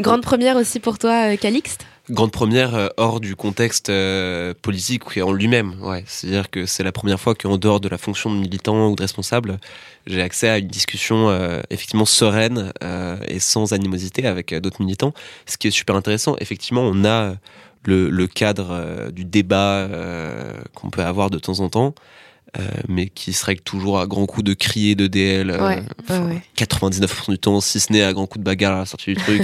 Grande 0.00 0.22
première 0.22 0.56
aussi 0.56 0.80
pour 0.80 0.98
toi, 0.98 1.36
Calixte 1.36 1.86
grande 2.10 2.30
première 2.30 2.74
euh, 2.74 2.88
hors 2.96 3.20
du 3.20 3.36
contexte 3.36 3.90
euh, 3.90 4.54
politique 4.62 5.02
en 5.18 5.32
lui-même. 5.32 5.76
Ouais. 5.82 6.04
C'est-à-dire 6.06 6.50
que 6.50 6.66
c'est 6.66 6.82
la 6.82 6.92
première 6.92 7.20
fois 7.20 7.34
qu'en 7.34 7.58
dehors 7.58 7.80
de 7.80 7.88
la 7.88 7.98
fonction 7.98 8.30
de 8.30 8.38
militant 8.38 8.88
ou 8.88 8.96
de 8.96 9.02
responsable, 9.02 9.58
j'ai 10.06 10.22
accès 10.22 10.48
à 10.48 10.58
une 10.58 10.68
discussion 10.68 11.28
euh, 11.28 11.60
effectivement 11.70 12.04
sereine 12.04 12.72
et 13.28 13.40
sans 13.40 13.72
animosité 13.72 14.26
avec 14.26 14.54
d'autres 14.54 14.82
militants, 14.82 15.12
ce 15.46 15.56
qui 15.56 15.68
est 15.68 15.72
super 15.72 15.96
intéressant. 15.96 16.36
Effectivement, 16.38 16.82
on 16.82 17.04
a 17.04 17.34
le, 17.84 18.08
le 18.10 18.26
cadre 18.26 19.10
du 19.10 19.24
débat 19.24 19.88
qu'on 20.74 20.90
peut 20.90 21.02
avoir 21.02 21.30
de 21.30 21.38
temps 21.38 21.60
en 21.60 21.68
temps. 21.68 21.94
Euh, 22.58 22.62
mais 22.88 23.08
qui 23.08 23.32
se 23.32 23.44
règle 23.44 23.60
toujours 23.60 23.98
à 23.98 24.06
grands 24.06 24.24
coups 24.24 24.44
de 24.44 24.54
crier 24.54 24.94
de 24.94 25.08
DL. 25.08 25.50
Euh, 25.50 25.80
99% 26.56 27.30
du 27.32 27.38
temps, 27.38 27.60
si 27.60 27.80
ce 27.80 27.92
n'est 27.92 28.02
à 28.02 28.12
grands 28.12 28.26
coups 28.26 28.38
de 28.38 28.44
bagarre 28.44 28.76
à 28.76 28.78
la 28.78 28.86
sortie 28.86 29.12
du 29.12 29.20
truc. 29.20 29.42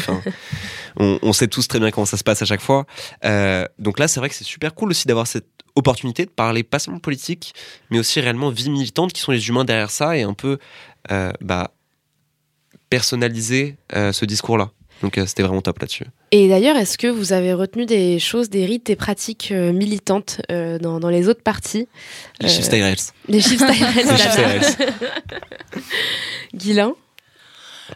on, 0.97 1.19
on, 1.21 1.33
sait 1.33 1.49
tous 1.49 1.67
très 1.67 1.79
bien 1.79 1.91
comment 1.91 2.07
ça 2.07 2.17
se 2.17 2.25
passe 2.25 2.41
à 2.41 2.47
chaque 2.47 2.61
fois. 2.61 2.87
Euh, 3.25 3.67
donc 3.79 3.99
là, 3.99 4.09
c'est 4.09 4.21
vrai 4.21 4.29
que 4.29 4.35
c'est 4.35 4.45
super 4.45 4.75
cool 4.75 4.91
aussi 4.91 5.09
d'avoir 5.09 5.27
cette 5.27 5.49
opportunité 5.75 6.25
de 6.25 6.31
parler 6.31 6.63
pas 6.63 6.79
seulement 6.79 7.01
politique, 7.01 7.55
mais 7.91 7.99
aussi 7.99 8.21
réellement 8.21 8.51
vie 8.51 8.71
militante, 8.71 9.13
qui 9.13 9.21
sont 9.21 9.33
les 9.33 9.49
humains 9.49 9.65
derrière 9.65 9.91
ça, 9.91 10.17
et 10.17 10.23
un 10.23 10.35
peu 10.35 10.59
euh, 11.11 11.33
bah, 11.41 11.73
personnaliser 12.89 13.77
ce 13.91 14.25
discours-là. 14.25 14.71
Donc 15.03 15.21
c'était 15.27 15.43
vraiment 15.43 15.61
top 15.61 15.81
là-dessus. 15.81 16.07
Et 16.31 16.49
d'ailleurs, 16.49 16.77
est-ce 16.77 16.97
que 16.97 17.09
vous 17.09 17.33
avez 17.33 17.53
retenu 17.53 17.87
des 17.87 18.19
choses, 18.19 18.49
des 18.49 18.65
rites 18.65 18.89
et 18.89 18.97
pratiques 18.97 19.51
euh, 19.53 19.73
militantes 19.73 20.41
euh, 20.51 20.79
dans, 20.79 21.01
dans, 21.01 21.11
les 21.11 21.29
autres 21.29 21.43
parties 21.43 21.89
Les 22.41 22.49
style 22.49 22.95
Les 23.29 23.41
style 23.41 23.59
Guilain 26.55 26.95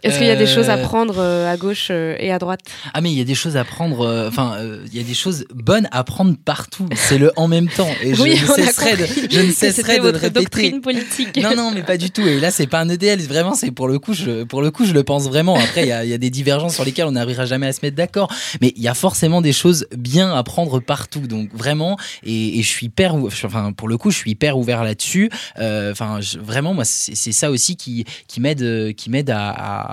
est-ce 0.02 0.18
qu'il 0.18 0.26
y 0.26 0.30
a 0.30 0.36
des 0.36 0.46
choses 0.46 0.70
à 0.70 0.76
euh, 0.76 0.82
prendre 0.82 1.16
euh, 1.18 1.52
à 1.52 1.56
gauche 1.56 1.88
euh, 1.90 2.16
et 2.18 2.32
à 2.32 2.38
droite? 2.38 2.60
Ah 2.94 3.00
mais 3.00 3.10
il 3.10 3.18
y 3.18 3.20
a 3.20 3.24
des 3.24 3.34
choses 3.34 3.56
à 3.56 3.64
prendre. 3.64 4.26
Enfin, 4.28 4.56
il 4.86 4.96
y 4.96 5.00
a 5.00 5.04
des 5.04 5.14
choses 5.14 5.44
bonnes 5.54 5.88
à 5.92 6.04
prendre 6.04 6.34
partout. 6.44 6.88
C'est 6.94 7.18
le 7.18 7.32
en 7.36 7.48
même 7.48 7.68
temps. 7.68 7.88
Et 8.02 8.14
je 8.14 8.22
ne 8.22 8.36
cesserai 8.36 8.96
de, 8.96 9.06
je 9.30 9.40
ne 9.40 9.52
cesserai 9.52 9.98
de 9.98 10.02
votre 10.02 10.20
répéter. 10.20 10.40
doctrine 10.44 10.80
politique. 10.80 11.36
Non 11.42 11.54
non, 11.56 11.70
mais 11.74 11.82
pas 11.82 11.96
du 11.96 12.10
tout. 12.10 12.26
Et 12.26 12.40
là, 12.40 12.50
c'est 12.50 12.66
pas 12.66 12.80
un 12.80 12.88
EDL. 12.88 13.20
Vraiment, 13.22 13.54
c'est 13.54 13.70
pour 13.70 13.88
le 13.88 13.98
coup, 13.98 14.14
je, 14.14 14.44
pour 14.44 14.62
le 14.62 14.70
coup, 14.70 14.84
je 14.84 14.92
le 14.92 15.02
pense 15.02 15.24
vraiment. 15.24 15.56
Après, 15.56 15.82
il 15.82 15.88
y 15.88 15.92
a, 15.92 16.04
y 16.04 16.12
a, 16.12 16.18
des 16.18 16.30
divergences 16.30 16.74
sur 16.74 16.84
lesquelles 16.84 17.06
on 17.06 17.12
n'arrivera 17.12 17.46
jamais 17.46 17.66
à 17.66 17.72
se 17.72 17.80
mettre 17.82 17.96
d'accord. 17.96 18.32
Mais 18.60 18.72
il 18.76 18.82
y 18.82 18.88
a 18.88 18.94
forcément 18.94 19.40
des 19.40 19.52
choses 19.52 19.86
bien 19.96 20.34
à 20.34 20.42
prendre 20.42 20.80
partout. 20.80 21.26
Donc 21.26 21.50
vraiment, 21.54 21.96
et, 22.24 22.58
et 22.58 22.62
je 22.62 22.68
suis 22.68 22.86
hyper, 22.86 23.14
enfin 23.14 23.72
pour 23.72 23.88
le 23.88 23.98
coup, 23.98 24.10
je 24.10 24.16
suis 24.16 24.30
hyper 24.32 24.58
ouvert 24.58 24.84
là-dessus. 24.84 25.30
Enfin, 25.56 26.20
vraiment, 26.40 26.74
moi, 26.74 26.84
c'est 26.84 27.32
ça 27.32 27.50
aussi 27.50 27.76
qui 27.76 28.04
qui 28.28 28.40
m'aide, 28.40 28.94
qui 28.94 29.10
m'aide 29.10 29.30
à, 29.30 29.50
à 29.50 29.85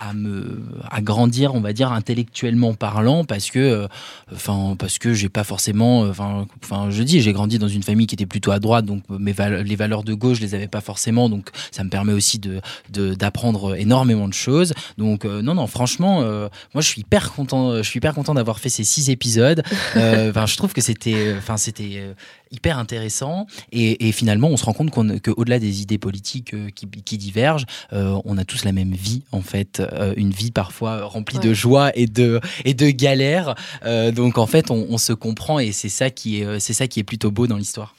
à, 0.00 0.12
me 0.14 0.60
à 0.90 1.00
grandir, 1.00 1.54
on 1.54 1.60
va 1.60 1.72
dire 1.72 1.92
intellectuellement 1.92 2.74
parlant, 2.74 3.24
parce 3.24 3.50
que 3.50 3.58
euh, 3.58 3.86
enfin 4.34 4.76
parce 4.78 4.98
que 4.98 5.14
j'ai 5.14 5.28
pas 5.28 5.44
forcément, 5.44 6.00
enfin 6.02 6.46
enfin 6.62 6.90
je 6.90 7.02
dis 7.02 7.20
j'ai 7.20 7.32
grandi 7.32 7.58
dans 7.58 7.68
une 7.68 7.82
famille 7.82 8.06
qui 8.06 8.14
était 8.14 8.26
plutôt 8.26 8.50
à 8.50 8.58
droite, 8.58 8.84
donc 8.84 9.02
mes 9.08 9.34
les 9.64 9.76
valeurs 9.76 10.04
de 10.04 10.14
gauche 10.14 10.38
je 10.38 10.42
les 10.42 10.54
avais 10.54 10.68
pas 10.68 10.80
forcément, 10.80 11.28
donc 11.28 11.50
ça 11.70 11.84
me 11.84 11.90
permet 11.90 12.12
aussi 12.12 12.38
de 12.38 12.60
d'apprendre 12.90 13.76
énormément 13.76 14.28
de 14.28 14.34
choses. 14.34 14.74
Donc 14.98 15.24
euh, 15.24 15.42
non 15.42 15.54
non 15.54 15.66
franchement, 15.66 16.22
euh, 16.22 16.48
moi 16.74 16.82
je 16.82 16.88
suis 16.88 17.00
hyper 17.00 17.32
content, 17.32 17.76
je 17.78 17.88
suis 17.88 17.98
hyper 17.98 18.14
content 18.14 18.34
d'avoir 18.34 18.58
fait 18.58 18.68
ces 18.68 18.84
six 18.84 19.10
épisodes. 19.10 19.62
Enfin 20.32 20.46
je 20.46 20.56
trouve 20.56 20.72
que 20.72 20.80
c'était 20.80 21.34
enfin 21.36 21.56
c'était 21.56 22.02
hyper 22.52 22.78
intéressant 22.78 23.46
et, 23.72 24.08
et, 24.08 24.12
finalement 24.12 24.48
on 24.48 24.56
se 24.56 24.64
rend 24.64 24.74
compte 24.74 24.90
qu'au-delà 24.90 25.58
des 25.58 25.82
idées 25.82 25.98
politiques 25.98 26.54
qui, 26.74 26.86
qui 26.86 27.18
divergent, 27.18 27.66
on 27.90 28.38
a 28.38 28.44
tous 28.44 28.64
la 28.64 28.72
même 28.72 28.92
vie 28.92 29.22
en 29.32 29.40
fait, 29.40 29.80
euh, 29.80 30.14
une 30.16 30.30
vie 30.30 30.50
parfois 30.50 31.04
remplie 31.04 31.38
de 31.38 31.52
joie 31.52 31.90
et 31.94 32.06
de, 32.06 32.40
et 32.64 32.74
de 32.74 32.90
galères. 32.90 33.54
Euh, 33.84 34.10
donc 34.10 34.38
en 34.38 34.46
fait, 34.46 34.70
on, 34.70 34.98
se 34.98 35.12
comprend 35.12 35.58
et 35.58 35.72
c'est 35.72 35.88
ça, 35.88 36.10
qui 36.10 36.40
est, 36.40 36.44
euh, 36.44 36.58
c'est 36.58 36.74
ça 36.74 36.86
qui 36.86 37.00
est 37.00 37.04
plutôt 37.04 37.30
beau 37.30 37.46
dans 37.46 37.56
l'histoire. 37.56 37.94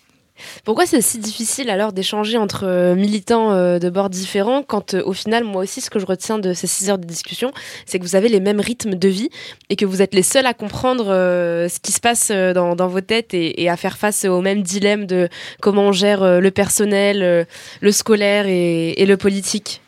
Pourquoi 0.63 0.85
c'est 0.85 1.01
si 1.01 1.19
difficile 1.19 1.69
alors 1.69 1.93
d'échanger 1.93 2.37
entre 2.37 2.93
militants 2.95 3.77
de 3.79 3.89
bords 3.89 4.09
différents 4.09 4.63
quand 4.63 4.93
au 4.93 5.13
final, 5.13 5.43
moi 5.43 5.63
aussi, 5.63 5.81
ce 5.81 5.89
que 5.89 5.99
je 5.99 6.05
retiens 6.05 6.39
de 6.39 6.53
ces 6.53 6.67
six 6.67 6.89
heures 6.89 6.97
de 6.97 7.05
discussion, 7.05 7.51
c'est 7.85 7.99
que 7.99 8.03
vous 8.03 8.15
avez 8.15 8.29
les 8.29 8.39
mêmes 8.39 8.59
rythmes 8.59 8.95
de 8.95 9.07
vie 9.07 9.29
et 9.69 9.75
que 9.75 9.85
vous 9.85 10.01
êtes 10.01 10.13
les 10.13 10.23
seuls 10.23 10.45
à 10.45 10.53
comprendre 10.53 11.05
ce 11.05 11.79
qui 11.79 11.91
se 11.91 11.99
passe 11.99 12.31
dans, 12.31 12.87
vos 12.87 13.01
têtes 13.01 13.33
et, 13.33 13.69
à 13.69 13.77
faire 13.77 13.97
face 13.97 14.25
aux 14.25 14.41
mêmes 14.41 14.63
dilemmes 14.63 15.05
de 15.05 15.29
comment 15.61 15.83
on 15.83 15.91
gère 15.91 16.41
le 16.41 16.51
personnel, 16.51 17.47
le 17.81 17.91
scolaire 17.91 18.45
et, 18.47 19.05
le 19.05 19.17
politique 19.17 19.81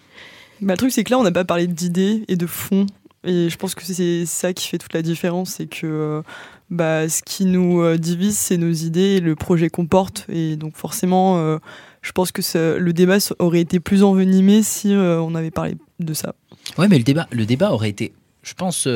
bah, 0.61 0.73
le 0.73 0.77
truc, 0.77 0.91
c'est 0.91 1.03
que 1.03 1.11
là, 1.11 1.19
on 1.19 1.23
n'a 1.23 1.31
pas 1.31 1.45
parlé 1.45 1.67
d'idées 1.67 2.23
et 2.27 2.35
de 2.35 2.47
fond. 2.47 2.85
Et 3.23 3.49
je 3.49 3.57
pense 3.57 3.75
que 3.75 3.83
c'est 3.83 4.25
ça 4.25 4.53
qui 4.53 4.67
fait 4.67 4.77
toute 4.77 4.93
la 4.93 5.01
différence, 5.01 5.55
c'est 5.55 5.65
que 5.65 5.87
euh, 5.87 6.21
bah, 6.69 7.07
ce 7.09 7.21
qui 7.23 7.45
nous 7.45 7.81
euh, 7.81 7.97
divise, 7.97 8.37
c'est 8.37 8.57
nos 8.57 8.71
idées 8.71 9.17
et 9.17 9.19
le 9.19 9.35
projet 9.35 9.69
qu'on 9.69 9.85
porte. 9.85 10.25
Et 10.29 10.55
donc 10.55 10.75
forcément, 10.75 11.37
euh, 11.37 11.57
je 12.01 12.11
pense 12.11 12.31
que 12.31 12.41
le 12.77 12.93
débat 12.93 13.17
aurait 13.39 13.61
été 13.61 13.79
plus 13.79 14.03
envenimé 14.03 14.63
si 14.63 14.93
on 14.93 15.35
avait 15.35 15.51
parlé 15.51 15.75
de 15.99 16.13
ça. 16.13 16.35
Ouais, 16.77 16.87
mais 16.87 16.97
le 16.97 17.03
débat, 17.03 17.27
le 17.31 17.45
débat 17.45 17.71
aurait 17.71 17.89
été, 17.89 18.13
je 18.43 18.53
pense, 18.53 18.87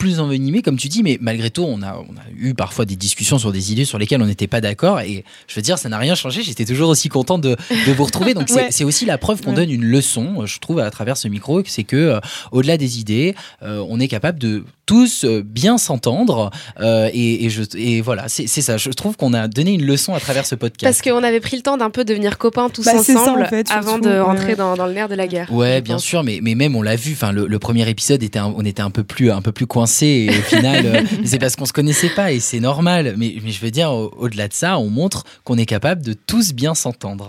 plus 0.00 0.18
envenimé, 0.18 0.62
comme 0.62 0.78
tu 0.78 0.88
dis, 0.88 1.02
mais 1.02 1.18
malgré 1.20 1.50
tout, 1.50 1.62
on 1.62 1.82
a, 1.82 1.94
on 1.94 2.16
a 2.16 2.24
eu 2.34 2.54
parfois 2.54 2.86
des 2.86 2.96
discussions 2.96 3.38
sur 3.38 3.52
des 3.52 3.70
idées 3.70 3.84
sur 3.84 3.98
lesquelles 3.98 4.22
on 4.22 4.26
n'était 4.26 4.46
pas 4.46 4.62
d'accord. 4.62 4.98
Et 5.00 5.24
je 5.46 5.54
veux 5.54 5.62
dire, 5.62 5.78
ça 5.78 5.90
n'a 5.90 5.98
rien 5.98 6.14
changé. 6.14 6.42
J'étais 6.42 6.64
toujours 6.64 6.88
aussi 6.88 7.10
content 7.10 7.38
de, 7.38 7.54
de 7.86 7.92
vous 7.92 8.04
retrouver. 8.04 8.32
Donc, 8.32 8.48
c'est 8.70 8.84
aussi 8.90 9.04
la 9.04 9.18
preuve 9.18 9.42
qu'on 9.42 9.52
donne 9.52 9.70
une 9.70 9.84
leçon, 9.84 10.46
je 10.46 10.58
trouve, 10.58 10.78
à 10.80 10.90
travers 10.90 11.18
ce 11.18 11.28
micro. 11.28 11.62
C'est 11.66 11.84
que, 11.84 11.96
euh, 11.96 12.20
au-delà 12.50 12.78
des 12.78 12.98
idées, 12.98 13.36
euh, 13.62 13.84
on 13.88 14.00
est 14.00 14.08
capable 14.08 14.38
de 14.38 14.64
tous 14.90 15.22
euh, 15.24 15.40
bien 15.44 15.78
s'entendre. 15.78 16.50
et, 16.82 17.44
et, 17.44 17.48
je, 17.48 17.62
et 17.76 18.00
voilà, 18.00 18.24
c'est 18.28 18.48
ça. 18.48 18.76
Je 18.76 18.90
trouve 18.90 19.16
qu'on 19.16 19.34
a 19.34 19.46
donné 19.46 19.70
une 19.70 19.86
leçon 19.86 20.14
à 20.14 20.18
travers 20.18 20.46
ce 20.46 20.56
podcast. 20.56 20.92
Parce 20.92 21.00
qu'on 21.00 21.22
avait 21.22 21.38
pris 21.38 21.56
le 21.56 21.62
temps 21.62 21.76
d'un 21.76 21.90
peu 21.90 22.04
devenir 22.04 22.38
copains 22.38 22.68
tous 22.70 22.86
bah, 22.86 22.96
ensemble 22.96 23.48
avant 23.70 23.98
de 23.98 24.18
rentrer 24.18 24.56
dans, 24.56 24.74
dans, 24.74 24.86
le 24.86 24.92
nerf 24.92 25.08
de 25.08 25.14
la 25.14 25.28
guerre. 25.28 25.52
Ouais, 25.52 25.80
bien 25.80 25.98
sûr, 25.98 26.24
mais, 26.24 26.40
mais 26.42 26.56
même 26.56 26.74
on 26.74 26.82
l'a 26.82 26.96
vu. 26.96 27.12
Enfin, 27.12 27.30
le, 27.30 27.58
premier 27.60 27.88
épisode 27.88 28.24
était, 28.24 28.40
on 28.40 28.64
était 28.64 28.82
un 28.82 28.90
peu 28.90 29.04
plus, 29.04 29.30
un 29.30 29.42
peu 29.42 29.52
plus 29.52 29.68
coincé 29.68 30.28
et 30.28 30.30
au 30.30 30.42
final, 30.42 30.84
euh, 30.84 31.02
c'est 31.24 31.38
parce 31.38 31.54
qu'on 31.54 31.66
se 31.66 31.72
connaissait 31.72 32.08
pas 32.08 32.32
et 32.32 32.40
c'est 32.40 32.58
normal. 32.58 33.14
Mais, 33.16 33.36
mais, 33.44 33.52
je 33.52 33.60
veux 33.60 33.70
dire, 33.70 33.92
au-delà 33.92 34.48
de 34.48 34.54
ça, 34.54 34.76
on 34.78 34.90
montre 34.90 35.22
qu'on 35.44 35.56
est 35.56 35.66
capable 35.66 36.02
de 36.02 36.14
tous 36.14 36.52
bien 36.52 36.74
s'entendre. 36.74 37.28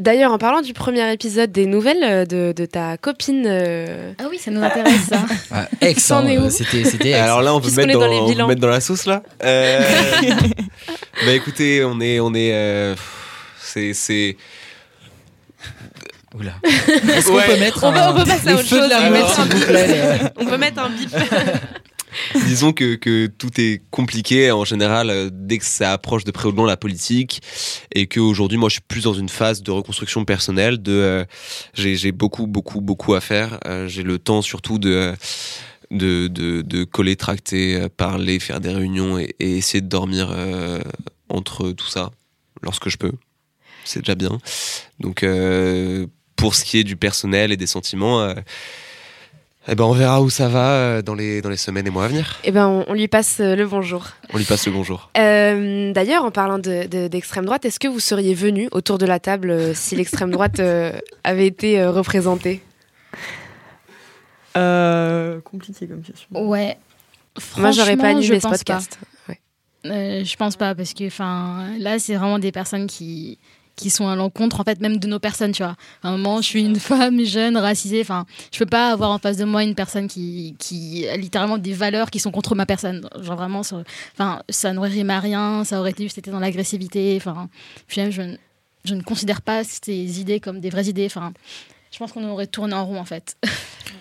D'ailleurs, 0.00 0.32
en 0.32 0.38
parlant 0.38 0.60
du 0.60 0.72
premier 0.72 1.12
épisode 1.12 1.52
des 1.52 1.66
nouvelles 1.66 2.02
euh, 2.02 2.24
de, 2.24 2.52
de 2.54 2.66
ta 2.66 2.96
copine. 2.96 3.44
Euh, 3.46 4.12
ah 4.18 4.24
oui, 4.28 4.38
ça 4.38 4.50
nous 4.50 4.62
intéresse 4.62 5.06
ça. 5.08 5.24
Ah, 5.52 5.68
ex, 5.80 6.10
hein, 6.10 6.50
c'était, 6.50 7.14
Alors 7.14 7.42
là, 7.42 7.54
on 7.54 7.60
peut 7.60 7.70
mettre, 7.70 7.98
dans, 7.98 8.10
on 8.10 8.34
peut 8.34 8.46
mettre 8.46 8.60
dans 8.60 8.68
la 8.68 8.80
sauce 8.80 9.06
là. 9.06 9.22
bah 9.40 11.32
écoutez, 11.32 11.84
on 11.84 12.00
est, 12.00 12.18
on 12.18 12.34
est, 12.34 12.96
c'est, 13.60 14.36
Oula. 16.36 16.54
Est-ce 16.64 17.28
qu'on 17.28 17.40
peut 17.40 17.58
mettre 17.60 17.84
un... 17.84 18.10
on 18.10 18.16
peut 18.16 18.24
passer 18.24 18.48
à 18.48 18.54
autre 18.54 18.66
chose. 18.66 18.88
Mettre, 18.88 20.32
on 20.36 20.44
peut 20.44 20.56
mettre 20.56 20.82
un 20.82 20.90
bip. 20.90 21.10
Disons 22.46 22.72
que, 22.72 22.94
que, 22.94 23.26
tout 23.26 23.60
est 23.60 23.82
compliqué 23.90 24.50
en 24.50 24.64
général 24.64 25.10
euh, 25.10 25.30
dès 25.32 25.58
que 25.58 25.64
ça 25.64 25.92
approche 25.92 26.24
de 26.24 26.30
près 26.30 26.48
ou 26.48 26.52
de 26.52 26.66
la 26.66 26.76
politique 26.76 27.42
et 27.92 28.06
qu'aujourd'hui 28.06 28.58
moi 28.58 28.68
je 28.68 28.74
suis 28.74 28.82
plus 28.86 29.04
dans 29.04 29.14
une 29.14 29.28
phase 29.28 29.62
de 29.62 29.70
reconstruction 29.70 30.24
personnelle 30.24 30.82
de 30.82 30.92
euh, 30.92 31.24
j'ai 31.74 32.12
beaucoup 32.12 32.46
beaucoup 32.46 32.80
beaucoup 32.80 33.14
à 33.14 33.20
faire 33.20 33.58
euh, 33.66 33.88
j'ai 33.88 34.02
le 34.02 34.18
temps 34.18 34.42
surtout 34.42 34.78
de 34.78 35.14
de, 35.90 36.26
de, 36.26 36.84
coller, 36.84 37.14
tracter, 37.14 37.88
parler, 37.96 38.40
faire 38.40 38.58
des 38.58 38.70
réunions 38.70 39.16
et, 39.18 39.32
essayer 39.38 39.80
de 39.80 39.86
dormir 39.86 40.34
entre 41.28 41.70
tout 41.70 41.86
ça 41.86 42.10
lorsque 42.62 42.88
je 42.88 42.96
peux. 42.96 43.12
C'est 43.84 44.00
déjà 44.00 44.16
bien. 44.16 44.38
Donc 44.98 45.24
pour 46.34 46.54
ce 46.56 46.64
qui 46.64 46.78
est 46.78 46.84
du 46.84 46.96
personnel 46.96 47.52
et 47.52 47.56
des 47.56 47.68
sentiments, 47.68 48.34
eh 49.66 49.74
ben 49.74 49.84
on 49.84 49.92
verra 49.92 50.20
où 50.20 50.28
ça 50.28 50.48
va 50.48 50.72
euh, 50.72 51.02
dans 51.02 51.14
les, 51.14 51.40
dans 51.40 51.48
les 51.48 51.56
semaines 51.56 51.86
et 51.86 51.90
mois 51.90 52.04
à 52.04 52.08
venir. 52.08 52.38
Eh 52.44 52.50
ben 52.50 52.84
on, 52.86 52.92
lui 52.92 53.08
passe 53.08 53.38
euh, 53.40 53.56
le 53.56 53.66
bonjour. 53.66 54.08
On 54.32 54.38
lui 54.38 54.44
passe 54.44 54.66
le 54.66 54.72
bonjour. 54.72 55.10
D'ailleurs, 55.14 56.24
en 56.24 56.30
parlant 56.30 56.58
d'extrême 56.58 57.44
de, 57.44 57.46
droite, 57.46 57.64
est-ce 57.64 57.80
que 57.80 57.88
vous 57.88 58.00
seriez 58.00 58.34
venu 58.34 58.68
autour 58.72 58.98
de 58.98 59.06
la 59.06 59.18
table 59.18 59.74
si 59.74 59.96
l'extrême 59.96 60.30
droite 60.30 60.60
avait 61.24 61.46
été 61.46 61.84
représentée? 61.86 62.62
Compliqué 64.54 65.86
comme 65.86 66.02
question. 66.02 66.28
Ouais. 66.32 66.76
Moi, 67.56 67.70
j'aurais 67.72 67.96
pas 67.96 68.08
animé 68.08 68.40
ce 68.40 68.46
podcast. 68.46 68.98
Ouais. 69.28 70.24
je 70.24 70.36
pense 70.36 70.56
pas 70.56 70.74
parce 70.74 70.92
que 70.92 71.04
là, 71.78 71.98
c'est 71.98 72.14
vraiment 72.14 72.38
des 72.38 72.52
personnes 72.52 72.86
qui 72.86 73.38
qui 73.76 73.90
sont 73.90 74.08
à 74.08 74.16
l'encontre 74.16 74.60
en 74.60 74.64
fait 74.64 74.80
même 74.80 74.98
de 74.98 75.06
nos 75.06 75.18
personnes 75.18 75.52
tu 75.52 75.62
vois. 75.62 75.76
À 76.02 76.08
un 76.08 76.12
moment 76.12 76.40
je 76.40 76.46
suis 76.46 76.62
une 76.62 76.76
femme 76.76 77.24
jeune 77.24 77.56
racisée 77.56 78.00
enfin 78.00 78.26
je 78.52 78.58
peux 78.58 78.66
pas 78.66 78.92
avoir 78.92 79.10
en 79.10 79.18
face 79.18 79.36
de 79.36 79.44
moi 79.44 79.62
une 79.62 79.74
personne 79.74 80.08
qui 80.08 80.54
qui 80.58 81.06
a 81.08 81.16
littéralement 81.16 81.58
des 81.58 81.72
valeurs 81.72 82.10
qui 82.10 82.18
sont 82.18 82.30
contre 82.30 82.54
ma 82.54 82.66
personne. 82.66 83.08
Genre 83.20 83.36
vraiment 83.36 83.60
enfin 83.60 84.42
ça 84.48 84.70
rimé 84.70 85.14
à 85.14 85.20
rien 85.20 85.64
ça 85.64 85.80
aurait 85.80 85.90
été 85.90 86.04
juste 86.04 86.18
été 86.18 86.30
dans 86.30 86.40
l'agressivité 86.40 87.14
enfin 87.16 87.48
je, 87.88 88.36
je 88.84 88.94
ne 88.94 89.02
considère 89.02 89.42
pas 89.42 89.64
ces 89.64 90.20
idées 90.20 90.40
comme 90.40 90.60
des 90.60 90.70
vraies 90.70 90.86
idées 90.86 91.06
enfin 91.06 91.32
je 91.94 91.98
pense 91.98 92.10
qu'on 92.12 92.28
aurait 92.28 92.48
tourné 92.48 92.74
en 92.74 92.84
rond 92.84 92.98
en 92.98 93.04
fait 93.04 93.36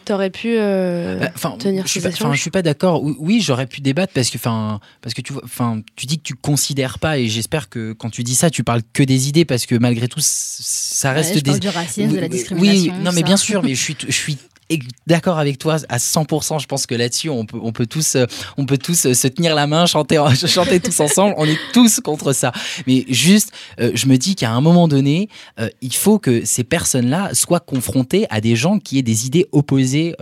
T'aurais 0.06 0.32
pu 0.32 0.56
euh, 0.58 1.18
Bah, 1.18 1.32
Enfin, 1.34 1.56
tenir 1.58 1.86
je 1.86 1.91
suis 1.91 2.02
ces 2.02 2.10
pas, 2.10 2.14
enfin, 2.14 2.26
échanges 2.26 2.36
je 2.36 2.41
suis 2.41 2.52
pas 2.52 2.62
d'accord. 2.62 3.02
Oui, 3.04 3.16
Oui, 3.20 3.41
j'aurais 3.41 3.68
pu 3.68 3.80
débattre 3.80 4.12
parce 4.12 4.30
que, 4.30 4.38
enfin, 4.38 4.82
parce 5.02 5.14
que 5.14 5.22
tu 5.22 5.32
enfin, 5.46 5.82
tu 5.96 6.08
dis 6.08 6.18
que 6.18 6.24
tu 6.24 6.34
considères 6.36 7.00
pas, 7.00 7.18
et 7.20 7.30
j'espère 7.30 7.70
que 7.70 7.94
quand 7.94 8.10
tu 8.10 8.24
dis 8.24 8.36
ça, 8.36 8.50
tu 8.50 8.66
parles 8.66 8.82
que 8.91 9.02
des 9.04 9.30
idées 9.30 9.46
parce 9.46 9.66
que 9.66 9.76
malgré 9.76 10.10
tout, 10.10 10.20
ça 10.22 11.10
Ouais, 11.12 11.16
reste 11.18 11.36
je 11.36 11.39
des. 11.39 11.52
parle 11.52 11.60
du 11.62 11.70
racisme, 11.70 12.10
de 12.12 12.16
la 12.18 12.24
Oui, 12.24 12.30
discrimination, 12.30 12.94
Oui, 12.98 13.04
non, 13.04 13.12
mais 13.14 13.22
ça. 13.22 13.26
bien 13.28 13.38
sûr, 13.38 13.64
mais 13.64 13.76
je 13.76 13.82
suis, 13.82 13.96
je 14.06 14.12
suis 14.12 14.38
d'accord 15.07 15.39
avec 15.39 15.57
toi 15.57 15.78
à 15.89 15.97
100%. 15.97 16.59
Je 16.59 16.67
pense 16.67 16.86
que 16.86 16.95
là-dessus, 16.95 17.30
on 17.30 17.45
peut, 17.45 17.59
on 17.61 17.71
peut 17.71 17.86
tous, 17.86 18.15
euh, 18.15 18.26
on 18.57 18.65
peut 18.65 18.78
tous 18.78 19.05
euh, 19.05 19.13
se 19.13 19.28
tenir 19.28 19.55
la 19.55 19.67
main, 19.67 19.86
chanter, 19.86 20.24
chanter 20.47 20.80
tous 20.80 20.99
ensemble. 20.99 21.36
On 21.38 21.45
est 21.45 21.59
tous 21.74 21.99
contre 21.99 22.34
ça. 22.34 22.51
Mais 22.88 23.05
juste, 23.09 23.51
euh, 23.80 23.91
je 23.93 24.07
me 24.07 24.17
dis 24.17 24.36
qu'à 24.36 24.51
un 24.51 24.61
moment 24.61 24.88
donné, 24.88 25.30
il 25.82 25.93
faut 25.93 26.19
que 26.19 26.45
ces 26.45 26.63
personnes-là 26.63 27.30
soient 27.34 27.59
confrontées 27.59 28.26
à 28.30 28.41
des 28.41 28.55
gens 28.55 28.80
qui 28.80 28.97
aient 28.97 29.03
des 29.03 29.26
idées 29.26 29.47
opposées, 29.51 30.15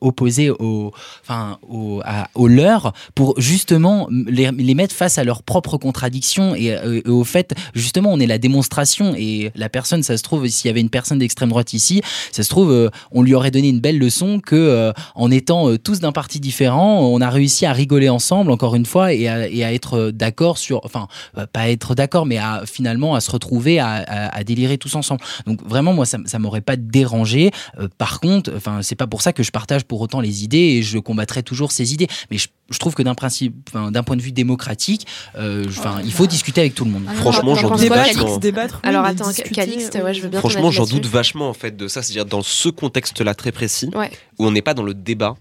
opposées 0.00 0.50
au, 0.50 0.92
enfin, 1.22 1.58
à- 2.04 2.28
aux 2.34 2.48
leurs, 2.48 2.92
pour 3.14 3.40
justement 3.40 4.08
les, 4.10 4.50
mettre 4.74 4.94
face 4.94 5.18
à 5.18 5.24
leurs 5.24 5.42
propres 5.42 5.78
contradictions 5.78 6.54
et, 6.54 6.66
et 6.66 7.08
au 7.08 7.24
fait, 7.24 7.54
justement, 7.74 8.12
on 8.12 8.20
est 8.20 8.26
la 8.26 8.38
démonstration 8.38 9.14
et 9.16 9.50
la 9.54 9.68
personne, 9.68 10.02
ça 10.02 10.16
se 10.16 10.22
trouve, 10.22 10.46
s'il 10.48 10.68
y 10.68 10.70
avait 10.70 10.80
une 10.80 10.90
personne 10.90 11.18
d'extrême 11.18 11.48
droite 11.48 11.72
ici, 11.72 12.02
ça 12.32 12.42
se 12.42 12.48
trouve, 12.48 12.90
on 13.10 13.22
lui 13.22 13.34
aurait 13.34 13.50
donné 13.50 13.68
une 13.68 13.80
belle 13.86 13.98
leçon 13.98 14.40
que 14.40 14.56
euh, 14.56 14.92
en 15.14 15.30
étant 15.30 15.68
euh, 15.68 15.78
tous 15.78 16.00
d'un 16.00 16.10
parti 16.10 16.40
différent, 16.40 17.02
on 17.02 17.20
a 17.20 17.30
réussi 17.30 17.66
à 17.66 17.72
rigoler 17.72 18.08
ensemble, 18.08 18.50
encore 18.50 18.74
une 18.74 18.84
fois, 18.84 19.12
et 19.12 19.28
à, 19.28 19.72
être 19.72 19.94
euh, 19.94 20.10
d'accord 20.10 20.58
sur, 20.58 20.80
enfin, 20.84 21.06
pas 21.52 21.68
être 21.68 21.94
d'accord, 21.94 22.26
mais 22.26 22.38
à 22.38 22.62
finalement 22.66 23.14
à 23.14 23.20
se 23.20 23.30
retrouver, 23.30 23.78
à, 23.78 24.42
délirer 24.44 24.76
tous 24.76 24.96
ensemble. 24.96 25.20
Donc 25.46 25.62
vraiment, 25.64 25.92
moi, 25.92 26.04
ça, 26.04 26.38
m'aurait 26.40 26.62
pas 26.62 26.74
dérangé. 26.74 27.52
Par 27.96 28.18
contre, 28.18 28.52
enfin, 28.56 28.80
c'est 28.82 28.96
pas 28.96 29.06
pour 29.06 29.22
ça 29.22 29.32
que 29.32 29.44
je 29.44 29.52
partage 29.52 29.84
pour 29.84 30.00
autant 30.00 30.20
les 30.20 30.42
idées 30.42 30.58
et 30.58 30.82
je 30.82 30.98
combattrai 30.98 31.44
toujours 31.44 31.70
ces 31.70 31.94
idées. 31.94 32.08
Mais 32.30 32.38
je, 32.38 32.48
je 32.70 32.78
trouve 32.78 32.94
que 32.94 33.02
d'un 33.02 33.14
principe, 33.14 33.70
d'un 33.74 34.02
point 34.02 34.16
de 34.16 34.22
vue 34.22 34.32
démocratique, 34.32 35.06
euh, 35.36 35.64
il 36.04 36.12
faut 36.12 36.26
discuter 36.26 36.60
avec 36.62 36.74
tout 36.74 36.84
le 36.84 36.90
monde. 36.90 37.06
Franchement, 37.14 37.54
j'en 37.54 37.70
doute 37.70 37.80
vachement. 37.88 38.22
Calixte 38.24 38.40
Débattre, 38.40 38.80
oui, 38.82 38.88
Alors 38.88 39.04
attends, 39.04 39.28
discuter, 39.28 39.54
Calixte, 39.54 39.94
ouais, 40.02 40.14
je 40.14 40.22
veux 40.22 40.28
bien 40.28 40.40
Franchement, 40.40 40.70
j'en 40.70 40.84
doute 40.86 41.06
vachement 41.06 41.48
en 41.48 41.54
fait 41.54 41.76
de 41.76 41.86
ça. 41.88 42.02
C'est-à-dire 42.02 42.26
dans 42.26 42.42
ce 42.42 42.68
contexte-là 42.68 43.34
très 43.34 43.52
précis, 43.52 43.90
Ouais. 43.94 44.10
où 44.38 44.46
on 44.46 44.50
n'est 44.50 44.62
pas 44.62 44.74
dans 44.74 44.82
le 44.82 44.94
débat, 44.94 45.36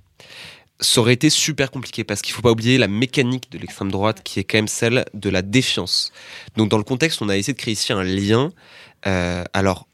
ça 0.79 1.01
aurait 1.01 1.13
été 1.13 1.29
super 1.29 1.71
compliqué 1.71 2.03
parce 2.03 2.21
qu'il 2.21 2.33
faut 2.33 2.41
pas 2.41 2.51
oublier 2.51 2.77
la 2.77 2.87
mécanique 2.87 3.49
de 3.51 3.57
l'extrême 3.57 3.91
droite 3.91 4.21
qui 4.23 4.39
est 4.39 4.43
quand 4.43 4.57
même 4.57 4.67
celle 4.67 5.05
de 5.13 5.29
la 5.29 5.41
défiance. 5.41 6.11
Donc 6.57 6.69
dans 6.69 6.77
le 6.77 6.83
contexte, 6.83 7.21
on 7.21 7.29
a 7.29 7.37
essayé 7.37 7.53
de 7.53 7.57
créer 7.59 7.73
ici 7.73 7.93
un 7.93 8.03
lien. 8.03 8.51
Euh, 9.07 9.43
alors. 9.53 9.87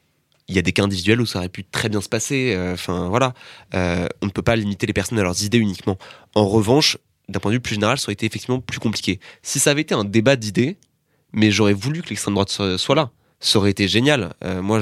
Il 0.47 0.55
y 0.55 0.59
a 0.59 0.63
des 0.63 0.73
cas 0.73 0.83
individuels 0.83 1.21
où 1.21 1.25
ça 1.25 1.39
aurait 1.39 1.47
pu 1.47 1.63
très 1.63 1.87
bien 1.87 2.01
se 2.01 2.09
passer. 2.09 2.53
euh, 2.53 2.73
Enfin 2.73 3.07
voilà, 3.07 3.33
Euh, 3.73 4.05
on 4.21 4.25
ne 4.25 4.31
peut 4.31 4.41
pas 4.41 4.57
limiter 4.57 4.85
les 4.85 4.91
personnes 4.91 5.17
à 5.17 5.23
leurs 5.23 5.43
idées 5.45 5.59
uniquement. 5.59 5.97
En 6.35 6.45
revanche, 6.45 6.97
d'un 7.29 7.39
point 7.39 7.51
de 7.51 7.55
vue 7.57 7.61
plus 7.61 7.75
général, 7.75 7.97
ça 7.97 8.05
aurait 8.05 8.13
été 8.13 8.25
effectivement 8.25 8.59
plus 8.59 8.79
compliqué. 8.79 9.19
Si 9.41 9.59
ça 9.59 9.71
avait 9.71 9.81
été 9.81 9.93
un 9.95 10.03
débat 10.03 10.35
d'idées, 10.35 10.77
mais 11.33 11.49
j'aurais 11.51 11.73
voulu 11.73 12.01
que 12.01 12.09
l'extrême 12.09 12.33
droite 12.33 12.49
soit, 12.49 12.77
soit 12.77 12.95
là. 12.95 13.09
Ça 13.43 13.57
aurait 13.57 13.71
été 13.71 13.87
génial. 13.87 14.33
Euh, 14.43 14.61
moi, 14.61 14.81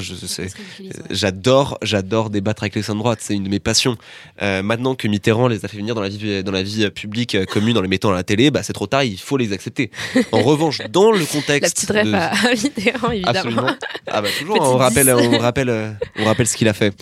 j'adore, 1.10 1.78
j'adore 1.82 2.30
débattre 2.30 2.64
avec 2.64 2.76
l'extrême 2.76 2.98
droite. 2.98 3.20
C'est 3.22 3.34
une 3.34 3.44
de 3.46 3.50
mes 3.50 3.60
passions. 3.60 3.98
Euh, 4.42 4.62
maintenant 4.62 4.96
que 4.96 5.08
Mitterrand 5.08 5.48
les 5.48 5.64
a 5.64 5.68
fait 5.70 5.78
venir 5.78 5.96
dans 5.96 6.02
la 6.02 6.10
vie, 6.10 6.44
dans 6.44 6.52
la 6.52 6.64
vie 6.64 6.90
publique 6.92 7.36
euh, 7.36 7.46
commune 7.46 7.78
en 7.78 7.82
les 7.82 7.88
mettant 7.88 8.10
à 8.12 8.16
la 8.16 8.24
télé, 8.24 8.52
bah 8.52 8.62
c'est 8.64 8.74
trop 8.74 8.88
tard. 8.88 9.04
Il 9.04 9.18
faut 9.18 9.38
les 9.38 9.54
accepter. 9.54 9.92
En 10.34 10.42
revanche, 10.42 10.80
dans 10.90 11.12
le 11.12 11.20
La 11.20 11.26
contexte, 11.26 11.76
petite 11.76 11.90
rêve 11.92 12.08
de- 12.08 12.14
à 12.14 12.32
Mitterrand, 12.52 13.12
évidemment. 13.12 13.40
Absolument. 13.40 13.76
Ah 14.08 14.22
bah 14.22 14.30
toujours, 14.38 14.58
on 14.60 14.76
rappelle, 14.78 15.06
10. 15.06 15.12
on 15.28 15.38
rappelle, 15.38 15.98
on 16.18 16.26
rappelle 16.26 16.48
ce 16.48 16.58
qu'il 16.58 16.68
a 16.68 16.74
fait. 16.74 16.94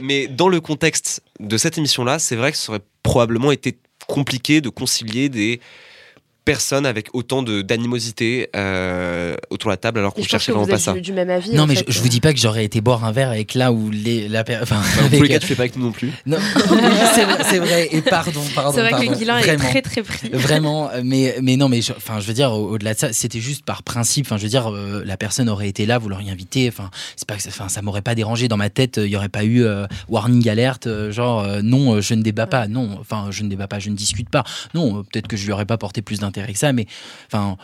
Mais 0.00 0.28
dans 0.28 0.48
le 0.48 0.60
contexte 0.60 1.22
de 1.40 1.58
cette 1.58 1.76
émission-là, 1.76 2.18
c'est 2.18 2.36
vrai 2.36 2.52
que 2.52 2.56
ça 2.58 2.70
aurait 2.72 2.82
probablement 3.02 3.50
été 3.52 3.78
compliqué 4.10 4.60
de 4.60 4.68
concilier 4.68 5.28
des 5.28 5.60
personnes 6.52 6.86
avec 6.86 7.08
autant 7.12 7.42
de 7.42 7.62
d'animosité 7.62 8.48
euh, 8.56 9.34
autour 9.50 9.68
de 9.70 9.72
la 9.74 9.76
table 9.76 9.98
alors 9.98 10.14
qu'on 10.14 10.22
cherchait 10.22 10.52
que 10.52 10.56
vraiment 10.56 10.70
pas 10.70 10.78
ça. 10.78 10.92
du, 10.92 11.00
du 11.00 11.12
même 11.12 11.30
avis. 11.30 11.52
Non, 11.54 11.66
mais 11.66 11.76
fait. 11.76 11.84
je, 11.88 11.92
je 11.94 12.00
vous 12.00 12.08
dis 12.08 12.20
pas 12.20 12.32
que 12.32 12.38
j'aurais 12.38 12.64
été 12.64 12.80
boire 12.80 13.04
un 13.04 13.12
verre 13.12 13.30
avec 13.30 13.54
là 13.54 13.72
où 13.72 13.90
les, 13.90 14.28
la 14.28 14.40
enfin, 14.42 14.58
Enfin, 14.62 14.76
dans 15.02 15.08
tous 15.08 15.14
avec- 15.16 15.22
les 15.22 15.28
cas, 15.28 15.38
tu 15.38 15.46
fais 15.46 15.54
pas 15.54 15.62
avec 15.62 15.76
nous 15.76 15.84
non 15.84 15.92
plus. 15.92 16.10
Non, 16.26 16.38
c'est 17.48 17.58
vrai. 17.58 17.88
Et 17.92 18.02
pardon, 18.02 18.40
pardon. 18.54 18.72
C'est 18.72 18.80
vrai 18.80 18.90
que 18.90 18.96
pardon, 18.96 19.12
Guilain 19.12 19.38
est 19.38 19.56
très 19.56 19.82
très 19.82 20.02
pris. 20.02 20.28
Vraiment, 20.32 20.90
euh, 20.90 21.00
mais, 21.04 21.36
mais 21.42 21.56
non, 21.56 21.68
mais 21.68 21.82
je, 21.82 21.92
enfin, 21.92 22.20
je 22.20 22.26
veux 22.26 22.34
dire, 22.34 22.52
au- 22.52 22.70
au-delà 22.72 22.94
de 22.94 22.98
ça, 22.98 23.12
c'était 23.12 23.40
juste 23.40 23.64
par 23.64 23.82
principe. 23.82 24.26
Enfin, 24.26 24.36
je 24.36 24.42
veux 24.44 24.48
dire, 24.48 24.70
euh, 24.72 25.02
la 25.04 25.16
personne 25.16 25.48
aurait 25.48 25.68
été 25.68 25.86
là, 25.86 25.98
vous 25.98 26.08
l'auriez 26.08 26.30
invité. 26.30 26.68
Enfin, 26.68 26.90
c'est 27.16 27.26
pas, 27.26 27.36
que 27.36 27.42
ça- 27.42 27.50
enfin, 27.50 27.68
ça 27.68 27.82
m'aurait 27.82 28.02
pas 28.02 28.14
dérangé 28.14 28.48
dans 28.48 28.56
ma 28.56 28.70
tête. 28.70 28.98
Il 29.02 29.10
y 29.10 29.16
aurait 29.16 29.28
pas 29.28 29.44
eu 29.44 29.64
euh, 29.64 29.86
warning 30.08 30.48
alerte, 30.48 30.86
euh, 30.86 31.12
genre 31.12 31.40
euh, 31.40 31.60
non, 31.62 31.94
euh, 31.94 32.00
je 32.00 32.14
ne 32.14 32.22
débat 32.22 32.46
pas. 32.46 32.68
Non, 32.68 32.96
enfin, 33.00 33.28
je 33.30 33.42
ne 33.42 33.48
débat 33.48 33.66
pas, 33.68 33.78
je 33.78 33.90
ne 33.90 33.94
discute 33.96 34.28
pas. 34.30 34.44
Non, 34.74 34.98
euh, 34.98 35.02
peut-être 35.02 35.28
que 35.28 35.36
je 35.36 35.44
lui 35.46 35.52
aurais 35.52 35.66
pas 35.66 35.78
porté 35.78 36.02
plus 36.02 36.20
d'intérêt 36.20 36.39
que 36.46 36.58
ça, 36.58 36.72
mais 36.72 36.86
enfin, 37.26 37.56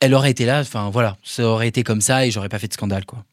elle 0.00 0.14
aurait 0.14 0.30
été 0.30 0.44
là. 0.46 0.60
Enfin, 0.60 0.90
voilà, 0.90 1.16
ça 1.22 1.44
aurait 1.44 1.68
été 1.68 1.82
comme 1.82 2.00
ça 2.00 2.26
et 2.26 2.30
j'aurais 2.30 2.48
pas 2.48 2.58
fait 2.58 2.68
de 2.68 2.72
scandale, 2.74 3.04
quoi. 3.04 3.24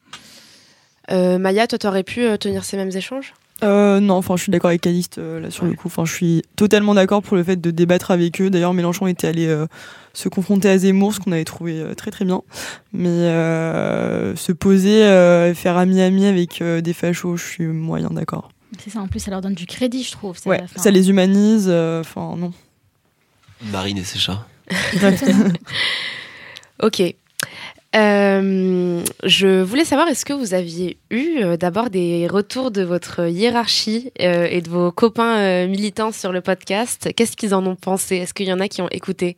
Euh, 1.12 1.38
Maya, 1.38 1.68
toi, 1.68 1.78
t'aurais 1.78 2.04
pu 2.04 2.22
euh, 2.24 2.38
tenir 2.38 2.64
ces 2.66 2.78
mêmes 2.78 2.96
échanges? 2.96 3.34
Euh, 3.64 4.02
non, 4.02 4.16
enfin, 4.16 4.36
je 4.36 4.42
suis 4.44 4.52
d'accord 4.52 4.68
avec 4.70 4.82
Calixte 4.82 5.18
euh, 5.18 5.40
là 5.40 5.50
sur 5.50 5.64
le 5.66 5.74
coup. 5.76 5.88
Enfin, 5.88 6.04
je 6.04 6.14
suis 6.14 6.42
totalement 6.58 6.94
d'accord 6.94 7.22
pour 7.22 7.38
le 7.38 7.44
fait 7.44 7.56
de 7.56 7.72
débattre 7.72 8.12
avec 8.12 8.42
eux. 8.42 8.50
D'ailleurs, 8.50 8.74
Mélenchon 8.74 9.08
était 9.08 9.28
allé 9.28 9.46
euh, 9.48 9.66
se 10.14 10.28
confronter 10.28 10.68
à 10.68 10.78
Zemmour, 10.78 11.14
ce 11.14 11.22
qu'on 11.22 11.32
avait 11.32 11.46
trouvé 11.46 11.80
euh, 11.80 11.94
très 11.94 12.12
très 12.12 12.26
bien. 12.26 12.42
Mais 12.92 13.08
euh, 13.08 14.36
se 14.36 14.52
poser, 14.52 15.06
euh, 15.06 15.54
faire 15.54 15.78
ami-ami 15.78 16.26
avec 16.26 16.62
euh, 16.62 16.82
des 16.82 16.92
fachos, 16.94 17.38
je 17.38 17.46
suis 17.46 17.66
moyen 17.68 18.10
d'accord. 18.10 18.50
C'est 18.84 18.90
ça, 18.90 19.00
en 19.00 19.08
plus, 19.08 19.22
ça 19.22 19.32
leur 19.32 19.40
donne 19.40 19.54
du 19.54 19.68
crédit, 19.68 20.04
je 20.04 20.12
trouve. 20.12 20.36
Ouais, 20.48 20.62
ça 20.76 20.92
les 20.92 21.10
humanise. 21.10 21.68
euh, 21.70 22.02
Enfin, 22.02 22.36
non. 22.38 22.52
Marine 23.72 24.00
et 24.00 24.04
ses 24.04 24.20
chats. 24.20 24.46
Ok. 26.82 27.02
Euh, 27.96 29.04
je 29.24 29.62
voulais 29.62 29.86
savoir, 29.86 30.10
est-ce 30.10 30.26
que 30.26 30.34
vous 30.34 30.54
aviez 30.54 30.98
eu 31.12 31.38
euh, 31.38 31.56
d'abord 31.56 31.90
des 31.90 32.28
retours 32.28 32.72
de 32.72 32.82
votre 32.82 33.30
hiérarchie 33.30 34.12
euh, 34.22 34.48
et 34.50 34.62
de 34.62 34.70
vos 34.70 34.92
copains 34.92 35.38
euh, 35.38 35.68
militants 35.68 36.12
sur 36.12 36.34
le 36.34 36.42
podcast? 36.42 37.10
Qu'est-ce 37.16 37.38
qu'ils 37.38 37.56
en 37.56 37.66
ont 37.66 37.76
pensé? 37.76 38.18
Est-ce 38.18 38.34
qu'il 38.34 38.48
y 38.48 38.54
en 38.54 38.60
a 38.60 38.68
qui 38.68 38.82
ont 38.82 38.90
écouté? 38.90 39.38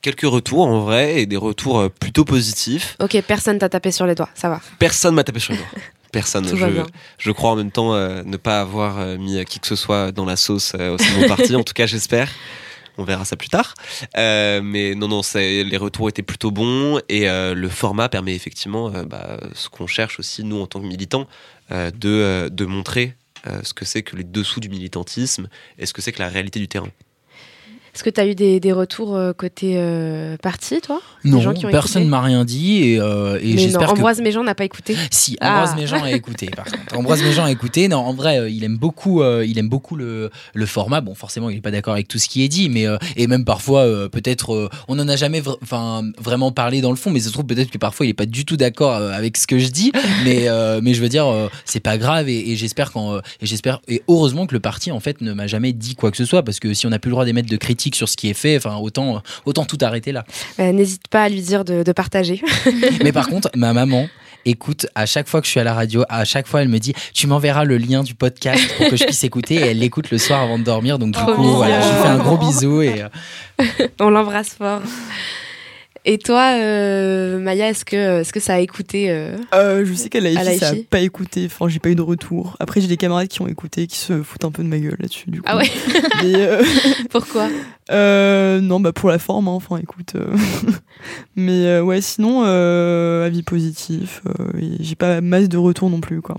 Quelques 0.00 0.22
retours 0.22 0.66
en 0.66 0.80
vrai 0.80 1.20
et 1.20 1.26
des 1.26 1.36
retours 1.36 1.90
plutôt 1.90 2.24
positifs. 2.24 2.96
Ok, 3.00 3.20
personne 3.26 3.58
t'a 3.58 3.68
tapé 3.68 3.90
sur 3.90 4.06
les 4.06 4.14
doigts, 4.14 4.30
ça 4.34 4.48
va. 4.48 4.60
Personne 4.78 5.14
m'a 5.14 5.24
tapé 5.24 5.40
sur 5.40 5.52
les 5.52 5.58
doigts. 5.58 5.68
Personne. 6.12 6.46
Tout 6.46 6.56
va 6.56 6.68
je, 6.68 6.72
bien. 6.72 6.86
je 7.18 7.30
crois 7.30 7.50
en 7.50 7.56
même 7.56 7.70
temps 7.70 7.94
euh, 7.94 8.22
ne 8.24 8.36
pas 8.36 8.60
avoir 8.60 8.98
euh, 8.98 9.18
mis 9.18 9.44
qui 9.44 9.60
que 9.60 9.66
ce 9.66 9.76
soit 9.76 10.12
dans 10.12 10.24
la 10.24 10.36
sauce 10.36 10.72
euh, 10.78 10.94
au 10.94 10.98
sein 10.98 11.14
de 11.14 11.20
mon 11.20 11.28
parti. 11.28 11.54
En 11.58 11.64
tout 11.64 11.74
cas, 11.74 11.86
j'espère. 11.86 12.30
On 12.98 13.04
verra 13.04 13.24
ça 13.24 13.36
plus 13.36 13.48
tard. 13.48 13.74
Euh, 14.16 14.60
mais 14.60 14.96
non, 14.96 15.06
non, 15.06 15.20
les 15.34 15.76
retours 15.76 16.08
étaient 16.08 16.22
plutôt 16.22 16.50
bons 16.50 17.00
et 17.08 17.30
euh, 17.30 17.54
le 17.54 17.68
format 17.68 18.08
permet 18.08 18.34
effectivement 18.34 18.92
euh, 18.92 19.04
bah, 19.04 19.38
ce 19.54 19.68
qu'on 19.68 19.86
cherche 19.86 20.18
aussi, 20.18 20.42
nous, 20.42 20.60
en 20.60 20.66
tant 20.66 20.80
que 20.80 20.86
militants, 20.86 21.26
de, 21.70 22.48
de 22.50 22.64
montrer 22.64 23.14
ce 23.62 23.74
que 23.74 23.84
c'est 23.84 24.02
que 24.02 24.16
les 24.16 24.24
dessous 24.24 24.58
du 24.58 24.70
militantisme 24.70 25.48
et 25.78 25.84
ce 25.84 25.92
que 25.92 26.00
c'est 26.00 26.12
que 26.12 26.18
la 26.18 26.28
réalité 26.28 26.60
du 26.60 26.66
terrain. 26.66 26.88
Est-ce 27.98 28.04
que 28.04 28.10
tu 28.10 28.20
as 28.20 28.26
eu 28.28 28.36
des, 28.36 28.60
des 28.60 28.70
retours 28.70 29.16
euh, 29.16 29.32
côté 29.32 29.72
euh, 29.74 30.36
parti, 30.36 30.80
toi? 30.80 31.00
Non, 31.24 31.40
gens 31.40 31.52
qui 31.52 31.66
ont 31.66 31.70
personne 31.72 32.02
écouté 32.02 32.10
m'a 32.10 32.20
rien 32.20 32.44
dit 32.44 32.84
et, 32.84 33.00
euh, 33.00 33.40
et 33.42 33.58
j'espère 33.58 33.88
que 33.88 33.94
Ambroise 33.94 34.20
Méjean 34.20 34.44
n'a 34.44 34.54
pas 34.54 34.62
écouté. 34.64 34.94
Si, 35.10 35.36
Ah. 35.40 35.54
Ambroise 35.54 35.74
Méjean 35.74 36.04
a 36.04 36.12
écouté, 36.12 36.46
par 36.46 36.66
contre. 36.66 36.78
Ambroise 36.96 37.22
Méjean 37.24 37.46
a 37.46 37.50
écouté. 37.50 37.88
Non, 37.88 37.96
en 37.96 38.14
vrai, 38.14 38.52
il 38.52 38.62
aime 38.62 38.76
beaucoup, 38.76 39.24
il 39.24 39.58
aime 39.58 39.68
beaucoup 39.68 39.96
le, 39.96 40.30
le 40.54 40.66
format. 40.66 41.00
Bon, 41.00 41.16
forcément, 41.16 41.50
il 41.50 41.56
n'est 41.56 41.60
pas 41.60 41.72
d'accord 41.72 41.94
avec 41.94 42.06
tout 42.06 42.18
ce 42.18 42.28
qui 42.28 42.44
est 42.44 42.48
dit, 42.48 42.68
mais 42.68 42.86
et 43.16 43.26
même 43.26 43.44
parfois, 43.44 44.08
peut-être, 44.08 44.70
on 44.86 44.94
n'en 44.94 45.08
a 45.08 45.16
jamais, 45.16 45.42
vraiment 46.20 46.52
parlé 46.52 46.80
dans 46.80 46.90
le 46.90 46.96
fond, 46.96 47.10
mais 47.10 47.18
ça 47.18 47.30
se 47.30 47.32
trouve 47.32 47.46
peut-être 47.46 47.72
que 47.72 47.78
parfois, 47.78 48.06
il 48.06 48.10
n'est 48.10 48.14
pas 48.14 48.26
du 48.26 48.44
tout 48.44 48.56
d'accord 48.56 48.94
avec 48.94 49.36
ce 49.36 49.48
que 49.48 49.58
je 49.58 49.70
dis. 49.70 49.90
Mais, 50.24 50.46
mais 50.82 50.94
je 50.94 51.02
veux 51.02 51.08
dire, 51.08 51.26
c'est 51.64 51.80
pas 51.80 51.98
grave 51.98 52.28
et, 52.28 52.50
et 52.50 52.56
j'espère 52.56 52.92
et 53.88 53.94
et 53.98 54.02
heureusement 54.06 54.46
que 54.46 54.54
le 54.54 54.60
parti 54.60 54.92
en 54.92 55.00
fait 55.00 55.20
ne 55.20 55.32
m'a 55.32 55.48
jamais 55.48 55.72
dit 55.72 55.96
quoi 55.96 56.12
que 56.12 56.16
ce 56.16 56.24
soit, 56.24 56.44
parce 56.44 56.60
que 56.60 56.74
si 56.74 56.86
on 56.86 56.90
n'a 56.90 57.00
plus 57.00 57.08
le 57.08 57.12
droit 57.14 57.24
d'émettre 57.24 57.48
de 57.48 57.56
critiques 57.56 57.87
sur 57.94 58.08
ce 58.08 58.16
qui 58.16 58.28
est 58.28 58.34
fait, 58.34 58.56
enfin, 58.56 58.76
autant, 58.76 59.22
autant 59.44 59.64
tout 59.64 59.78
arrêter 59.80 60.12
là. 60.12 60.24
Euh, 60.60 60.72
N'hésite 60.72 61.08
pas 61.08 61.24
à 61.24 61.28
lui 61.28 61.40
dire 61.40 61.64
de, 61.64 61.82
de 61.82 61.92
partager. 61.92 62.42
Mais 63.02 63.12
par 63.12 63.28
contre, 63.28 63.50
ma 63.54 63.72
maman 63.72 64.08
écoute 64.44 64.86
à 64.94 65.04
chaque 65.04 65.28
fois 65.28 65.40
que 65.40 65.46
je 65.46 65.50
suis 65.50 65.60
à 65.60 65.64
la 65.64 65.74
radio, 65.74 66.04
à 66.08 66.24
chaque 66.24 66.46
fois 66.46 66.62
elle 66.62 66.68
me 66.68 66.78
dit 66.78 66.94
tu 67.12 67.26
m'enverras 67.26 67.64
le 67.64 67.76
lien 67.76 68.02
du 68.02 68.14
podcast 68.14 68.62
pour 68.76 68.88
que 68.88 68.96
je 68.96 69.04
puisse 69.04 69.24
écouter 69.24 69.56
et 69.56 69.66
elle 69.66 69.78
l'écoute 69.78 70.10
le 70.10 70.16
soir 70.18 70.40
avant 70.40 70.58
de 70.58 70.64
dormir 70.64 70.98
donc 70.98 71.12
du 71.14 71.20
coup 71.34 71.42
voilà, 71.42 71.80
je 71.80 71.88
lui 71.88 72.02
fais 72.02 72.08
un 72.08 72.18
gros 72.18 72.38
bisou 72.38 72.80
et 72.80 73.02
euh, 73.02 73.88
On 74.00 74.10
l'embrasse 74.10 74.50
fort. 74.50 74.80
Et 76.10 76.16
toi, 76.16 76.54
euh, 76.58 77.38
Maya, 77.38 77.68
est-ce 77.68 77.84
que, 77.84 78.22
est 78.22 78.32
que 78.32 78.40
ça 78.40 78.54
a 78.54 78.60
écouté 78.60 79.10
euh, 79.10 79.36
Euh, 79.54 79.84
je 79.84 79.92
sais 79.92 80.08
qu'à 80.08 80.20
la 80.20 80.30
À 80.40 80.42
la 80.42 80.52
FI, 80.52 80.58
ça 80.58 80.68
a 80.70 80.74
FI. 80.74 80.84
pas 80.84 81.00
écouté. 81.00 81.44
Enfin, 81.44 81.68
j'ai 81.68 81.80
pas 81.80 81.90
eu 81.90 81.94
de 81.96 82.00
retour. 82.00 82.56
Après, 82.60 82.80
j'ai 82.80 82.86
des 82.86 82.96
camarades 82.96 83.28
qui 83.28 83.42
ont 83.42 83.46
écouté, 83.46 83.86
qui 83.86 83.98
se 83.98 84.22
foutent 84.22 84.46
un 84.46 84.50
peu 84.50 84.62
de 84.62 84.68
ma 84.68 84.78
gueule 84.78 84.96
là-dessus. 84.98 85.30
Du 85.30 85.42
coup. 85.42 85.46
Ah 85.46 85.58
ouais 85.58 85.70
Mais, 86.22 86.58
Pourquoi? 87.10 87.48
Euh, 87.90 88.60
Non, 88.62 88.80
bah 88.80 88.92
pour 88.92 89.10
la 89.10 89.18
forme. 89.18 89.48
hein. 89.48 89.52
Enfin, 89.52 89.76
écoute. 89.76 90.14
Mais 91.36 91.78
ouais, 91.80 92.00
sinon, 92.00 92.42
avis 92.42 93.42
positif. 93.42 94.22
j'ai 94.80 94.94
pas 94.94 95.20
masse 95.20 95.50
de 95.50 95.58
retour 95.58 95.90
non 95.90 96.00
plus, 96.00 96.22
quoi. 96.22 96.36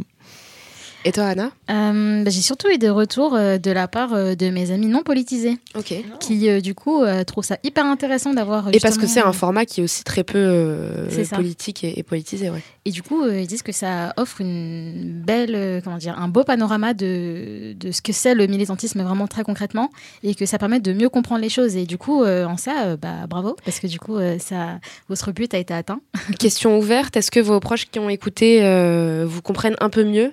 Et 1.05 1.11
toi, 1.13 1.25
Anna 1.27 1.51
Euh, 1.71 2.23
bah, 2.23 2.29
J'ai 2.29 2.41
surtout 2.41 2.67
eu 2.69 2.77
des 2.77 2.89
retours 2.89 3.33
euh, 3.33 3.57
de 3.57 3.71
la 3.71 3.87
part 3.87 4.13
euh, 4.13 4.35
de 4.35 4.49
mes 4.49 4.71
amis 4.71 4.87
non 4.87 5.01
politisés. 5.01 5.57
Ok. 5.75 5.93
Qui, 6.19 6.49
euh, 6.49 6.59
du 6.59 6.75
coup, 6.75 7.01
euh, 7.03 7.23
trouvent 7.23 7.45
ça 7.45 7.57
hyper 7.63 7.85
intéressant 7.85 8.33
d'avoir. 8.33 8.67
Et 8.73 8.79
parce 8.79 8.97
que 8.97 9.07
c'est 9.07 9.21
un 9.21 9.31
format 9.31 9.65
qui 9.65 9.79
est 9.79 9.83
aussi 9.83 10.03
très 10.03 10.23
peu 10.23 10.37
euh, 10.37 11.07
politique 11.33 11.83
et, 11.83 11.97
et 11.99 12.03
politisé, 12.03 12.49
ouais. 12.49 12.61
Et 12.85 12.91
du 12.91 13.01
coup, 13.01 13.23
euh, 13.23 13.39
ils 13.39 13.47
disent 13.47 13.61
que 13.63 13.71
ça 13.71 14.13
offre 14.17 14.41
une 14.41 15.21
belle, 15.25 15.55
euh, 15.55 15.79
comment 15.81 15.97
dire, 15.97 16.19
un 16.19 16.27
beau 16.27 16.43
panorama 16.43 16.93
de, 16.93 17.73
de 17.79 17.91
ce 17.91 18.01
que 18.01 18.11
c'est 18.11 18.35
le 18.35 18.47
militantisme 18.47 19.01
vraiment 19.01 19.27
très 19.27 19.43
concrètement 19.43 19.89
et 20.23 20.35
que 20.35 20.45
ça 20.45 20.57
permet 20.57 20.79
de 20.79 20.91
mieux 20.91 21.09
comprendre 21.09 21.41
les 21.41 21.49
choses. 21.49 21.75
Et 21.77 21.85
du 21.85 21.97
coup, 21.97 22.23
euh, 22.23 22.45
en 22.45 22.57
ça, 22.57 22.83
euh, 22.85 22.97
bah, 22.97 23.25
bravo, 23.29 23.55
parce 23.63 23.79
que 23.79 23.87
du 23.87 23.99
coup, 23.99 24.17
euh, 24.17 24.37
ça, 24.39 24.79
votre 25.07 25.31
but 25.31 25.53
a 25.53 25.59
été 25.59 25.73
atteint. 25.73 26.01
Question 26.39 26.77
ouverte, 26.77 27.15
est-ce 27.15 27.31
que 27.31 27.39
vos 27.39 27.59
proches 27.59 27.85
qui 27.89 27.99
ont 27.99 28.09
écouté 28.09 28.63
euh, 28.63 29.25
vous 29.27 29.41
comprennent 29.41 29.77
un 29.79 29.89
peu 29.89 30.03
mieux 30.03 30.31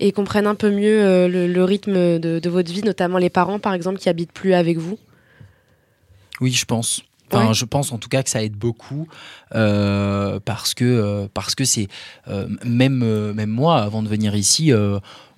et 0.00 0.12
comprennent 0.12 0.46
un 0.46 0.54
peu 0.54 0.70
mieux 0.70 1.00
euh, 1.02 1.28
le, 1.28 1.46
le 1.46 1.64
rythme 1.64 2.18
de, 2.18 2.38
de 2.38 2.50
votre 2.50 2.72
vie, 2.72 2.82
notamment 2.82 3.18
les 3.18 3.30
parents, 3.30 3.58
par 3.58 3.74
exemple, 3.74 3.98
qui 3.98 4.08
habitent 4.08 4.32
plus 4.32 4.54
avec 4.54 4.78
vous 4.78 4.98
Oui, 6.40 6.50
je 6.52 6.64
pense. 6.64 7.02
Enfin, 7.30 7.48
Ouais. 7.48 7.54
je 7.54 7.64
pense 7.64 7.92
en 7.92 7.98
tout 7.98 8.10
cas 8.10 8.22
que 8.22 8.28
ça 8.28 8.42
aide 8.42 8.52
beaucoup 8.56 9.08
euh, 9.54 10.38
parce 10.44 10.74
que 10.74 10.84
euh, 10.84 11.28
parce 11.32 11.54
que 11.54 11.64
c'est 11.64 11.88
même 12.62 13.32
même 13.32 13.48
moi 13.48 13.78
avant 13.80 14.02
de 14.02 14.08
venir 14.08 14.34
ici. 14.34 14.70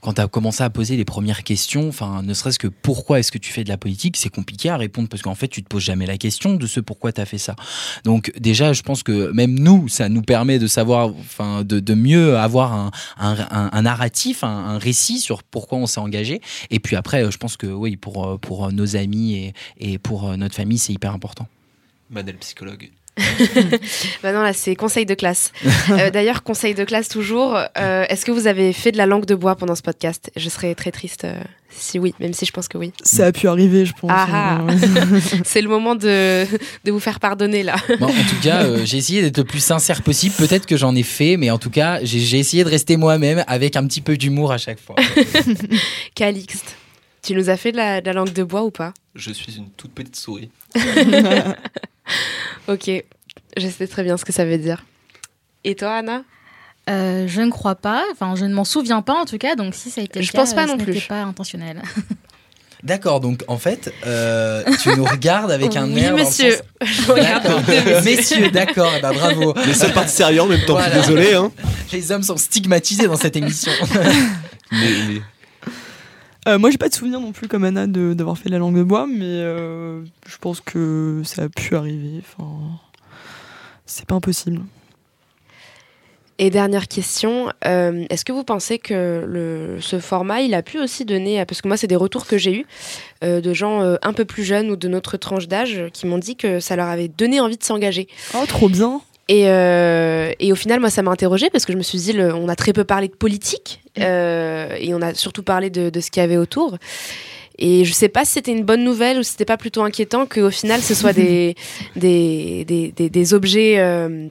Quand 0.05 0.13
tu 0.13 0.21
as 0.21 0.29
commencé 0.29 0.63
à 0.63 0.69
poser 0.69 0.99
les 0.99 1.07
premières 1.07 1.45
questions, 1.45 1.89
enfin, 1.89 2.23
ne 2.23 2.35
serait-ce 2.35 2.59
que 2.59 2.67
pourquoi 2.69 3.21
est-ce 3.21 3.33
que 3.33 3.39
tu 3.39 3.51
fais 3.51 3.65
de 3.65 3.71
la 3.71 3.79
politique, 3.79 4.19
c'est 4.19 4.29
compliqué 4.29 4.69
à 4.69 4.77
répondre 4.77 5.09
parce 5.09 5.23
qu'en 5.23 5.35
fait, 5.35 5.49
tu 5.49 5.63
te 5.63 5.69
poses 5.69 5.83
jamais 5.83 6.05
la 6.05 6.19
question 6.19 6.57
de 6.57 6.67
ce 6.67 6.81
pourquoi 6.81 7.11
tu 7.11 7.23
as 7.23 7.25
fait 7.25 7.39
ça. 7.39 7.57
Donc, 8.05 8.31
déjà, 8.39 8.75
je 8.75 8.83
pense 8.83 9.03
que 9.03 9.33
même 9.33 9.59
nous, 9.59 9.89
ça 9.89 10.11
nous 10.11 10.21
permet 10.21 10.59
de 10.59 10.67
savoir, 10.67 11.09
enfin, 11.09 11.65
de, 11.65 11.95
mieux 11.95 12.37
avoir 12.37 12.91
un, 13.19 13.83
narratif, 13.83 14.45
un, 14.45 14.77
récit 14.77 15.21
sur 15.21 15.43
pourquoi 15.43 15.79
on 15.79 15.87
s'est 15.87 16.01
engagé. 16.01 16.43
Et 16.71 16.81
puis 16.81 16.97
après, 16.97 17.31
je 17.31 17.39
pense 17.39 17.57
que 17.57 17.67
oui, 17.67 17.97
pour, 17.97 18.39
pour 18.41 18.71
nos 18.73 18.97
amis 18.97 19.37
et, 19.37 19.55
et 19.79 19.97
pour 19.97 20.37
notre 20.37 20.55
famille, 20.55 20.77
c'est 20.77 20.93
hyper 20.93 21.15
important. 21.15 21.49
Manel 22.11 22.37
psychologue. 22.37 22.91
Bah 24.23 24.33
non, 24.33 24.43
là, 24.43 24.53
c'est 24.53 24.75
conseil 24.75 25.07
de 25.07 25.15
classe. 25.15 25.53
Euh, 25.91 26.11
D'ailleurs, 26.13 26.43
conseil 26.43 26.75
de 26.75 26.85
classe 26.85 27.09
toujours. 27.09 27.57
euh, 27.79 28.05
Est-ce 28.09 28.25
que 28.25 28.33
vous 28.33 28.47
avez 28.47 28.73
fait 28.73 28.93
de 28.93 28.97
la 28.97 29.07
langue 29.07 29.25
de 29.27 29.35
bois 29.35 29.55
pendant 29.57 29.75
ce 29.75 29.83
podcast? 29.83 30.31
Je 30.37 30.49
serais 30.49 30.75
très 30.75 30.91
triste 30.91 31.25
euh, 31.25 31.41
si 31.71 31.99
oui, 31.99 32.15
même 32.21 32.33
si 32.33 32.45
je 32.47 32.53
pense 32.53 32.67
que 32.69 32.79
oui. 32.79 32.93
Ça 33.03 33.27
a 33.27 33.33
pu 33.33 33.47
arriver, 33.49 33.85
je 33.87 33.93
pense. 33.93 34.11
Ah 34.13 34.27
ah. 34.33 34.61
Euh, 34.71 35.21
C'est 35.45 35.61
le 35.61 35.69
moment 35.69 35.95
de, 35.95 36.45
de 36.85 36.91
vous 36.93 37.01
faire 37.01 37.21
pardonner 37.21 37.63
là. 37.63 37.77
Bon, 38.01 38.07
en 38.07 38.09
tout 38.29 38.41
cas, 38.43 38.65
euh, 38.65 38.85
j'ai 38.85 38.99
essayé 38.99 39.23
d'être 39.23 39.39
le 39.39 39.45
plus 39.45 39.63
sincère 39.63 40.03
possible. 40.03 40.35
Peut-être 40.37 40.67
que 40.67 40.77
j'en 40.77 40.95
ai 40.97 41.03
fait, 41.03 41.37
mais 41.37 41.51
en 41.51 41.59
tout 41.59 41.71
cas, 41.71 42.01
j'ai 42.03 42.19
j'ai 42.21 42.39
essayé 42.39 42.65
de 42.65 42.69
rester 42.71 42.97
moi-même 42.97 43.45
avec 43.47 43.77
un 43.77 43.87
petit 43.87 44.01
peu 44.01 44.17
d'humour 44.17 44.51
à 44.53 44.59
chaque 44.59 44.81
fois. 44.81 44.97
Calixte, 46.15 46.77
tu 47.23 47.35
nous 47.35 47.49
as 47.51 47.57
fait 47.57 47.73
de 47.73 47.77
la, 47.77 48.01
de 48.01 48.07
la 48.07 48.13
langue 48.13 48.33
de 48.33 48.43
bois 48.43 48.65
ou 48.65 48.71
pas? 48.71 48.93
Je 49.15 49.31
suis 49.33 49.57
une 49.57 49.69
toute 49.77 49.93
petite 49.93 50.17
souris. 50.17 50.51
Ok, 52.69 52.91
je 53.59 53.69
sais 53.69 53.87
très 53.87 54.03
bien 54.03 54.17
ce 54.17 54.25
que 54.25 54.33
ça 54.33 54.45
veut 54.45 54.59
dire. 54.59 54.85
Et 55.65 55.75
toi, 55.75 55.97
Anna? 55.97 56.23
Euh, 56.91 57.27
je 57.27 57.41
ne 57.41 57.51
crois 57.51 57.75
pas, 57.77 58.05
enfin, 58.13 58.35
je 58.37 58.45
ne 58.45 58.53
m'en 58.55 58.65
souviens 58.65 59.01
pas 59.03 59.15
en 59.15 59.25
tout 59.25 59.39
cas, 59.39 59.55
donc 59.57 59.75
si 59.75 59.91
ça 59.91 60.01
a 60.03 60.05
été 60.05 60.19
le 60.21 60.25
Je 60.25 60.33
cas, 60.33 60.39
pense 60.39 60.53
pas 60.55 60.65
euh, 60.65 60.67
non 60.67 60.79
ce 60.79 60.85
plus. 60.85 60.93
n'était 60.95 61.07
pas 61.07 61.23
intentionnel. 61.23 61.83
D'accord, 62.83 63.21
donc 63.21 63.43
en 63.49 63.57
fait, 63.57 63.91
euh, 64.07 64.63
tu 64.83 64.91
nous 64.91 65.05
regardes 65.07 65.51
avec 65.51 65.75
un 65.77 65.87
Oui, 65.91 66.01
air. 66.01 66.11
dans 66.11 66.19
le 66.19 66.25
monsieur. 66.25 66.51
sens- 66.53 66.63
Je 66.83 67.11
regarde. 67.13 68.05
Messieurs, 68.05 68.51
d'accord, 68.51 68.93
eh 68.99 69.01
ben, 69.01 69.13
bravo. 69.15 69.55
Les 69.67 69.73
seuls 69.73 69.95
partis 69.95 70.15
sérieux 70.17 70.43
en 70.43 70.47
même 70.47 70.63
temps, 70.67 70.79
je 70.79 70.91
suis 70.91 71.01
désolé. 71.01 71.33
Hein. 71.33 71.51
Les 71.93 72.13
hommes 72.13 72.23
sont 72.23 72.37
stigmatisés 72.37 73.07
dans 73.07 73.17
cette 73.17 73.37
émission. 73.37 73.73
Mais, 74.71 74.79
mais- 75.09 75.23
Euh, 76.47 76.59
moi, 76.59 76.71
j'ai 76.71 76.79
pas 76.79 76.89
de 76.89 76.95
souvenir 76.95 77.21
non 77.21 77.33
plus 77.33 77.49
comme 77.49 77.65
Anna 77.65 77.87
d'avoir 77.87 78.37
fait 78.37 78.49
de 78.51 78.53
la 78.55 78.59
langue 78.59 78.77
de 78.77 78.83
bois, 78.83 79.07
mais 79.07 79.23
euh, 79.25 80.03
je 80.27 80.37
pense 80.39 80.61
que 80.61 81.23
ça 81.25 81.45
a 81.45 81.49
pu 81.49 81.75
arriver. 81.75 82.21
Enfin, 82.21 82.51
c'est 83.87 84.05
pas 84.07 84.15
impossible. 84.15 84.61
Et 86.39 86.51
dernière 86.51 86.89
question, 86.89 87.49
euh, 87.65 88.05
est-ce 88.11 88.25
que 88.25 88.33
vous 88.33 88.43
pensez 88.43 88.81
que 88.81 89.25
le, 89.25 89.77
ce 89.81 90.01
format, 90.01 90.41
il 90.41 90.53
a 90.55 90.63
pu 90.63 90.81
aussi 90.81 91.05
donner, 91.05 91.45
parce 91.47 91.63
que 91.63 91.69
moi 91.69 91.77
c'est 91.77 91.87
des 91.87 91.95
retours 91.95 92.27
que 92.27 92.39
j'ai 92.39 92.57
eus 92.57 92.67
euh, 93.23 93.41
de 93.41 93.55
gens 93.55 93.83
euh, 93.83 93.95
un 94.03 94.13
peu 94.13 94.25
plus 94.25 94.43
jeunes 94.43 94.69
ou 94.69 94.75
de 94.75 94.89
notre 94.89 95.17
tranche 95.17 95.47
d'âge 95.47 95.85
qui 95.93 96.09
m'ont 96.09 96.19
dit 96.19 96.35
que 96.35 96.59
ça 96.59 96.75
leur 96.75 96.89
avait 96.89 97.07
donné 97.07 97.39
envie 97.39 97.57
de 97.57 97.63
s'engager. 97.63 98.09
Oh, 98.35 98.45
trop 98.49 98.69
bien. 98.69 99.01
Et, 99.29 99.43
et 99.45 100.53
au 100.53 100.57
final, 100.57 100.81
moi, 100.81 100.91
ça 100.91 101.03
m'a 101.03 101.13
interrogée 101.13 101.51
parce 101.51 101.65
que 101.65 101.73
je 101.73 101.79
me 101.79 101.83
suis 101.85 101.99
dit, 101.99 102.13
le- 102.13 102.35
on 102.35 102.49
a 102.49 102.57
très 102.57 102.73
peu 102.73 102.83
parlé 102.85 103.07
de 103.07 103.15
politique 103.15 103.81
euh, 103.99 104.75
et 104.79 104.95
on 104.95 105.03
a 105.03 105.15
surtout 105.15 105.43
parlé 105.43 105.71
de, 105.71 105.91
de 105.91 106.01
ce 106.01 106.11
qu'il 106.11 106.21
y 106.21 106.25
avait 106.25 106.37
autour. 106.37 106.79
Et 107.59 107.85
je 107.85 107.93
sais 107.93 108.09
pas 108.09 108.25
si 108.25 108.33
c'était 108.33 108.51
une 108.53 108.65
bonne 108.65 108.83
nouvelle 108.83 109.19
ou 109.19 109.23
si 109.23 109.33
c'était 109.33 109.45
pas 109.45 109.57
plutôt 109.57 109.83
inquiétant 109.83 110.27
qu'au 110.27 110.51
final, 110.51 110.83
ce 110.83 110.95
soit 110.95 111.13
des, 111.13 111.55
des, 111.97 112.65
des, 112.65 112.91
des, 112.91 113.09
des 113.09 113.35
objets 113.35 113.79
euh, 113.79 114.27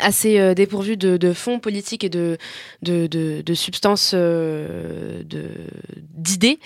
assez 0.00 0.38
euh, 0.40 0.54
dépourvus 0.54 0.96
de, 0.96 1.18
de 1.18 1.32
fonds 1.34 1.58
politiques 1.60 2.04
et 2.04 2.08
de, 2.08 2.38
de, 2.82 3.06
de, 3.06 3.42
de 3.42 3.54
substances, 3.54 4.12
euh, 4.14 5.22
de- 5.24 5.50
d'idées 6.16 6.58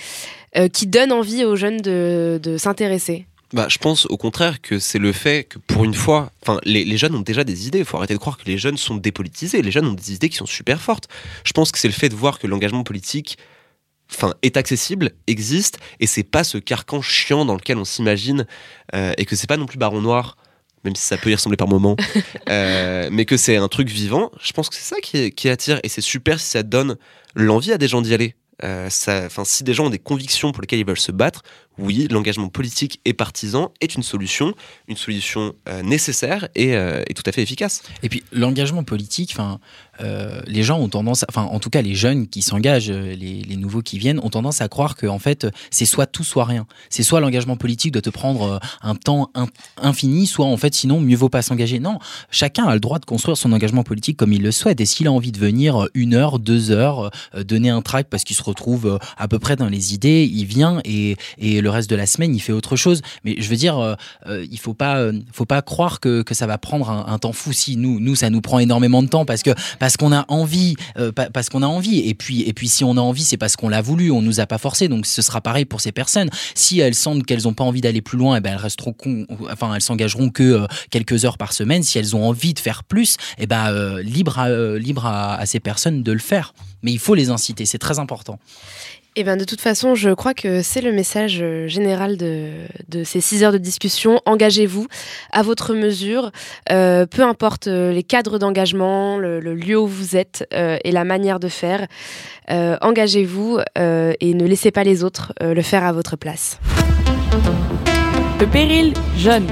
euh, 0.57 0.69
qui 0.69 0.87
donnent 0.87 1.13
envie 1.13 1.45
aux 1.45 1.57
jeunes 1.57 1.79
de, 1.79 2.39
de 2.43 2.57
s'intéresser. 2.59 3.27
Bah, 3.55 3.67
je 3.71 3.79
pense 3.79 4.05
au 4.07 4.19
contraire 4.19 4.61
que 4.61 4.79
c'est 4.79 4.99
le 4.99 5.13
fait 5.13 5.45
que 5.45 5.59
pour 5.59 5.85
une 5.85 5.95
fois, 5.95 6.33
enfin, 6.43 6.61
les, 6.65 6.85
les 6.85 6.99
jeunes 6.99 7.15
ont 7.15 7.21
déjà 7.21 7.45
des 7.45 7.67
idées. 7.67 7.79
Il 7.79 7.85
faut 7.87 7.97
arrêter 7.97 8.13
de 8.15 8.19
croire 8.19 8.37
que 8.37 8.45
les 8.45 8.59
jeunes 8.59 8.77
sont 8.77 8.97
dépolitisés. 8.97 9.63
Les 9.63 9.71
jeunes 9.71 9.87
ont 9.87 9.95
des 9.95 10.13
idées 10.13 10.29
qui 10.29 10.37
sont 10.37 10.45
super 10.47 10.81
fortes. 10.83 11.09
Je 11.45 11.53
pense 11.53 11.73
que 11.73 11.79
c'est 11.79 11.89
le 11.89 11.95
fait 11.95 12.11
de 12.11 12.15
voir 12.15 12.39
que 12.39 12.47
l'engagement 12.47 12.85
politique, 12.85 13.39
enfin, 14.13 14.35
est 14.43 14.59
accessible, 14.59 15.13
existe, 15.27 15.79
et 15.99 16.07
c'est 16.07 16.25
pas 16.25 16.45
ce 16.45 16.59
carcan 16.59 17.01
chiant 17.01 17.47
dans 17.47 17.55
lequel 17.55 17.79
on 17.79 17.85
s'imagine, 17.87 18.47
euh, 18.95 19.13
et 19.17 19.25
que 19.25 19.35
c'est 19.35 19.47
pas 19.49 19.57
non 19.57 19.67
plus 19.67 19.79
Baron 19.79 20.03
Noir. 20.03 20.37
Même 20.85 20.95
si 20.95 21.03
ça 21.03 21.17
peut 21.17 21.31
y 21.31 21.35
ressembler 21.35 21.57
par 21.57 21.67
moments, 21.69 21.97
euh, 22.51 23.09
mais 23.11 23.25
que 23.25 23.37
c'est 23.37 23.57
un 23.57 23.67
truc 23.69 23.89
vivant. 23.89 24.31
Je 24.41 24.53
pense 24.53 24.69
que 24.69 24.77
c'est 24.77 24.95
ça 24.95 25.01
qui, 25.01 25.33
qui 25.33 25.49
attire, 25.49 25.81
et 25.83 25.89
c'est 25.89 26.01
super 26.03 26.39
si 26.39 26.47
ça 26.51 26.63
donne 26.63 26.97
l'envie 27.35 27.73
à 27.73 27.79
des 27.79 27.89
gens 27.89 28.01
d'y 28.03 28.13
aller. 28.15 28.35
Euh, 28.63 28.89
ça- 28.91 29.29
si 29.45 29.65
des 29.65 29.73
gens 29.75 29.87
ont 29.87 29.91
des 29.91 29.99
convictions 29.99 30.53
pour 30.53 30.61
lesquelles 30.61 30.79
ils 30.81 30.87
veulent 30.87 30.99
se 30.99 31.13
battre, 31.13 31.43
oui, 31.79 32.09
l'engagement 32.11 32.49
politique 32.49 33.01
et 33.05 33.13
partisan 33.13 33.73
est 33.81 33.95
une 33.95 34.03
solution, 34.03 34.55
une 34.89 34.97
solution 34.97 35.55
euh, 35.69 35.83
nécessaire 35.83 36.49
et, 36.55 36.75
euh, 36.75 37.03
et 37.07 37.15
tout 37.15 37.23
à 37.27 37.33
fait 37.33 37.43
efficace. 37.43 37.83
Et 38.03 38.09
puis 38.09 38.23
l'engagement 38.33 38.83
politique, 38.85 39.37
euh, 40.01 40.41
les 40.47 40.63
gens 40.63 40.79
ont 40.81 40.89
tendance, 40.89 41.25
enfin, 41.29 41.43
en 41.43 41.59
tout 41.61 41.71
cas 41.71 41.83
les 41.83 41.95
jeunes 41.95 42.29
qui 42.29 42.43
s'engagent, 42.43 42.91
les, 42.91 43.57
nouveaux 43.57 43.83
qui 43.83 43.99
viennent, 43.99 44.21
ont 44.23 44.31
tendance 44.31 44.61
à 44.61 44.69
croire 44.69 44.97
que 44.97 45.07
en 45.07 45.19
fait, 45.19 45.47
c'est 45.71 45.85
soit 45.85 46.07
tout, 46.07 46.25
soit 46.25 46.45
rien. 46.45 46.67
C'est 46.91 47.03
soit 47.03 47.21
l'engagement 47.21 47.57
politique 47.57 47.93
doit 47.93 48.03
te 48.03 48.11
prendre 48.11 48.61
un 48.83 48.95
temps 48.95 49.31
in- 49.35 49.49
infini, 49.77 50.27
soit 50.27 50.47
en 50.47 50.57
fait, 50.57 50.75
sinon 50.75 51.01
mieux 51.01 51.17
vaut 51.17 51.29
pas 51.29 51.43
s'engager. 51.43 51.79
Non, 51.81 51.99
chacun 52.31 52.65
a 52.67 52.75
le 52.75 52.81
droit 52.81 52.99
de 52.99 53.05
construire 53.05 53.37
son 53.37 53.53
engagement 53.53 53.83
politique 53.83 54.17
comme 54.17 54.33
il 54.33 54.43
le 54.43 54.53
souhaite. 54.53 54.81
Et 54.81 54.87
s'il 54.87 55.07
a 55.07 55.13
envie 55.13 55.33
de 55.33 55.39
venir 55.39 55.89
une 55.95 56.15
heure, 56.15 56.39
deux 56.39 56.71
heures, 56.71 57.11
donner 57.37 57.71
un 57.71 57.83
tract 57.83 58.11
parce 58.11 58.25
qu'il 58.25 58.37
se 58.37 58.43
retrouve 58.43 58.99
à 59.17 59.29
peu 59.29 59.39
près 59.39 59.57
dans 59.57 59.69
les 59.69 59.95
idées, 59.95 60.29
il 60.33 60.45
vient 60.45 60.81
et, 60.85 61.17
et 61.39 61.61
le 61.61 61.68
reste 61.69 61.89
de 61.91 61.97
la 61.97 62.07
semaine, 62.07 62.35
il 62.35 62.41
fait 62.41 62.53
autre 62.53 62.77
chose. 62.77 63.03
Mais 63.25 63.37
je 63.39 63.49
veux 63.49 63.57
dire, 63.57 63.79
euh, 63.79 63.95
euh, 64.27 64.47
il 64.51 64.59
faut 64.59 64.77
euh, 64.81 65.13
faut 65.33 65.45
pas 65.45 65.63
croire 65.63 66.01
que, 66.01 66.25
ça 66.33 66.47
va 66.47 66.59
prendre 66.59 66.91
un, 66.91 67.19
temps 67.19 67.33
fou. 67.33 67.53
Si 67.53 67.77
nous, 67.77 68.01
nous, 68.01 68.15
ça 68.15 68.31
nous 68.31 68.41
prend 68.41 68.59
énormément 68.59 69.03
de 69.03 69.09
temps 69.09 69.25
parce 69.25 69.43
que 69.43 69.51
parce 69.79 69.97
qu'on 69.97 70.13
a 70.13 70.25
envie, 70.29 70.77
pa- 71.15 71.31
parce 71.31 71.49
qu'on 71.49 71.63
a 71.63 71.67
envie. 71.67 72.01
Et 72.09 72.15
puis 72.15 72.43
et 72.43 72.53
puis 72.53 72.69
si 72.69 72.85
on 72.85 72.97
a 72.97 73.01
envie, 73.01 73.25
c'est 73.25 73.37
parce 73.37 73.57
qu'on 73.57 73.69
l'a 73.69 73.83
voulu. 73.83 74.11
On 74.11 74.23
nous 74.23 74.41
a 74.41 74.47
pas 74.47 74.59
forcé. 74.59 74.89
Donc 74.89 75.07
ce 75.07 75.23
sera 75.23 75.41
pareil 75.41 75.65
pour 75.65 75.81
ces 75.81 75.93
personnes. 75.93 76.31
Si 76.55 76.79
elles 76.81 76.95
sentent 76.95 77.25
qu'elles 77.25 77.49
ont 77.49 77.55
pas 77.55 77.65
envie 77.65 77.81
d'aller 77.81 78.03
plus 78.03 78.19
loin, 78.19 78.37
eh 78.37 78.41
ben 78.41 78.53
elles 78.53 78.61
resteront, 78.61 78.93
con- 78.93 79.27
enfin 79.51 79.75
elles 79.75 79.81
s'engageront 79.83 80.31
que 80.31 80.67
quelques 80.91 81.25
heures 81.25 81.39
par 81.39 81.53
semaine. 81.53 81.83
Si 81.83 81.99
elles 81.99 82.15
ont 82.15 82.29
envie 82.29 82.55
de 82.55 82.61
faire 82.61 82.85
plus, 82.85 83.17
eh 83.39 83.47
ben 83.47 83.99
libre 83.99 84.39
à 85.07 85.47
ces 85.47 85.61
personnes 85.61 86.03
de 86.03 86.13
le 86.13 86.19
faire. 86.19 86.55
Mais 86.83 86.93
il 86.93 86.99
faut 86.99 87.15
les 87.15 87.31
inciter. 87.31 87.67
C'est 87.67 87.79
très 87.79 87.99
important. 87.99 88.39
Eh 89.21 89.25
bien, 89.25 89.37
de 89.37 89.43
toute 89.43 89.61
façon, 89.61 89.97
je 89.97 90.11
crois 90.11 90.33
que 90.33 90.63
c'est 90.63 90.81
le 90.81 90.93
message 90.93 91.41
euh, 91.43 91.67
général 91.67 92.17
de, 92.17 93.03
ces 93.03 93.21
six 93.21 93.43
heures 93.43 93.51
de 93.51 93.59
discussion. 93.59 94.21
Engagez-vous 94.27 94.87
à 95.33 95.43
votre 95.43 95.75
mesure, 95.75 96.31
euh, 96.71 97.05
peu 97.05 97.23
importe 97.23 97.67
euh, 97.67 97.91
les 97.91 98.05
cadres 98.05 98.39
d'engagement, 98.39 99.19
le, 99.19 99.41
lieu 99.41 99.77
où 99.77 99.89
vous 99.89 100.15
êtes 100.15 100.47
et 100.53 100.93
la 100.93 101.03
manière 101.03 101.41
de 101.41 101.49
faire. 101.49 101.89
Engagez-vous 102.49 103.59
et 103.77 104.35
ne 104.35 104.47
laissez 104.47 104.71
pas 104.71 104.85
les 104.85 105.03
autres 105.03 105.33
le 105.41 105.63
faire 105.63 105.85
à 105.85 105.93
votre 105.93 106.17
place. 106.17 106.61
Le 108.39 108.47
péril 108.47 108.93
jeune. 109.17 109.47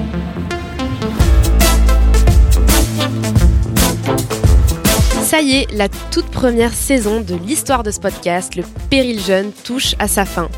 Ça 5.27 5.41
y 5.41 5.57
est, 5.57 5.73
la 5.73 5.89
toute 5.89 6.27
première 6.27 6.73
saison 6.73 7.21
de 7.21 7.35
l'histoire 7.35 7.83
de 7.83 7.91
ce 7.91 7.99
podcast, 7.99 8.55
le 8.55 8.63
Péril 8.91 9.19
Jeune, 9.19 9.51
touche 9.51 9.97
à 9.99 10.07
sa 10.07 10.25
fin. 10.25 10.49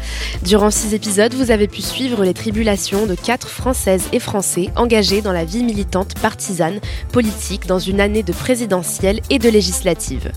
Durant 0.42 0.70
six 0.70 0.92
épisodes, 0.92 1.32
vous 1.32 1.50
avez 1.50 1.66
pu 1.68 1.80
suivre 1.80 2.22
les 2.22 2.34
tribulations 2.34 3.06
de 3.06 3.14
quatre 3.14 3.48
Françaises 3.48 4.04
et 4.12 4.18
Français 4.18 4.68
engagés 4.76 5.22
dans 5.22 5.32
la 5.32 5.46
vie 5.46 5.64
militante 5.64 6.18
partisane, 6.20 6.80
politique, 7.12 7.66
dans 7.66 7.78
une 7.78 7.98
année 7.98 8.22
de 8.22 8.34
présidentielle 8.34 9.20
et 9.30 9.38
de 9.38 9.48
législative. 9.48 10.32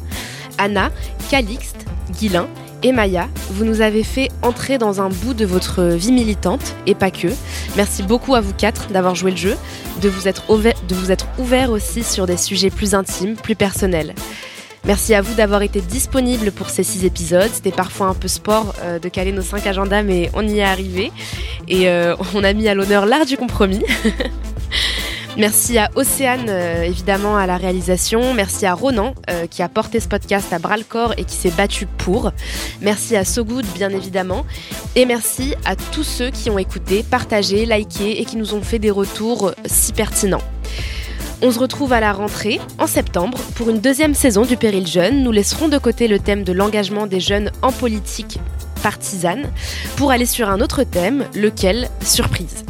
Anna, 0.57 0.91
Calixte, 1.29 1.85
Guilin 2.17 2.47
et 2.83 2.91
Maya, 2.91 3.27
vous 3.51 3.65
nous 3.65 3.81
avez 3.81 4.03
fait 4.03 4.29
entrer 4.41 4.77
dans 4.77 5.01
un 5.01 5.09
bout 5.09 5.33
de 5.33 5.45
votre 5.45 5.83
vie 5.83 6.11
militante, 6.11 6.75
et 6.85 6.95
pas 6.95 7.11
que. 7.11 7.27
Merci 7.75 8.03
beaucoup 8.03 8.35
à 8.35 8.41
vous 8.41 8.53
quatre 8.53 8.87
d'avoir 8.87 9.15
joué 9.15 9.31
le 9.31 9.37
jeu, 9.37 9.57
de 10.01 10.09
vous 10.09 10.27
être 10.27 10.49
ouvert, 10.49 10.73
de 10.87 10.95
vous 10.95 11.11
être 11.11 11.27
ouvert 11.37 11.71
aussi 11.71 12.03
sur 12.03 12.25
des 12.25 12.37
sujets 12.37 12.69
plus 12.69 12.95
intimes, 12.95 13.35
plus 13.35 13.55
personnels. 13.55 14.15
Merci 14.85 15.13
à 15.13 15.21
vous 15.21 15.35
d'avoir 15.35 15.61
été 15.61 15.79
disponible 15.79 16.51
pour 16.51 16.69
ces 16.69 16.83
six 16.83 17.05
épisodes. 17.05 17.49
C'était 17.53 17.71
parfois 17.71 18.07
un 18.07 18.15
peu 18.15 18.27
sport 18.27 18.73
euh, 18.81 18.97
de 18.97 19.09
caler 19.09 19.31
nos 19.31 19.43
cinq 19.43 19.67
agendas, 19.67 20.01
mais 20.01 20.31
on 20.33 20.47
y 20.47 20.59
est 20.59 20.63
arrivé. 20.63 21.11
Et 21.67 21.87
euh, 21.87 22.15
on 22.35 22.43
a 22.43 22.53
mis 22.53 22.67
à 22.67 22.73
l'honneur 22.73 23.05
l'art 23.05 23.25
du 23.25 23.37
compromis. 23.37 23.83
Merci 25.37 25.77
à 25.77 25.89
Océane, 25.95 26.47
euh, 26.49 26.83
évidemment, 26.83 27.37
à 27.37 27.47
la 27.47 27.55
réalisation. 27.55 28.33
Merci 28.33 28.65
à 28.65 28.73
Ronan, 28.73 29.15
euh, 29.29 29.47
qui 29.47 29.63
a 29.63 29.69
porté 29.69 30.01
ce 30.01 30.09
podcast 30.09 30.51
à 30.51 30.59
bras 30.59 30.75
le 30.75 30.83
corps 30.83 31.13
et 31.17 31.23
qui 31.23 31.35
s'est 31.35 31.51
battu 31.51 31.85
pour. 31.85 32.31
Merci 32.81 33.15
à 33.15 33.23
So 33.23 33.45
Good, 33.45 33.65
bien 33.73 33.89
évidemment. 33.91 34.45
Et 34.95 35.05
merci 35.05 35.55
à 35.63 35.77
tous 35.77 36.03
ceux 36.03 36.31
qui 36.31 36.49
ont 36.49 36.59
écouté, 36.59 37.03
partagé, 37.03 37.65
liké 37.65 38.19
et 38.19 38.25
qui 38.25 38.35
nous 38.35 38.53
ont 38.53 38.61
fait 38.61 38.79
des 38.79 38.91
retours 38.91 39.53
si 39.65 39.93
pertinents. 39.93 40.43
On 41.41 41.49
se 41.49 41.59
retrouve 41.59 41.93
à 41.93 42.01
la 42.01 42.11
rentrée, 42.11 42.59
en 42.77 42.85
septembre, 42.85 43.37
pour 43.55 43.69
une 43.69 43.79
deuxième 43.79 44.13
saison 44.13 44.43
du 44.43 44.57
Péril 44.57 44.85
Jeune. 44.85 45.23
Nous 45.23 45.31
laisserons 45.31 45.69
de 45.69 45.77
côté 45.77 46.07
le 46.07 46.19
thème 46.19 46.43
de 46.43 46.51
l'engagement 46.51 47.07
des 47.07 47.21
jeunes 47.21 47.51
en 47.61 47.71
politique 47.71 48.39
partisane 48.83 49.49
pour 49.95 50.11
aller 50.11 50.25
sur 50.25 50.49
un 50.49 50.59
autre 50.59 50.83
thème, 50.83 51.25
lequel 51.33 51.89
Surprise. 52.03 52.65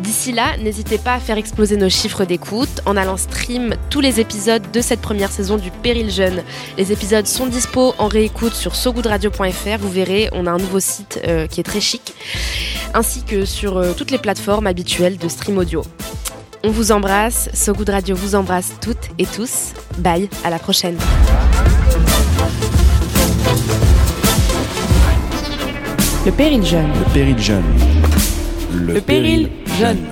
D'ici 0.00 0.32
là, 0.32 0.56
n'hésitez 0.56 0.96
pas 0.96 1.14
à 1.14 1.20
faire 1.20 1.36
exploser 1.36 1.76
nos 1.76 1.90
chiffres 1.90 2.24
d'écoute 2.24 2.80
en 2.86 2.96
allant 2.96 3.18
stream 3.18 3.74
tous 3.90 4.00
les 4.00 4.18
épisodes 4.18 4.62
de 4.72 4.80
cette 4.80 5.00
première 5.00 5.30
saison 5.30 5.58
du 5.58 5.70
Péril 5.70 6.10
Jeune. 6.10 6.42
Les 6.78 6.90
épisodes 6.90 7.26
sont 7.26 7.46
dispo 7.46 7.94
en 7.98 8.08
réécoute 8.08 8.54
sur 8.54 8.76
sogoodradio.fr. 8.76 9.78
Vous 9.78 9.90
verrez, 9.90 10.30
on 10.32 10.46
a 10.46 10.50
un 10.50 10.58
nouveau 10.58 10.80
site 10.80 11.20
euh, 11.26 11.46
qui 11.46 11.60
est 11.60 11.64
très 11.64 11.82
chic, 11.82 12.14
ainsi 12.94 13.22
que 13.24 13.44
sur 13.44 13.76
euh, 13.76 13.92
toutes 13.94 14.10
les 14.10 14.18
plateformes 14.18 14.66
habituelles 14.66 15.18
de 15.18 15.28
stream 15.28 15.58
audio. 15.58 15.82
On 16.64 16.70
vous 16.70 16.92
embrasse, 16.92 17.50
So 17.52 17.74
Good 17.74 17.90
Radio 17.90 18.16
vous 18.16 18.34
embrasse 18.34 18.72
toutes 18.80 19.10
et 19.18 19.26
tous. 19.26 19.72
Bye, 19.98 20.30
à 20.44 20.50
la 20.50 20.58
prochaine. 20.58 20.96
Le 26.24 26.32
péril 26.32 26.64
jeune. 26.64 26.88
Le 26.88 27.12
péril 27.12 27.38
jeune. 27.38 27.64
Le, 28.72 29.00
péril 29.00 29.50
jeune. 29.78 30.06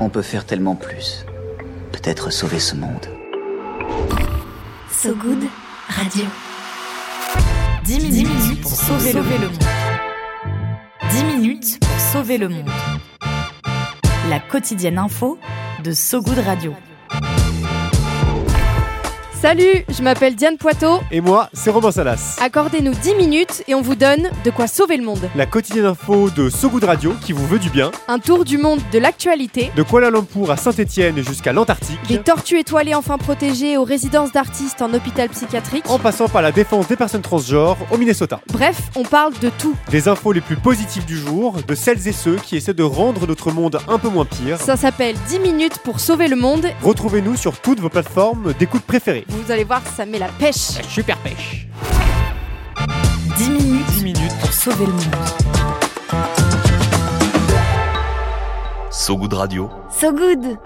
On 0.00 0.10
peut 0.10 0.22
faire 0.22 0.44
tellement 0.44 0.74
plus. 0.74 1.24
Peut-être 1.92 2.30
sauver 2.30 2.58
ce 2.58 2.74
monde. 2.74 3.06
So 4.90 5.14
Good 5.14 5.48
Radio. 5.88 6.24
10 7.84 8.00
minutes, 8.00 8.60
pour 8.62 8.70
sauver, 8.70 9.12
le 9.12 9.22
monde. 9.22 9.64
10 11.10 11.24
minutes 11.24 11.80
pour 11.80 12.00
sauver 12.00 12.38
le 12.38 12.48
monde. 12.48 12.70
La 14.30 14.40
quotidienne 14.40 14.98
info 14.98 15.38
de 15.84 15.94
So 15.94 16.22
Good 16.22 16.38
Radio. 16.38 16.74
Salut, 19.44 19.84
je 19.90 20.02
m'appelle 20.02 20.36
Diane 20.36 20.56
Poitot. 20.56 21.00
Et 21.10 21.20
moi, 21.20 21.50
c'est 21.52 21.68
Romain 21.68 21.92
Salas. 21.92 22.38
Accordez-nous 22.40 22.94
10 22.94 23.14
minutes 23.16 23.62
et 23.68 23.74
on 23.74 23.82
vous 23.82 23.94
donne 23.94 24.30
de 24.42 24.50
quoi 24.50 24.66
sauver 24.66 24.96
le 24.96 25.04
monde. 25.04 25.28
La 25.36 25.44
quotidienne 25.44 25.84
info 25.84 26.30
de 26.30 26.48
So 26.48 26.70
Good 26.70 26.84
Radio 26.84 27.12
qui 27.20 27.34
vous 27.34 27.46
veut 27.46 27.58
du 27.58 27.68
bien. 27.68 27.90
Un 28.08 28.18
tour 28.20 28.46
du 28.46 28.56
monde 28.56 28.80
de 28.90 28.98
l'actualité. 28.98 29.70
De 29.76 29.82
Kuala 29.82 30.08
Lumpur 30.08 30.50
à 30.50 30.56
Saint-Etienne 30.56 31.22
jusqu'à 31.22 31.52
l'Antarctique. 31.52 31.98
Des 32.08 32.20
tortues 32.20 32.58
étoilées 32.58 32.94
enfin 32.94 33.18
protégées 33.18 33.76
aux 33.76 33.84
résidences 33.84 34.32
d'artistes 34.32 34.80
en 34.80 34.94
hôpital 34.94 35.28
psychiatrique. 35.28 35.84
En 35.90 35.98
passant 35.98 36.30
par 36.30 36.40
la 36.40 36.50
défense 36.50 36.88
des 36.88 36.96
personnes 36.96 37.20
transgenres 37.20 37.76
au 37.90 37.98
Minnesota. 37.98 38.40
Bref, 38.50 38.80
on 38.96 39.02
parle 39.02 39.34
de 39.40 39.50
tout. 39.50 39.76
Des 39.90 40.08
infos 40.08 40.32
les 40.32 40.40
plus 40.40 40.56
positives 40.56 41.04
du 41.04 41.18
jour, 41.18 41.56
de 41.68 41.74
celles 41.74 42.08
et 42.08 42.12
ceux 42.12 42.36
qui 42.36 42.56
essaient 42.56 42.72
de 42.72 42.82
rendre 42.82 43.26
notre 43.26 43.52
monde 43.52 43.78
un 43.88 43.98
peu 43.98 44.08
moins 44.08 44.24
pire. 44.24 44.56
Ça 44.58 44.78
s'appelle 44.78 45.16
10 45.28 45.38
minutes 45.40 45.80
pour 45.84 46.00
sauver 46.00 46.28
le 46.28 46.36
monde. 46.36 46.66
Retrouvez-nous 46.82 47.36
sur 47.36 47.58
toutes 47.58 47.80
vos 47.80 47.90
plateformes 47.90 48.54
d'écoute 48.58 48.84
préférées. 48.84 49.26
Vous 49.34 49.50
allez 49.50 49.64
voir, 49.64 49.82
ça 49.96 50.06
met 50.06 50.20
la 50.20 50.28
pêche. 50.28 50.76
La 50.76 50.84
super 50.84 51.18
pêche. 51.18 51.66
10 53.36 53.50
minutes, 53.50 53.86
10 53.86 54.04
minutes 54.04 54.38
pour 54.40 54.52
sauver 54.52 54.86
le 54.86 54.92
monde. 54.92 55.04
So 58.92 59.16
Good 59.16 59.32
Radio. 59.32 59.68
So 59.90 60.12
Good 60.12 60.56